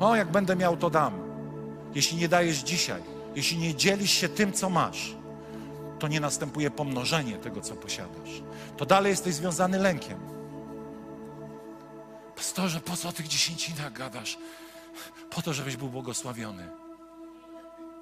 O, 0.00 0.16
jak 0.16 0.30
będę 0.30 0.56
miał, 0.56 0.76
to 0.76 0.90
dam. 0.90 1.12
Jeśli 1.94 2.18
nie 2.18 2.28
dajesz 2.28 2.58
dzisiaj, 2.58 3.02
jeśli 3.36 3.58
nie 3.58 3.74
dzielisz 3.74 4.10
się 4.10 4.28
tym, 4.28 4.52
co 4.52 4.70
masz, 4.70 5.14
to 5.98 6.08
nie 6.08 6.20
następuje 6.20 6.70
pomnożenie 6.70 7.36
tego, 7.36 7.60
co 7.60 7.76
posiadasz. 7.76 8.42
To 8.76 8.86
dalej 8.86 9.10
jesteś 9.10 9.34
związany 9.34 9.78
lękiem. 9.78 10.39
Pastorze, 12.40 12.80
po 12.80 12.96
co 12.96 13.08
o 13.08 13.12
tych 13.12 13.28
dziesięcinach 13.28 13.92
gadasz? 13.92 14.38
Po 15.30 15.42
to, 15.42 15.52
żebyś 15.54 15.76
był 15.76 15.88
błogosławiony. 15.88 16.68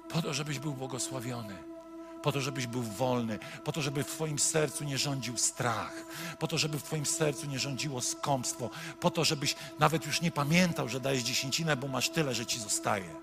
Po 0.09 0.21
to, 0.21 0.33
żebyś 0.33 0.59
był 0.59 0.73
błogosławiony. 0.73 1.55
Po 2.23 2.31
to, 2.31 2.41
żebyś 2.41 2.67
był 2.67 2.83
wolny. 2.83 3.39
Po 3.63 3.71
to, 3.71 3.81
żeby 3.81 4.03
w 4.03 4.07
Twoim 4.07 4.39
sercu 4.39 4.83
nie 4.83 4.97
rządził 4.97 5.37
strach. 5.37 5.93
Po 6.39 6.47
to, 6.47 6.57
żeby 6.57 6.79
w 6.79 6.83
Twoim 6.83 7.05
sercu 7.05 7.47
nie 7.47 7.59
rządziło 7.59 8.01
skąpstwo. 8.01 8.69
Po 8.99 9.11
to, 9.11 9.23
żebyś 9.23 9.55
nawet 9.79 10.05
już 10.05 10.21
nie 10.21 10.31
pamiętał, 10.31 10.89
że 10.89 10.99
dajesz 10.99 11.23
dziesięcinę, 11.23 11.75
bo 11.75 11.87
masz 11.87 12.09
tyle, 12.09 12.35
że 12.35 12.45
Ci 12.45 12.59
zostaje. 12.59 13.15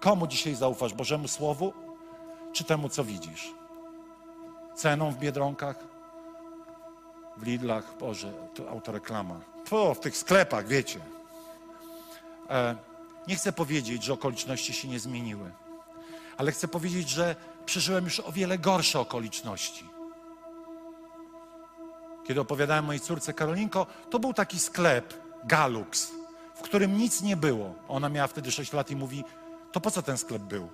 Komu 0.00 0.26
dzisiaj 0.26 0.54
zaufasz? 0.54 0.94
Bożemu 0.94 1.28
Słowu? 1.28 1.72
Czy 2.52 2.64
temu, 2.64 2.88
co 2.88 3.04
widzisz? 3.04 3.50
Ceną 4.76 5.10
w 5.10 5.18
Biedronkach? 5.18 5.93
W 7.36 7.42
Lidlach, 7.42 7.98
Boże, 8.00 8.32
to 8.54 8.70
autoreklama. 8.70 9.40
To 9.68 9.94
w 9.94 10.00
tych 10.00 10.16
sklepach, 10.16 10.66
wiecie. 10.66 11.00
E, 12.50 12.76
nie 13.28 13.36
chcę 13.36 13.52
powiedzieć, 13.52 14.04
że 14.04 14.12
okoliczności 14.12 14.72
się 14.72 14.88
nie 14.88 15.00
zmieniły, 15.00 15.50
ale 16.36 16.52
chcę 16.52 16.68
powiedzieć, 16.68 17.08
że 17.08 17.36
przeżyłem 17.66 18.04
już 18.04 18.20
o 18.20 18.32
wiele 18.32 18.58
gorsze 18.58 19.00
okoliczności. 19.00 19.84
Kiedy 22.26 22.40
opowiadałem 22.40 22.84
mojej 22.84 23.00
córce 23.00 23.32
Karolinko, 23.32 23.86
to 24.10 24.18
był 24.18 24.34
taki 24.34 24.58
sklep 24.58 25.14
Galux, 25.44 26.12
w 26.54 26.60
którym 26.60 26.98
nic 26.98 27.22
nie 27.22 27.36
było. 27.36 27.74
Ona 27.88 28.08
miała 28.08 28.28
wtedy 28.28 28.52
6 28.52 28.72
lat 28.72 28.90
i 28.90 28.96
mówi: 28.96 29.24
To 29.72 29.80
po 29.80 29.90
co 29.90 30.02
ten 30.02 30.18
sklep 30.18 30.42
był? 30.42 30.68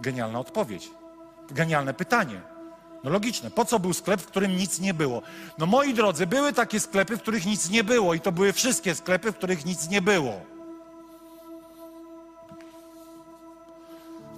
Genialna 0.00 0.38
odpowiedź. 0.38 0.90
Genialne 1.50 1.94
pytanie. 1.94 2.40
No 3.04 3.10
logiczne. 3.10 3.50
Po 3.50 3.64
co 3.64 3.78
był 3.78 3.92
sklep, 3.92 4.20
w 4.20 4.26
którym 4.26 4.56
nic 4.56 4.80
nie 4.80 4.94
było? 4.94 5.22
No 5.58 5.66
moi 5.66 5.94
drodzy, 5.94 6.26
były 6.26 6.52
takie 6.52 6.80
sklepy, 6.80 7.16
w 7.16 7.22
których 7.22 7.46
nic 7.46 7.70
nie 7.70 7.84
było 7.84 8.14
i 8.14 8.20
to 8.20 8.32
były 8.32 8.52
wszystkie 8.52 8.94
sklepy, 8.94 9.32
w 9.32 9.36
których 9.36 9.64
nic 9.64 9.88
nie 9.88 10.02
było. 10.02 10.40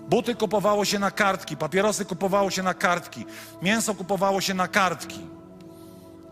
Buty 0.08 0.34
kupowało 0.34 0.84
się 0.84 0.98
na 0.98 1.10
kartki, 1.10 1.56
papierosy 1.56 2.04
kupowało 2.04 2.50
się 2.50 2.62
na 2.62 2.74
kartki, 2.74 3.26
mięso 3.62 3.94
kupowało 3.94 4.40
się 4.40 4.54
na 4.54 4.68
kartki. 4.68 5.20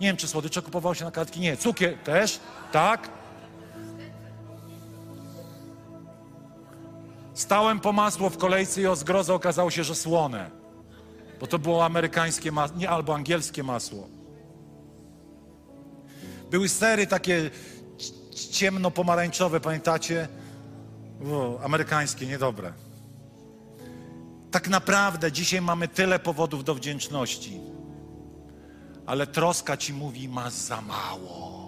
Nie 0.00 0.06
wiem, 0.06 0.16
czy 0.16 0.28
słodycze 0.28 0.62
kupowało 0.62 0.94
się 0.94 1.04
na 1.04 1.10
kartki. 1.10 1.40
Nie, 1.40 1.56
cukier 1.56 1.98
też, 1.98 2.40
tak? 2.72 3.08
Stałem 7.34 7.80
po 7.80 7.92
masło 7.92 8.30
w 8.30 8.38
kolejce 8.38 8.80
i 8.80 8.86
o 8.86 8.96
zgrozę 8.96 9.34
okazało 9.34 9.70
się, 9.70 9.84
że 9.84 9.94
słone 9.94 10.61
bo 11.42 11.46
to 11.46 11.58
było 11.58 11.84
amerykańskie 11.84 12.52
masło, 12.52 12.76
nie 12.76 12.90
albo 12.90 13.14
angielskie 13.14 13.62
masło. 13.62 14.08
Były 16.50 16.68
sery 16.68 17.06
takie 17.06 17.50
ciemno-pomarańczowe, 18.50 19.60
pamiętacie? 19.60 20.28
O, 21.32 21.60
amerykańskie, 21.64 22.26
niedobre. 22.26 22.72
Tak 24.50 24.68
naprawdę 24.68 25.32
dzisiaj 25.32 25.60
mamy 25.60 25.88
tyle 25.88 26.18
powodów 26.18 26.64
do 26.64 26.74
wdzięczności, 26.74 27.60
ale 29.06 29.26
troska 29.26 29.76
ci 29.76 29.92
mówi, 29.92 30.28
masz 30.28 30.52
za 30.52 30.80
mało. 30.80 31.61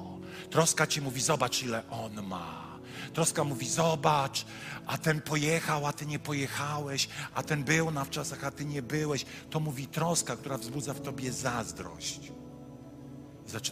Troska 0.55 0.87
ci 0.87 1.01
mówi, 1.01 1.21
zobacz 1.21 1.63
ile 1.63 1.83
on 1.91 2.27
ma. 2.27 2.79
Troska 3.13 3.45
mówi, 3.45 3.69
zobacz, 3.69 4.47
a 4.87 4.99
ten 4.99 5.21
pojechał, 5.21 5.87
a 5.87 5.93
ty 5.93 6.07
nie 6.07 6.19
pojechałeś, 6.19 7.09
a 7.35 7.43
ten 7.43 7.65
był 7.65 7.91
na 7.91 8.05
wczasach, 8.05 8.45
a 8.45 8.51
ty 8.51 8.65
nie 8.65 8.83
byłeś. 8.83 9.25
To 9.51 9.61
mówi 9.61 9.87
troska, 9.87 10.37
która 10.37 10.59
wzbudza 10.59 10.95
w 10.95 11.01
tobie 11.01 11.33
zazdrość. 11.33 12.33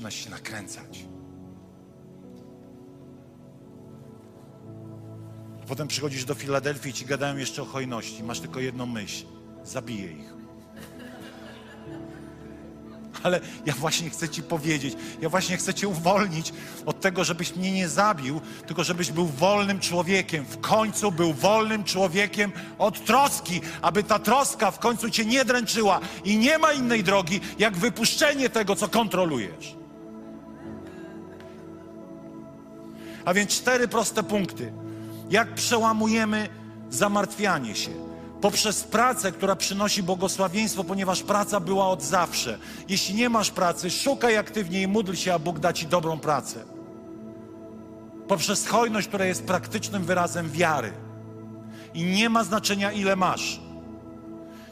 I 0.09 0.12
się 0.12 0.30
nakręcać. 0.30 1.05
Potem 5.66 5.89
przychodzisz 5.89 6.24
do 6.24 6.35
Filadelfii 6.35 6.91
i 6.91 6.95
ci 6.95 7.07
gadają 7.07 7.37
jeszcze 7.37 7.62
o 7.62 7.64
hojności. 7.64 8.22
Masz 8.22 8.41
tylko 8.41 8.61
jedną 8.61 8.87
myśl. 8.87 9.24
Zabiję 9.64 10.12
ich. 10.12 10.32
Ale 13.23 13.41
ja 13.66 13.75
właśnie 13.75 14.11
chcę 14.11 14.29
Ci 14.29 14.43
powiedzieć, 14.43 14.97
ja 15.20 15.29
właśnie 15.29 15.57
chcę 15.57 15.75
Cię 15.75 15.89
uwolnić 15.89 16.53
od 16.87 17.01
tego, 17.01 17.25
żebyś 17.25 17.57
mnie 17.57 17.73
nie 17.73 17.89
zabił, 17.89 18.41
tylko 18.66 18.85
żebyś 18.85 19.12
był 19.12 19.27
wolnym 19.27 19.81
człowiekiem. 19.81 20.45
W 20.45 20.61
końcu 20.61 21.12
był 21.12 21.33
wolnym 21.33 21.85
człowiekiem 21.85 22.53
od 22.79 23.05
troski, 23.05 23.61
aby 23.83 24.03
ta 24.03 24.18
troska 24.18 24.70
w 24.70 24.79
końcu 24.79 25.11
Cię 25.11 25.25
nie 25.25 25.45
dręczyła. 25.45 26.01
I 26.25 26.37
nie 26.37 26.59
ma 26.59 26.73
innej 26.73 27.05
drogi, 27.05 27.41
jak 27.59 27.77
wypuszczenie 27.77 28.51
tego, 28.51 28.77
co 28.77 28.89
kontrolujesz. 28.89 29.77
A 33.25 33.35
więc 33.35 33.51
cztery 33.51 33.89
proste 33.89 34.23
punkty. 34.23 34.73
Jak 35.31 35.55
przełamujemy 35.55 36.49
zamartwianie 36.91 37.75
się? 37.75 38.12
Poprzez 38.43 38.84
pracę, 38.84 39.32
która 39.32 39.57
przynosi 39.57 40.03
błogosławieństwo, 40.03 40.84
ponieważ 40.84 41.22
praca 41.22 41.61
była 41.61 41.88
od 41.88 42.03
zawsze. 42.03 42.59
Jeśli 42.88 43.14
nie 43.14 43.28
masz 43.28 43.51
pracy, 43.51 43.90
szukaj 43.90 44.36
aktywnie 44.36 44.82
i 44.82 44.86
módl 44.86 45.14
się, 45.14 45.34
a 45.34 45.38
Bóg 45.38 45.59
da 45.59 45.72
ci 45.72 45.86
dobrą 45.86 46.18
pracę. 46.18 46.64
Poprzez 48.28 48.68
hojność, 48.68 49.09
która 49.09 49.24
jest 49.24 49.47
praktycznym 49.47 50.05
wyrazem 50.05 50.51
wiary. 50.51 50.93
I 51.95 52.05
nie 52.05 52.28
ma 52.28 52.45
znaczenia, 52.45 52.93
ile 52.93 53.16
masz. 53.16 53.61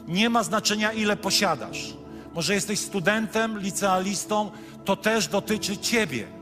Nie 0.07 0.29
ma 0.29 0.43
znaczenia, 0.43 0.91
ile 0.91 1.17
posiadasz. 1.17 1.93
Może 2.33 2.53
jesteś 2.53 2.79
studentem, 2.79 3.59
licealistą, 3.59 4.51
to 4.85 4.95
też 4.95 5.27
dotyczy 5.27 5.77
ciebie 5.77 6.41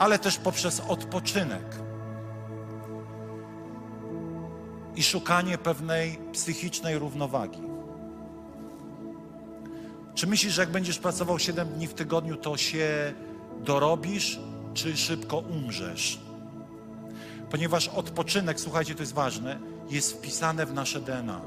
ale 0.00 0.18
też 0.18 0.38
poprzez 0.38 0.82
odpoczynek 0.88 1.62
i 4.96 5.02
szukanie 5.02 5.58
pewnej 5.58 6.18
psychicznej 6.32 6.98
równowagi. 6.98 7.60
Czy 10.14 10.26
myślisz, 10.26 10.52
że 10.52 10.62
jak 10.62 10.70
będziesz 10.70 10.98
pracował 10.98 11.38
7 11.38 11.68
dni 11.68 11.86
w 11.86 11.94
tygodniu, 11.94 12.36
to 12.36 12.56
się 12.56 13.14
dorobisz, 13.60 14.40
czy 14.74 14.96
szybko 14.96 15.38
umrzesz? 15.38 16.20
Ponieważ 17.50 17.88
odpoczynek, 17.88 18.60
słuchajcie, 18.60 18.94
to 18.94 19.02
jest 19.02 19.12
ważne, 19.12 19.58
jest 19.90 20.12
wpisane 20.12 20.66
w 20.66 20.74
nasze 20.74 21.00
DNA. 21.00 21.40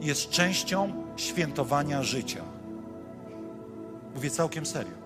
Jest 0.00 0.30
częścią 0.30 0.92
świętowania 1.16 2.02
życia. 2.02 2.44
Mówię 4.14 4.30
całkiem 4.30 4.66
serio. 4.66 4.98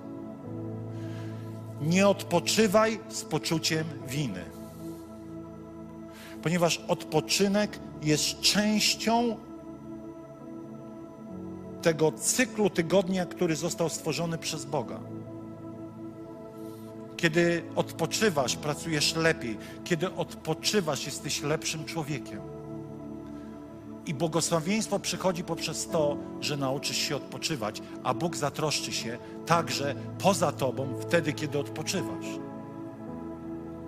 Nie 1.80 2.08
odpoczywaj 2.08 3.00
z 3.08 3.24
poczuciem 3.24 3.84
winy. 4.06 4.51
Ponieważ 6.43 6.80
odpoczynek 6.88 7.78
jest 8.03 8.40
częścią 8.40 9.36
tego 11.82 12.12
cyklu 12.12 12.70
tygodnia, 12.70 13.26
który 13.26 13.57
został 13.57 13.88
stworzony 13.88 14.38
przez 14.38 14.64
Boga. 14.64 15.01
Kiedy 17.16 17.62
odpoczywasz, 17.76 18.57
pracujesz 18.57 19.14
lepiej. 19.14 19.59
Kiedy 19.84 20.14
odpoczywasz, 20.14 21.07
jesteś 21.07 21.43
lepszym 21.43 21.84
człowiekiem. 21.84 22.40
I 24.07 24.14
błogosławieństwo 24.14 24.99
przychodzi 24.99 25.45
poprzez 25.45 25.88
to, 25.88 26.16
że 26.40 26.57
nauczysz 26.57 26.97
się 26.97 27.16
odpoczywać, 27.16 27.82
a 28.05 28.14
Bóg 28.14 28.36
zatroszczy 28.36 28.93
się 28.93 29.18
także 29.47 29.95
poza 30.18 30.53
tobą 30.53 30.95
wtedy, 31.01 31.32
kiedy 31.32 31.59
odpoczywasz. 31.59 32.26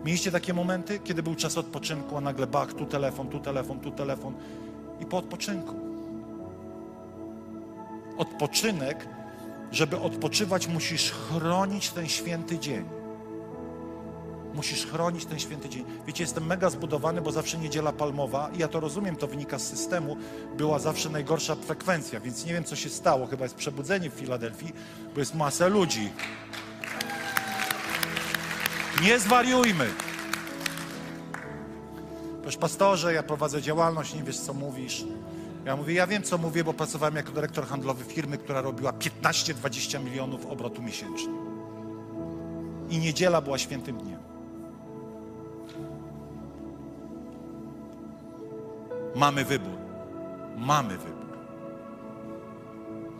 Mieliście 0.04 0.30
takie 0.30 0.54
momenty, 0.54 0.98
kiedy 0.98 1.22
był 1.22 1.34
czas 1.34 1.58
odpoczynku, 1.58 2.16
a 2.16 2.20
nagle 2.20 2.46
bach, 2.46 2.72
tu 2.72 2.86
telefon, 2.86 3.28
tu 3.28 3.40
telefon, 3.40 3.80
tu 3.80 3.90
telefon 3.90 4.34
i 5.00 5.06
po 5.06 5.18
odpoczynku. 5.18 5.74
Odpoczynek, 8.18 9.08
żeby 9.72 10.00
odpoczywać, 10.00 10.66
musisz 10.66 11.10
chronić 11.10 11.90
ten 11.90 12.08
święty 12.08 12.58
dzień. 12.58 12.84
Musisz 14.54 14.86
chronić 14.86 15.24
ten 15.24 15.38
święty 15.38 15.68
dzień. 15.68 15.84
Wiecie, 16.06 16.24
jestem 16.24 16.46
mega 16.46 16.70
zbudowany, 16.70 17.20
bo 17.20 17.32
zawsze 17.32 17.58
niedziela 17.58 17.92
palmowa, 17.92 18.50
i 18.54 18.58
ja 18.58 18.68
to 18.68 18.80
rozumiem, 18.80 19.16
to 19.16 19.26
wynika 19.26 19.58
z 19.58 19.66
systemu, 19.66 20.16
była 20.56 20.78
zawsze 20.78 21.10
najgorsza 21.10 21.54
frekwencja, 21.54 22.20
więc 22.20 22.46
nie 22.46 22.52
wiem, 22.52 22.64
co 22.64 22.76
się 22.76 22.88
stało. 22.90 23.26
Chyba 23.26 23.42
jest 23.44 23.54
przebudzenie 23.54 24.10
w 24.10 24.14
Filadelfii, 24.14 24.72
bo 25.14 25.20
jest 25.20 25.34
masa 25.34 25.66
ludzi. 25.66 26.10
Nie 29.04 29.18
zwariujmy. 29.18 29.86
Proszę 32.42 32.58
pastorze, 32.58 33.14
ja 33.14 33.22
prowadzę 33.22 33.62
działalność, 33.62 34.14
nie 34.14 34.22
wiesz, 34.22 34.38
co 34.38 34.54
mówisz. 34.54 35.04
Ja 35.64 35.76
mówię, 35.76 35.94
ja 35.94 36.06
wiem, 36.06 36.22
co 36.22 36.38
mówię, 36.38 36.64
bo 36.64 36.74
pracowałem 36.74 37.16
jako 37.16 37.32
dyrektor 37.32 37.66
handlowy 37.66 38.04
firmy, 38.04 38.38
która 38.38 38.60
robiła 38.60 38.92
15-20 38.92 40.04
milionów 40.04 40.46
obrotu 40.46 40.82
miesięcznie. 40.82 41.32
I 42.90 42.98
niedziela 42.98 43.40
była 43.40 43.58
świętym 43.58 43.98
dniem. 43.98 44.18
Mamy 49.14 49.44
wybór. 49.44 49.78
Mamy 50.56 50.98
wybór. 50.98 51.38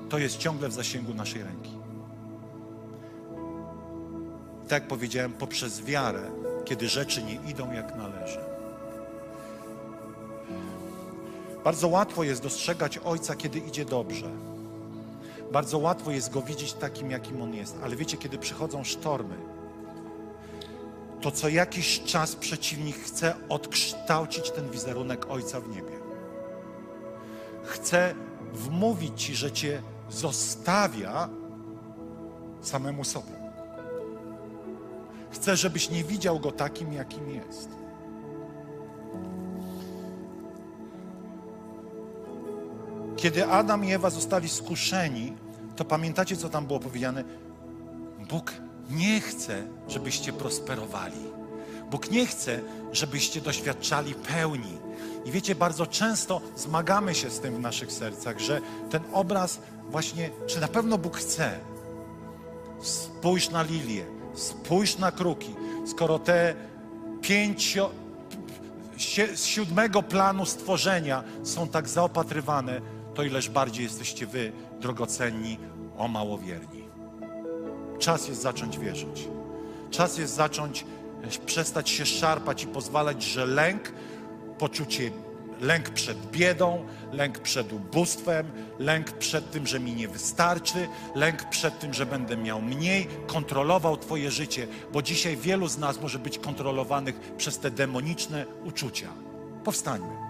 To 0.09 0.19
jest 0.19 0.39
ciągle 0.39 0.69
w 0.69 0.73
zasięgu 0.73 1.15
naszej 1.15 1.43
ręki. 1.43 1.84
Tak 4.69 4.83
jak 4.83 4.89
powiedziałem, 4.89 5.33
poprzez 5.33 5.83
wiarę, 5.83 6.31
kiedy 6.65 6.89
rzeczy 6.89 7.23
nie 7.23 7.35
idą 7.35 7.73
jak 7.73 7.97
należy. 7.97 8.41
Bardzo 11.65 11.89
łatwo 11.89 12.25
jest 12.25 12.43
dostrzegać 12.43 12.99
Ojca, 12.99 13.37
kiedy 13.37 13.59
idzie 13.59 13.85
dobrze. 13.85 14.31
Bardzo 15.53 15.79
łatwo 15.79 16.11
jest 16.11 16.33
Go 16.33 16.43
widzieć 16.43 16.73
takim, 16.73 17.11
jakim 17.11 17.43
On 17.43 17.55
jest. 17.55 17.77
Ale 17.83 17.97
wiecie, 17.97 18.17
kiedy 18.17 18.39
przychodzą 18.39 18.85
sztormy, 18.85 19.37
to 21.21 21.31
co 21.31 21.49
jakiś 21.49 22.01
czas 22.01 22.37
przeciwnik 22.37 22.97
chce 22.97 23.35
odkształcić 23.49 24.51
ten 24.51 24.71
wizerunek 24.71 25.31
Ojca 25.31 25.61
w 25.61 25.69
niebie. 25.69 25.93
Chce 27.65 28.15
wmówić 28.53 29.23
Ci, 29.23 29.35
że 29.35 29.53
Cię 29.53 29.83
zostawia 30.11 31.29
samemu 32.63 33.05
sobie. 33.05 33.44
Chce, 35.45 35.57
żebyś 35.57 35.91
nie 35.91 36.05
widział 36.05 36.41
Go 36.41 36.53
takim, 36.53 36.93
jakim 36.93 37.31
jest. 37.31 37.69
Kiedy 43.17 43.47
Adam 43.47 43.85
i 43.85 43.93
Ewa 43.93 44.11
zostali 44.11 44.49
skuszeni, 44.49 45.33
to 45.77 45.85
pamiętacie, 45.85 46.37
co 46.37 46.49
tam 46.49 46.67
było 46.67 46.81
powiedziane? 46.81 47.25
Bóg 48.31 48.53
nie 48.91 49.21
chce, 49.21 49.63
żebyście 49.89 50.33
prosperowali. 50.33 51.21
Bóg 51.91 52.11
nie 52.11 52.27
chce, 52.27 52.61
żebyście 52.93 53.41
doświadczali 53.41 54.15
pełni. 54.15 54.79
I 55.25 55.31
wiecie, 55.31 55.55
bardzo 55.55 55.87
często 55.87 56.41
zmagamy 56.57 57.15
się 57.15 57.31
z 57.31 57.41
tym 57.41 57.55
w 57.55 57.61
naszych 57.61 57.93
sercach, 57.93 58.39
że 58.39 58.61
ten 58.91 59.03
obraz 59.13 59.61
właśnie, 59.91 60.31
czy 60.47 60.61
na 60.61 60.69
pewno 60.69 60.99
Bóg 60.99 61.17
chce? 61.17 61.59
Spójrz 62.83 63.51
na 63.51 63.63
lilię, 63.63 64.14
spójrz 64.35 64.99
na 64.99 65.13
kruki. 65.13 65.55
Skoro 65.87 66.19
te 66.19 66.55
pięcio, 67.21 67.91
z 69.35 69.45
siódmego 69.45 70.03
planu 70.03 70.47
stworzenia 70.47 71.23
są 71.43 71.69
tak 71.69 71.89
zaopatrywane, 71.89 72.81
to 73.15 73.23
ileż 73.23 73.51
bardziej 73.51 73.85
jesteście 73.85 74.27
wy 74.27 74.53
drogocenni, 74.81 75.59
o 75.97 76.09
małowierni. 76.09 76.85
Czas 77.99 78.29
jest 78.29 78.43
zacząć 78.43 78.79
wierzyć. 78.79 79.29
Czas 79.91 80.19
jest 80.19 80.35
zacząć 80.35 80.85
przestać 81.47 81.91
się 81.91 82.07
szarpać 82.07 82.63
i 82.63 82.67
pozwalać, 82.67 83.23
że 83.23 83.47
lęk, 83.47 83.93
poczucie 84.59 85.11
lęk 85.61 85.91
przed 85.91 86.31
biedą, 86.31 86.87
lęk 87.13 87.39
przed 87.39 87.73
ubóstwem, 87.73 88.51
lęk 88.79 89.13
przed 89.13 89.51
tym, 89.51 89.67
że 89.67 89.81
mi 89.81 89.93
nie 89.93 90.09
wystarczy, 90.09 90.89
lęk 91.15 91.49
przed 91.49 91.79
tym, 91.79 91.95
że 91.95 92.07
będę 92.07 92.37
miał 92.37 92.63
mniej, 92.63 93.07
kontrolował 93.27 93.97
Twoje 93.97 94.31
życie, 94.31 94.67
bo 94.93 95.03
dzisiaj 95.03 95.37
wielu 95.37 95.69
z 95.69 95.79
nas 95.79 96.01
może 96.01 96.19
być 96.19 96.39
kontrolowanych 96.39 97.21
przez 97.37 97.59
te 97.59 97.71
demoniczne 97.71 98.47
uczucia. 98.65 99.09
Powstańmy. 99.65 100.25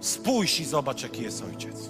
Spójrz 0.00 0.60
i 0.60 0.64
zobacz, 0.64 1.02
jaki 1.02 1.22
jest 1.22 1.44
ojciec. 1.44 1.88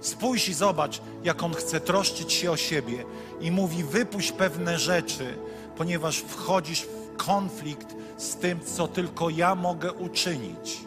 Spójrz 0.00 0.48
i 0.48 0.54
zobacz, 0.54 1.00
jak 1.24 1.42
on 1.42 1.54
chce 1.54 1.80
troszczyć 1.80 2.32
się 2.32 2.50
o 2.50 2.56
siebie 2.56 3.04
i 3.40 3.50
mówi: 3.50 3.84
wypuść 3.84 4.32
pewne 4.32 4.78
rzeczy, 4.78 5.38
ponieważ 5.76 6.18
wchodzisz 6.18 6.82
w 6.82 7.16
konflikt 7.16 7.96
z 8.16 8.36
tym, 8.36 8.60
co 8.60 8.88
tylko 8.88 9.30
ja 9.30 9.54
mogę 9.54 9.92
uczynić. 9.92 10.80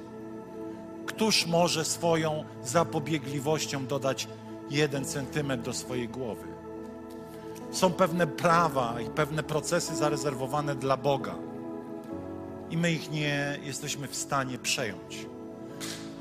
Któż 1.06 1.46
może 1.46 1.86
swoją 1.86 2.44
zapobiegliwością 2.64 3.86
dodać 3.88 4.28
jeden 4.70 5.06
centymetr 5.06 5.64
do 5.64 5.74
swojej 5.74 6.10
głowy? 6.10 6.48
Są 7.72 7.94
pewne 7.94 8.28
prawa 8.28 9.02
i 9.02 9.10
pewne 9.10 9.44
procesy 9.44 9.96
zarezerwowane 9.96 10.76
dla 10.76 10.98
Boga. 10.98 11.36
I 12.70 12.78
my 12.78 12.92
ich 12.92 13.12
nie 13.12 13.60
jesteśmy 13.64 14.08
w 14.08 14.16
stanie 14.16 14.58
przejąć 14.58 15.31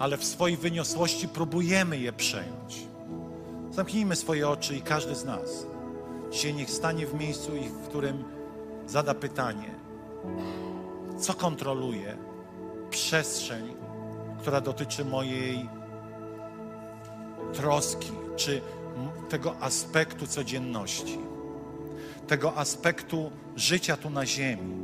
ale 0.01 0.17
w 0.17 0.25
swojej 0.25 0.57
wyniosłości 0.57 1.29
próbujemy 1.29 1.99
je 1.99 2.13
przejąć. 2.13 2.87
Zamknijmy 3.71 4.17
swoje 4.17 4.49
oczy 4.49 4.77
i 4.77 4.83
każdy 4.83 5.15
z 5.15 5.25
nas 5.25 5.67
dzisiaj 6.31 6.55
niech 6.55 6.71
stanie 6.71 7.07
w 7.07 7.15
miejscu, 7.15 7.53
w 7.85 7.89
którym 7.89 8.25
zada 8.87 9.15
pytanie, 9.15 9.75
co 11.19 11.35
kontroluje 11.35 12.17
przestrzeń, 12.91 13.75
która 14.39 14.61
dotyczy 14.61 15.05
mojej 15.05 15.69
troski, 17.53 18.13
czy 18.37 18.61
tego 19.29 19.57
aspektu 19.61 20.27
codzienności, 20.27 21.19
tego 22.27 22.57
aspektu 22.57 23.31
życia 23.57 23.97
tu 23.97 24.11
na 24.11 24.27
ziemi 24.27 24.80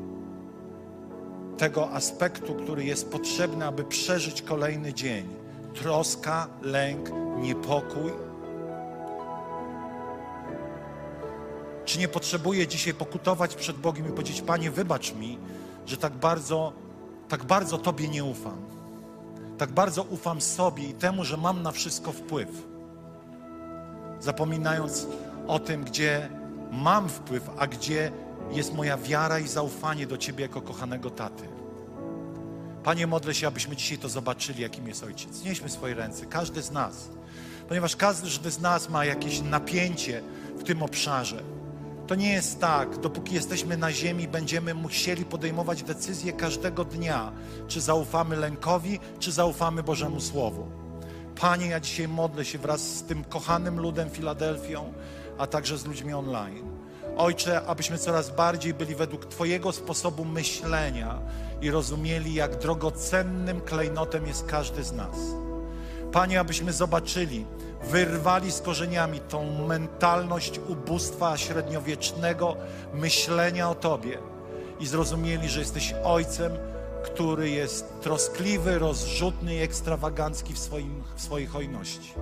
tego 1.58 1.90
aspektu, 1.90 2.54
który 2.54 2.84
jest 2.84 3.10
potrzebny, 3.10 3.66
aby 3.66 3.84
przeżyć 3.84 4.42
kolejny 4.42 4.94
dzień. 4.94 5.28
Troska, 5.74 6.46
lęk, 6.62 7.10
niepokój. 7.40 8.12
Czy 11.84 11.98
nie 11.98 12.08
potrzebuję 12.08 12.66
dzisiaj 12.66 12.94
pokutować 12.94 13.54
przed 13.54 13.76
Bogiem 13.76 14.08
i 14.08 14.12
powiedzieć: 14.12 14.42
Panie, 14.42 14.70
wybacz 14.70 15.14
mi, 15.14 15.38
że 15.86 15.96
tak 15.96 16.12
bardzo, 16.12 16.72
tak 17.28 17.44
bardzo 17.44 17.78
Tobie 17.78 18.08
nie 18.08 18.24
ufam. 18.24 18.56
Tak 19.58 19.72
bardzo 19.72 20.02
ufam 20.02 20.40
sobie 20.40 20.84
i 20.84 20.92
temu, 20.92 21.24
że 21.24 21.36
mam 21.36 21.62
na 21.62 21.72
wszystko 21.72 22.12
wpływ. 22.12 22.48
Zapominając 24.20 25.06
o 25.46 25.58
tym, 25.58 25.84
gdzie 25.84 26.28
mam 26.72 27.08
wpływ, 27.08 27.50
a 27.58 27.66
gdzie 27.66 28.12
jest 28.50 28.74
moja 28.74 28.96
wiara 28.96 29.38
i 29.38 29.48
zaufanie 29.48 30.06
do 30.06 30.18
Ciebie 30.18 30.42
jako 30.42 30.62
kochanego 30.62 31.10
taty. 31.10 31.48
Panie, 32.84 33.06
modlę 33.06 33.34
się, 33.34 33.46
abyśmy 33.46 33.76
dzisiaj 33.76 33.98
to 33.98 34.08
zobaczyli, 34.08 34.62
jakim 34.62 34.88
jest 34.88 35.04
Ojciec. 35.04 35.44
Nieśmy 35.44 35.68
swoje 35.68 35.94
ręce, 35.94 36.26
każdy 36.26 36.62
z 36.62 36.70
nas, 36.70 37.08
ponieważ 37.68 37.96
każdy 37.96 38.50
z 38.50 38.60
nas 38.60 38.88
ma 38.88 39.04
jakieś 39.04 39.40
napięcie 39.40 40.22
w 40.58 40.62
tym 40.62 40.82
obszarze. 40.82 41.42
To 42.06 42.14
nie 42.14 42.32
jest 42.32 42.60
tak, 42.60 42.98
dopóki 42.98 43.34
jesteśmy 43.34 43.76
na 43.76 43.92
ziemi, 43.92 44.28
będziemy 44.28 44.74
musieli 44.74 45.24
podejmować 45.24 45.82
decyzje 45.82 46.32
każdego 46.32 46.84
dnia, 46.84 47.32
czy 47.68 47.80
zaufamy 47.80 48.36
lękowi, 48.36 49.00
czy 49.18 49.32
zaufamy 49.32 49.82
Bożemu 49.82 50.20
Słowu. 50.20 50.66
Panie, 51.40 51.66
ja 51.66 51.80
dzisiaj 51.80 52.08
modlę 52.08 52.44
się 52.44 52.58
wraz 52.58 52.80
z 52.80 53.02
tym 53.02 53.24
kochanym 53.24 53.80
ludem 53.80 54.10
Filadelfią, 54.10 54.92
a 55.38 55.46
także 55.46 55.78
z 55.78 55.86
ludźmi 55.86 56.14
online 56.14 56.75
Ojcze, 57.16 57.62
abyśmy 57.66 57.98
coraz 57.98 58.30
bardziej 58.30 58.74
byli 58.74 58.94
według 58.94 59.26
Twojego 59.26 59.72
sposobu 59.72 60.24
myślenia 60.24 61.18
i 61.60 61.70
rozumieli, 61.70 62.34
jak 62.34 62.58
drogocennym 62.58 63.60
klejnotem 63.60 64.26
jest 64.26 64.46
każdy 64.46 64.84
z 64.84 64.92
nas. 64.92 65.16
Panie, 66.12 66.40
abyśmy 66.40 66.72
zobaczyli, 66.72 67.46
wyrwali 67.90 68.52
z 68.52 68.60
korzeniami 68.60 69.20
tą 69.20 69.66
mentalność 69.66 70.60
ubóstwa 70.68 71.36
średniowiecznego 71.36 72.56
myślenia 72.94 73.70
o 73.70 73.74
Tobie 73.74 74.18
i 74.80 74.86
zrozumieli, 74.86 75.48
że 75.48 75.60
jesteś 75.60 75.94
Ojcem, 76.04 76.52
który 77.04 77.50
jest 77.50 78.00
troskliwy, 78.00 78.78
rozrzutny 78.78 79.54
i 79.54 79.62
ekstrawagancki 79.62 80.54
w, 80.54 80.58
swoim, 80.58 81.02
w 81.16 81.22
swojej 81.22 81.46
hojności. 81.46 82.12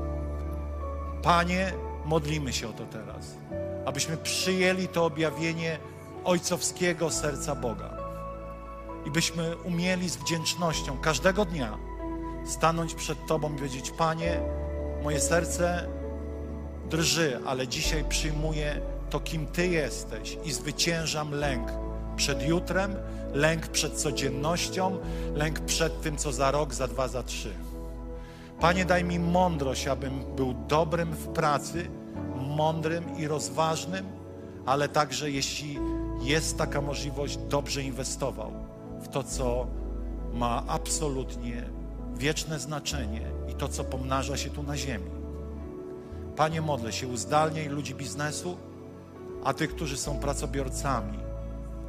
Panie, 1.23 1.73
modlimy 2.05 2.53
się 2.53 2.69
o 2.69 2.73
to 2.73 2.87
teraz 2.87 3.37
abyśmy 3.87 4.17
przyjęli 4.17 4.89
to 4.89 5.05
objawienie 5.05 5.79
ojcowskiego 6.25 7.11
serca 7.11 7.55
Boga. 7.55 7.97
I 9.07 9.11
byśmy 9.11 9.57
umieli 9.57 10.09
z 10.09 10.17
wdzięcznością 10.17 10.99
każdego 10.99 11.45
dnia 11.45 11.79
stanąć 12.47 12.95
przed 12.95 13.27
Tobą 13.27 13.53
i 13.53 13.57
powiedzieć: 13.57 13.91
Panie, 13.91 14.41
moje 15.03 15.21
serce 15.21 15.89
drży, 16.91 17.41
ale 17.47 17.69
dzisiaj 17.69 18.05
przyjmuję 18.09 18.81
to, 19.11 19.21
kim 19.21 19.47
Ty 19.47 19.67
jesteś 19.67 20.39
i 20.45 20.53
zwyciężam 20.53 21.31
lęk 21.31 21.69
przed 22.17 22.43
jutrem, 22.43 22.97
lęk 23.33 23.67
przed 23.69 23.93
codziennością, 23.93 24.99
lęk 25.35 25.61
przed 25.61 26.01
tym, 26.01 26.17
co 26.17 26.33
za 26.33 26.51
rok, 26.51 26.75
za 26.75 26.89
dwa, 26.89 27.09
za 27.09 27.23
trzy. 27.23 27.55
Panie, 28.61 28.85
daj 28.85 29.05
mi 29.05 29.19
mądrość, 29.19 29.89
abym 29.89 30.35
był 30.37 30.55
dobrym 30.55 31.13
w 31.13 31.29
pracy 31.29 31.91
mądrym 32.57 33.19
i 33.19 33.27
rozważnym, 33.27 34.07
ale 34.67 34.89
także 34.89 35.31
jeśli 35.31 35.79
jest 36.23 36.59
taka 36.59 36.81
możliwość, 36.81 37.37
dobrze 37.37 37.83
inwestował 37.83 38.53
w 39.01 39.09
to, 39.09 39.23
co 39.23 39.67
ma 40.33 40.65
absolutnie 40.67 41.71
wieczne 42.17 42.59
znaczenie 42.59 43.23
i 43.53 43.55
to, 43.55 43.69
co 43.69 43.85
pomnaża 43.85 44.37
się 44.37 44.51
tu 44.51 44.63
na 44.63 44.77
ziemi. 44.77 45.11
Panie, 46.37 46.61
modlę 46.61 46.93
się, 46.93 47.09
uzdalniaj 47.09 47.69
ludzi 47.69 47.95
biznesu, 47.95 48.57
a 49.45 49.55
tych, 49.55 49.75
którzy 49.75 49.97
są 49.97 50.19
pracobiorcami, 50.19 51.19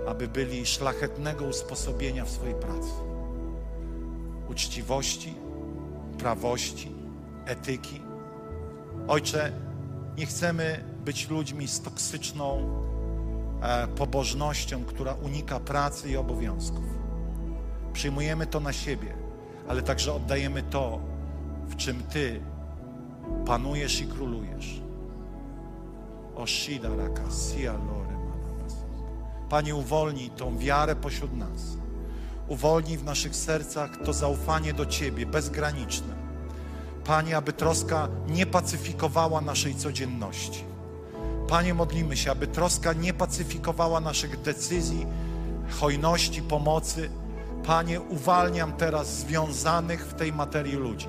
aby 0.08 0.28
byli 0.28 0.66
szlachetnego 0.66 1.46
usposobienia 1.46 2.26
w 2.26 2.30
swojej 2.30 2.56
pracy. 2.56 2.92
Uczciwości, 4.50 5.34
prawości, 6.18 6.92
etyki. 7.46 8.02
Ojcze, 9.08 9.52
nie 10.18 10.26
chcemy 10.26 10.84
być 11.06 11.30
ludźmi 11.30 11.68
z 11.68 11.82
toksyczną 11.82 12.82
e, 13.62 13.88
pobożnością, 13.88 14.86
która 14.86 15.14
unika 15.14 15.60
pracy 15.60 16.10
i 16.10 16.18
obowiązków. 16.18 16.84
Przyjmujemy 17.94 18.48
to 18.48 18.60
na 18.60 18.74
siebie, 18.74 19.16
ale 19.68 19.82
także 19.82 20.14
oddajemy 20.14 20.64
to, 20.64 21.00
w 21.68 21.76
czym 21.76 22.04
Ty 22.04 22.42
panujesz 23.46 24.02
i 24.02 24.08
królujesz. 24.08 24.82
Oshida 26.36 26.90
rakasia 26.96 27.74
lore 27.74 28.16
Panie, 29.50 29.76
uwolnij 29.76 30.30
tą 30.30 30.58
wiarę 30.58 30.96
pośród 30.96 31.38
nas. 31.38 31.78
Uwolnij 32.48 32.98
w 32.98 33.04
naszych 33.04 33.36
sercach 33.36 33.98
to 34.06 34.14
zaufanie 34.14 34.74
do 34.74 34.86
Ciebie 34.86 35.26
bezgraniczne 35.26 36.25
Panie, 37.06 37.38
aby 37.38 37.54
troska 37.54 38.08
nie 38.28 38.46
pacyfikowała 38.46 39.42
naszej 39.42 39.76
codzienności. 39.76 40.64
Panie, 41.48 41.74
modlimy 41.74 42.18
się, 42.18 42.32
aby 42.32 42.48
troska 42.48 42.94
nie 42.94 43.14
pacyfikowała 43.14 44.00
naszych 44.00 44.42
decyzji, 44.42 45.06
hojności, 45.80 46.42
pomocy. 46.42 47.10
Panie, 47.66 48.02
uwalniam 48.02 48.74
teraz 48.74 49.20
związanych 49.20 50.08
w 50.08 50.14
tej 50.14 50.34
materii 50.34 50.76
ludzi. 50.76 51.08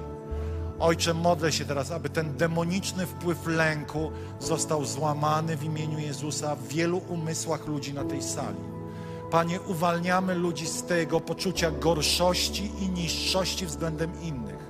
Ojcze, 0.79 1.15
modlę 1.15 1.53
się 1.53 1.65
teraz, 1.65 1.91
aby 1.91 2.09
ten 2.09 2.37
demoniczny 2.37 3.07
wpływ 3.07 3.47
lęku 3.47 4.11
został 4.41 4.85
złamany 4.85 5.57
w 5.57 5.65
imieniu 5.65 5.99
Jezusa 5.99 6.57
w 6.57 6.69
wielu 6.69 6.99
umysłach 7.09 7.67
ludzi 7.67 7.95
na 7.95 8.05
tej 8.05 8.23
sali. 8.23 8.77
Panie, 9.31 9.61
uwalniamy 9.61 10.35
ludzi 10.35 10.67
z 10.67 10.83
tego 10.83 11.21
poczucia 11.21 11.71
gorszości 11.71 12.71
i 12.81 12.89
niższości 12.89 13.67
względem 13.67 14.23
innych. 14.23 14.66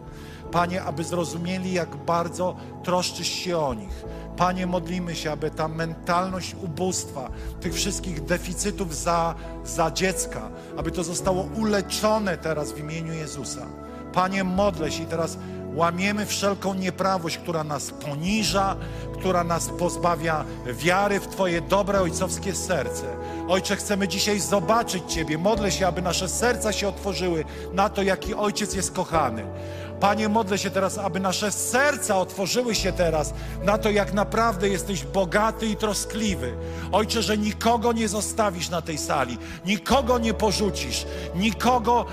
Panie, 0.47 0.83
aby 0.83 1.05
zrozumieli, 1.05 1.73
jak 1.73 1.97
bardzo 1.97 2.57
troszczysz 2.83 3.29
się 3.29 3.59
o 3.59 3.75
nich. 3.75 4.05
Panie, 4.37 4.67
modlimy 4.67 5.15
się, 5.15 5.33
aby 5.33 5.51
ta 5.51 5.69
mentalność 5.69 6.57
ubóstwa, 6.65 7.31
tych 7.61 7.75
wszystkich 7.75 8.25
deficytów 8.25 8.97
za, 8.97 9.35
za 9.65 9.91
dziecka, 9.91 10.49
aby 10.77 10.91
to 10.91 11.05
zostało 11.05 11.43
uleczone 11.43 12.39
teraz 12.39 12.73
w 12.73 12.79
imieniu 12.79 13.13
Jezusa. 13.13 13.67
Panie, 14.13 14.45
modlę 14.45 14.91
się 14.91 15.03
i 15.03 15.07
teraz 15.07 15.39
łamiemy 15.75 16.27
wszelką 16.27 16.75
nieprawość, 16.75 17.39
która 17.39 17.65
nas 17.65 17.91
poniża, 17.91 18.77
która 19.19 19.45
nas 19.45 19.69
pozbawia 19.69 20.45
wiary 20.73 21.21
w 21.21 21.27
Twoje 21.27 21.61
dobre 21.61 22.01
ojcowskie 22.01 22.55
serce. 22.55 23.07
Ojcze, 23.49 23.77
chcemy 23.77 24.09
dzisiaj 24.09 24.41
zobaczyć 24.41 25.13
Ciebie. 25.13 25.39
Modlę 25.39 25.73
się, 25.73 25.87
aby 25.87 26.03
nasze 26.03 26.29
serca 26.29 26.73
się 26.73 26.89
otworzyły 26.89 27.45
na 27.73 27.89
to, 27.89 28.03
jaki 28.03 28.35
Ojciec 28.35 28.75
jest 28.75 28.93
kochany. 28.93 29.45
Panie, 30.01 30.29
modlę 30.29 30.59
się 30.59 30.71
teraz, 30.71 30.99
aby 30.99 31.21
nasze 31.21 31.53
serca 31.53 32.17
otworzyły 32.17 32.75
się 32.75 32.93
teraz 32.93 33.35
na 33.65 33.79
to, 33.79 33.91
jak 33.91 34.13
naprawdę 34.13 34.69
jesteś 34.69 35.05
bogaty 35.05 35.67
i 35.67 35.77
troskliwy. 35.77 36.57
Ojcze, 36.93 37.23
że 37.23 37.39
nikogo 37.39 37.93
nie 37.93 38.09
zostawisz 38.09 38.71
na 38.71 38.83
tej 38.83 38.99
sali, 38.99 39.39
nikogo 39.67 40.19
nie 40.19 40.35
porzucisz, 40.35 41.07
nikogo 41.35 42.07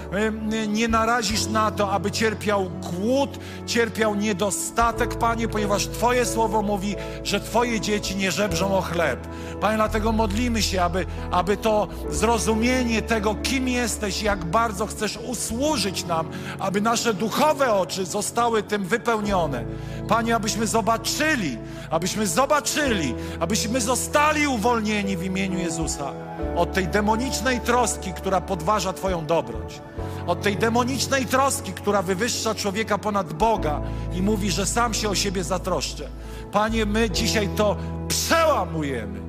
nie 0.67 0.87
narazisz 0.87 1.45
na 1.47 1.71
to, 1.71 1.91
aby 1.91 2.11
cierpiał 2.11 2.69
głód, 2.69 3.39
cierpiał 3.65 4.15
niedostatek, 4.15 5.15
Panie, 5.15 5.47
ponieważ 5.47 5.87
Twoje 5.87 6.25
słowo 6.25 6.61
mówi, 6.61 6.95
że 7.23 7.39
Twoje 7.39 7.81
dzieci 7.81 8.15
nie 8.15 8.31
żebrzą 8.31 8.77
o 8.77 8.81
chleb. 8.81 9.27
Panie, 9.61 9.77
dlatego 9.77 10.11
modlimy 10.11 10.61
się, 10.61 10.83
aby, 10.83 11.05
aby 11.31 11.57
to 11.57 11.87
zrozumienie 12.09 13.01
tego, 13.01 13.35
kim 13.35 13.67
jesteś, 13.67 14.21
jak 14.21 14.45
bardzo 14.45 14.85
chcesz 14.85 15.17
usłużyć 15.17 16.05
nam, 16.05 16.29
aby 16.59 16.81
nasze 16.81 17.13
duchowe 17.13 17.72
oczy 17.75 18.05
zostały 18.05 18.63
tym 18.63 18.85
wypełnione. 18.85 19.65
Panie, 20.07 20.35
abyśmy 20.35 20.67
zobaczyli, 20.67 21.57
abyśmy 21.89 22.27
zobaczyli, 22.27 23.15
abyśmy 23.39 23.81
zostali 23.81 24.47
uwolnieni 24.47 25.17
w 25.17 25.23
imieniu 25.23 25.59
Jezusa 25.59 26.13
od 26.55 26.73
tej 26.73 26.87
demonicznej 26.87 27.59
troski, 27.59 28.13
która 28.13 28.41
podważa 28.41 28.93
Twoją 28.93 29.25
dobroć. 29.25 29.81
Od 30.27 30.41
tej 30.41 30.57
demonicznej 30.57 31.25
troski, 31.25 31.73
która 31.73 32.01
wywyższa 32.01 32.55
człowieka 32.55 32.97
ponad 32.97 33.33
Boga 33.33 33.81
i 34.13 34.21
mówi, 34.21 34.51
że 34.51 34.65
sam 34.65 34.93
się 34.93 35.09
o 35.09 35.15
siebie 35.15 35.43
zatroszczy. 35.43 36.07
Panie, 36.51 36.85
my 36.85 37.09
dzisiaj 37.09 37.49
to 37.55 37.75
przełamujemy. 38.07 39.19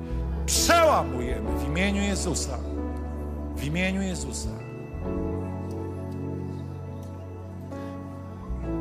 Przełamujemy 0.45 1.59
w 1.59 1.63
imieniu 1.63 2.01
Jezusa. 2.01 2.57
W 3.55 3.63
imieniu 3.63 4.01
Jezusa. 4.01 4.49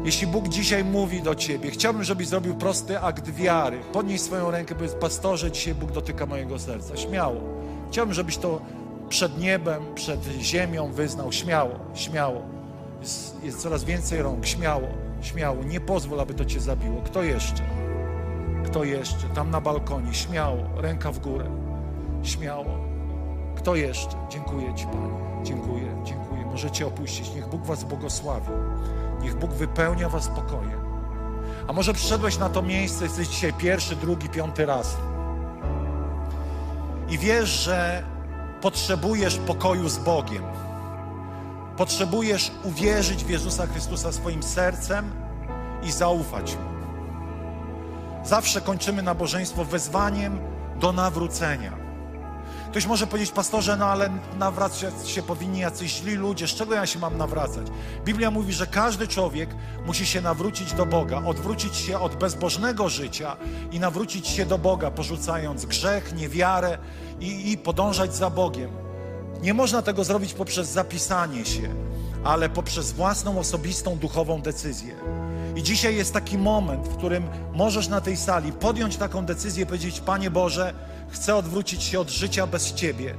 Jeśli 0.05 0.27
Bóg 0.27 0.49
dzisiaj 0.49 0.85
mówi 0.85 1.23
do 1.23 1.35
Ciebie, 1.35 1.71
chciałbym, 1.71 2.05
żebyś 2.05 2.29
zrobił 2.29 2.55
prosty 2.55 3.01
akt 3.01 3.31
wiary. 3.31 3.79
Podnieś 3.93 4.21
swoją 4.21 4.51
rękę, 4.51 4.75
powiedz, 4.75 4.95
pastorze, 4.95 5.53
dzisiaj 5.53 5.75
Bóg 5.75 5.93
dotyka 5.93 6.27
mojego 6.27 6.59
serca. 6.59 6.97
Śmiało. 6.97 7.41
Chciałbym, 7.91 8.15
żebyś 8.15 8.37
to 8.37 8.61
przed 9.09 9.39
niebem, 9.39 9.83
przed 9.95 10.25
ziemią 10.25 10.93
wyznał. 10.93 11.33
Śmiało, 11.33 11.71
śmiało. 11.95 12.43
Jest, 13.01 13.45
jest 13.45 13.63
coraz 13.63 13.85
więcej 13.85 14.23
rąk. 14.23 14.47
Śmiało, 14.47 14.89
śmiało. 15.23 15.65
Nie 15.65 15.81
pozwól, 15.81 16.21
aby 16.21 16.35
to 16.35 16.45
Cię 16.45 16.61
zabiło. 16.61 17.03
Kto 17.03 17.23
jeszcze? 17.23 17.63
Kto 18.65 18.85
jeszcze? 18.85 19.29
Tam 19.35 19.51
na 19.51 19.61
balkonie. 19.61 20.15
Śmiało. 20.15 20.59
Ręka 20.77 21.13
w 21.13 21.19
górę. 21.19 21.47
Śmiało. 22.23 22.94
Kto 23.57 23.77
jeszcze? 23.77 24.17
Dziękuję 24.29 24.75
Ci, 24.75 24.87
Panie. 24.87 25.43
Dziękuję, 25.43 25.97
dziękuję. 26.05 26.47
Możecie 26.47 26.87
opuścić. 26.87 27.35
Niech 27.35 27.49
Bóg 27.49 27.67
Was 27.67 27.85
błogosławi. 27.85 28.51
Niech 29.21 29.35
Bóg 29.39 29.51
wypełnia 29.51 30.09
Was 30.09 30.25
spokojem. 30.25 30.85
A 31.69 31.73
może 31.73 31.93
przyszedłeś 31.95 32.39
na 32.39 32.49
to 32.49 32.63
miejsce, 32.63 33.05
jesteś 33.05 33.29
dzisiaj 33.29 33.53
pierwszy, 33.53 33.97
drugi, 33.97 34.29
piąty 34.29 34.67
raz. 34.67 34.97
I 37.09 37.19
wiesz, 37.19 37.49
że 37.49 38.03
potrzebujesz 38.61 39.37
pokoju 39.37 39.89
z 39.89 39.99
Bogiem. 39.99 40.43
Potrzebujesz 41.77 42.53
uwierzyć 42.65 43.25
w 43.25 43.31
Jezusa 43.31 43.67
Chrystusa 43.67 44.13
swoim 44.13 44.43
sercem 44.43 45.11
i 45.83 45.93
zaufać 45.93 46.57
Mu. 46.57 46.75
Zawsze 48.25 48.61
kończymy 48.61 49.03
nabożeństwo 49.03 49.65
wezwaniem 49.65 50.39
do 50.81 50.93
nawrócenia. 50.93 51.84
Ktoś 52.75 52.87
może 52.87 53.07
powiedzieć, 53.07 53.33
pastorze, 53.33 53.77
no 53.77 53.87
ale 53.87 54.11
nawracać 54.39 55.09
się 55.09 55.23
powinni 55.23 55.59
jacyś 55.59 55.93
źli 55.93 56.15
ludzie. 56.15 56.49
Z 56.49 56.55
czego 56.55 56.75
ja 56.75 56.87
się 56.87 56.99
mam 56.99 57.19
nawracać? 57.19 57.67
Biblia 58.05 58.31
mówi, 58.31 58.53
że 58.53 58.67
każdy 58.67 59.09
człowiek 59.09 59.51
musi 59.87 60.07
się 60.07 60.21
nawrócić 60.21 60.73
do 60.73 60.87
Boga, 60.87 61.23
odwrócić 61.25 61.77
się 61.77 61.99
od 61.99 62.15
bezbożnego 62.15 62.89
życia 62.89 63.37
i 63.73 63.81
nawrócić 63.81 64.29
się 64.29 64.47
do 64.47 64.59
Boga, 64.59 64.91
porzucając 64.91 65.67
grzech, 65.67 66.15
niewiarę 66.17 66.79
i, 67.21 67.53
i 67.53 67.59
podążać 67.59 68.15
za 68.15 68.31
Bogiem. 68.31 68.71
Nie 69.43 69.55
można 69.55 69.83
tego 69.83 70.05
zrobić 70.05 70.33
poprzez 70.33 70.69
zapisanie 70.69 71.45
się, 71.45 71.75
ale 72.25 72.49
poprzez 72.49 72.93
własną, 72.93 73.39
osobistą, 73.39 73.99
duchową 73.99 74.43
decyzję. 74.43 74.95
I 75.57 75.63
dzisiaj 75.63 75.97
jest 75.97 76.13
taki 76.13 76.39
moment, 76.39 76.89
w 76.89 76.97
którym 76.97 77.29
możesz 77.53 77.89
na 77.89 78.01
tej 78.01 78.17
sali 78.17 78.53
podjąć 78.53 78.97
taką 78.97 79.27
decyzję 79.27 79.67
powiedzieć: 79.67 80.01
Panie 80.01 80.31
Boże, 80.31 80.75
chcę 81.15 81.37
odwrócić 81.37 81.83
się 81.83 82.01
od 82.01 82.11
życia 82.11 82.47
bez 82.47 82.75
Ciebie. 82.75 83.15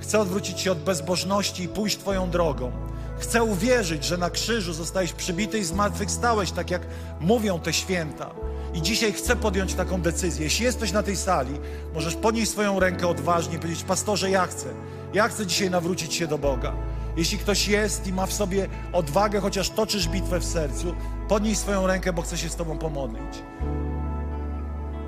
Chcę 0.00 0.20
odwrócić 0.20 0.60
się 0.60 0.72
od 0.72 0.78
bezbożności 0.78 1.62
i 1.62 1.68
pójść 1.68 1.98
Twoją 1.98 2.30
drogą. 2.30 2.72
Chcę 3.18 3.42
uwierzyć, 3.42 4.04
że 4.04 4.16
na 4.16 4.30
krzyżu 4.30 4.72
zostałeś 4.72 5.12
przybity 5.12 5.58
i 5.58 5.64
zmartwychwstałeś, 5.64 6.50
tak 6.50 6.70
jak 6.70 6.82
mówią 7.20 7.60
te 7.60 7.72
święta. 7.72 8.30
I 8.74 8.82
dzisiaj 8.82 9.12
chcę 9.12 9.36
podjąć 9.36 9.74
taką 9.74 10.00
decyzję. 10.00 10.44
Jeśli 10.44 10.64
jesteś 10.64 10.92
na 10.92 11.02
tej 11.02 11.16
sali, 11.16 11.54
możesz 11.94 12.14
podnieść 12.14 12.50
swoją 12.50 12.80
rękę 12.80 13.08
odważnie 13.08 13.56
i 13.56 13.58
powiedzieć: 13.58 13.84
Pastorze, 13.84 14.30
ja 14.30 14.46
chcę. 14.46 14.66
Ja 15.14 15.28
chcę 15.28 15.46
dzisiaj 15.46 15.70
nawrócić 15.70 16.14
się 16.14 16.26
do 16.26 16.38
Boga. 16.38 16.72
Jeśli 17.16 17.38
ktoś 17.38 17.68
jest 17.68 18.06
i 18.06 18.12
ma 18.12 18.26
w 18.26 18.32
sobie 18.32 18.68
odwagę, 18.92 19.40
chociaż 19.40 19.70
toczysz 19.70 20.08
bitwę 20.08 20.40
w 20.40 20.44
sercu, 20.44 20.94
podnieś 21.28 21.58
swoją 21.58 21.86
rękę, 21.86 22.12
bo 22.12 22.22
chcę 22.22 22.38
się 22.38 22.48
z 22.48 22.56
Tobą 22.56 22.78
pomodlić. 22.78 23.42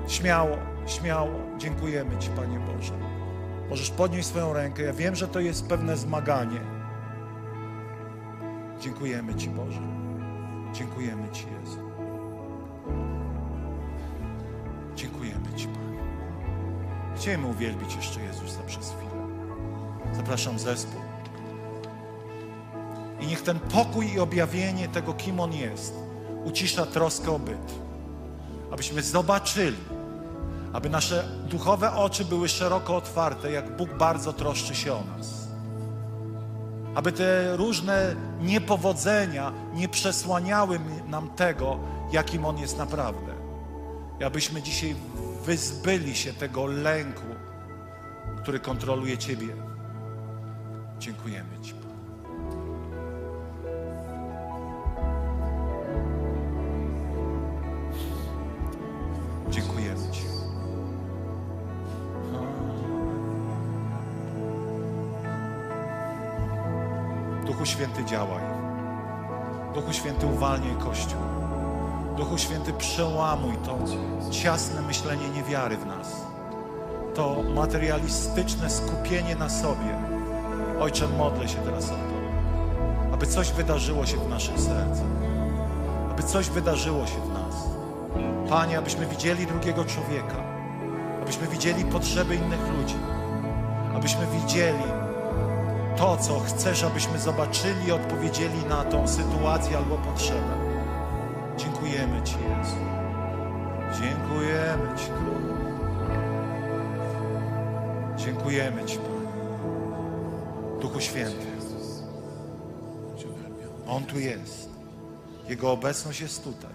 Śmiało, 0.07 0.70
śmiało. 0.87 1.31
Dziękujemy 1.57 2.17
Ci, 2.17 2.29
Panie 2.29 2.59
Boże. 2.59 2.93
Możesz 3.69 3.89
podnieść 3.89 4.27
swoją 4.27 4.53
rękę. 4.53 4.83
Ja 4.83 4.93
wiem, 4.93 5.15
że 5.15 5.27
to 5.27 5.39
jest 5.39 5.67
pewne 5.67 5.97
zmaganie. 5.97 6.59
Dziękujemy 8.79 9.35
Ci, 9.35 9.49
Boże. 9.49 9.81
Dziękujemy 10.73 11.29
Ci, 11.31 11.45
Jezu. 11.59 11.79
Dziękujemy 14.95 15.53
Ci, 15.55 15.67
Panie. 15.67 15.81
Chcielibyśmy 17.15 17.51
uwielbić 17.51 17.95
jeszcze 17.95 18.21
Jezusa 18.21 18.61
przez 18.67 18.93
chwilę. 18.93 19.27
Zapraszam 20.13 20.59
zespół. 20.59 21.01
I 23.19 23.27
niech 23.27 23.41
ten 23.41 23.59
pokój 23.59 24.13
i 24.13 24.19
objawienie 24.19 24.87
tego, 24.87 25.13
kim 25.13 25.39
On 25.39 25.53
jest, 25.53 25.95
ucisza 26.43 26.85
troskę 26.85 27.31
o 27.31 27.39
byt. 27.39 27.75
Abyśmy 28.71 29.01
zobaczyli, 29.01 29.77
aby 30.73 30.89
nasze 30.89 31.27
duchowe 31.49 31.95
oczy 31.95 32.25
były 32.25 32.49
szeroko 32.49 32.95
otwarte, 32.95 33.51
jak 33.51 33.77
Bóg 33.77 33.93
bardzo 33.93 34.33
troszczy 34.33 34.75
się 34.75 34.93
o 34.93 35.03
nas. 35.17 35.47
Aby 36.95 37.11
te 37.11 37.57
różne 37.57 38.15
niepowodzenia 38.41 39.53
nie 39.73 39.89
przesłaniały 39.89 40.79
nam 41.07 41.29
tego, 41.29 41.79
jakim 42.11 42.45
On 42.45 42.57
jest 42.57 42.77
naprawdę. 42.77 43.33
I 44.19 44.23
abyśmy 44.23 44.61
dzisiaj 44.61 44.95
wyzbyli 45.45 46.15
się 46.15 46.33
tego 46.33 46.65
lęku, 46.65 47.35
który 48.41 48.59
kontroluje 48.59 49.17
Ciebie. 49.17 49.55
Dziękujemy 50.99 51.59
Ci. 51.61 51.80
Święty 67.81 68.05
działaj. 68.05 68.43
Duchu 69.73 69.93
Święty 69.93 70.25
uwalniaj 70.25 70.75
Kościół. 70.75 71.21
Duchu 72.17 72.37
Święty 72.37 72.73
przełamuj 72.73 73.55
to 73.65 73.77
ciasne 74.31 74.81
myślenie 74.81 75.29
niewiary 75.29 75.77
w 75.77 75.85
nas. 75.85 76.25
To 77.15 77.35
materialistyczne 77.55 78.69
skupienie 78.69 79.35
na 79.35 79.49
sobie. 79.49 79.95
Ojcze, 80.79 81.07
modlę 81.07 81.47
się 81.47 81.57
teraz 81.57 81.85
o 81.85 81.93
to, 81.93 83.13
aby 83.13 83.27
coś 83.27 83.51
wydarzyło 83.51 84.05
się 84.05 84.17
w 84.17 84.29
naszych 84.29 84.59
sercach. 84.59 85.11
Aby 86.11 86.23
coś 86.23 86.49
wydarzyło 86.49 87.07
się 87.07 87.21
w 87.21 87.33
nas. 87.33 87.55
Panie, 88.49 88.77
abyśmy 88.77 89.05
widzieli 89.05 89.47
drugiego 89.47 89.85
człowieka, 89.85 90.43
abyśmy 91.21 91.47
widzieli 91.47 91.85
potrzeby 91.85 92.35
innych 92.35 92.67
ludzi, 92.77 92.95
abyśmy 93.95 94.27
widzieli 94.27 95.00
to, 96.01 96.17
co 96.17 96.39
chcesz, 96.39 96.83
abyśmy 96.83 97.19
zobaczyli 97.19 97.87
i 97.87 97.91
odpowiedzieli 97.91 98.65
na 98.69 98.83
tą 98.83 99.07
sytuację 99.07 99.77
albo 99.77 99.97
potrzebę. 99.97 100.57
Dziękujemy 101.57 102.21
Ci, 102.23 102.33
Jezu. 102.33 102.75
Dziękujemy 104.01 104.97
Ci, 104.97 105.05
Królu. 105.05 105.53
Dziękujemy 108.17 108.85
Ci, 108.85 108.97
Panie. 108.97 109.11
Duchu 110.81 111.01
Święty. 111.01 111.47
On 113.87 114.03
tu 114.03 114.19
jest. 114.19 114.69
Jego 115.49 115.71
obecność 115.71 116.21
jest 116.21 116.43
tutaj. 116.43 116.73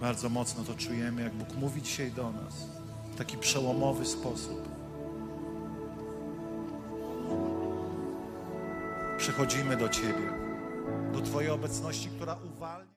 Bardzo 0.00 0.28
mocno 0.28 0.64
to 0.64 0.74
czujemy, 0.74 1.22
jak 1.22 1.34
Bóg 1.34 1.54
mówi 1.54 1.82
dzisiaj 1.82 2.12
do 2.12 2.32
nas 2.32 2.54
w 3.12 3.16
taki 3.18 3.38
przełomowy 3.38 4.06
sposób. 4.06 4.78
przychodzimy 9.18 9.76
do 9.76 9.88
Ciebie, 9.88 10.32
do 11.12 11.20
Twojej 11.20 11.50
obecności, 11.50 12.08
która 12.08 12.36
uwalnia. 12.56 12.86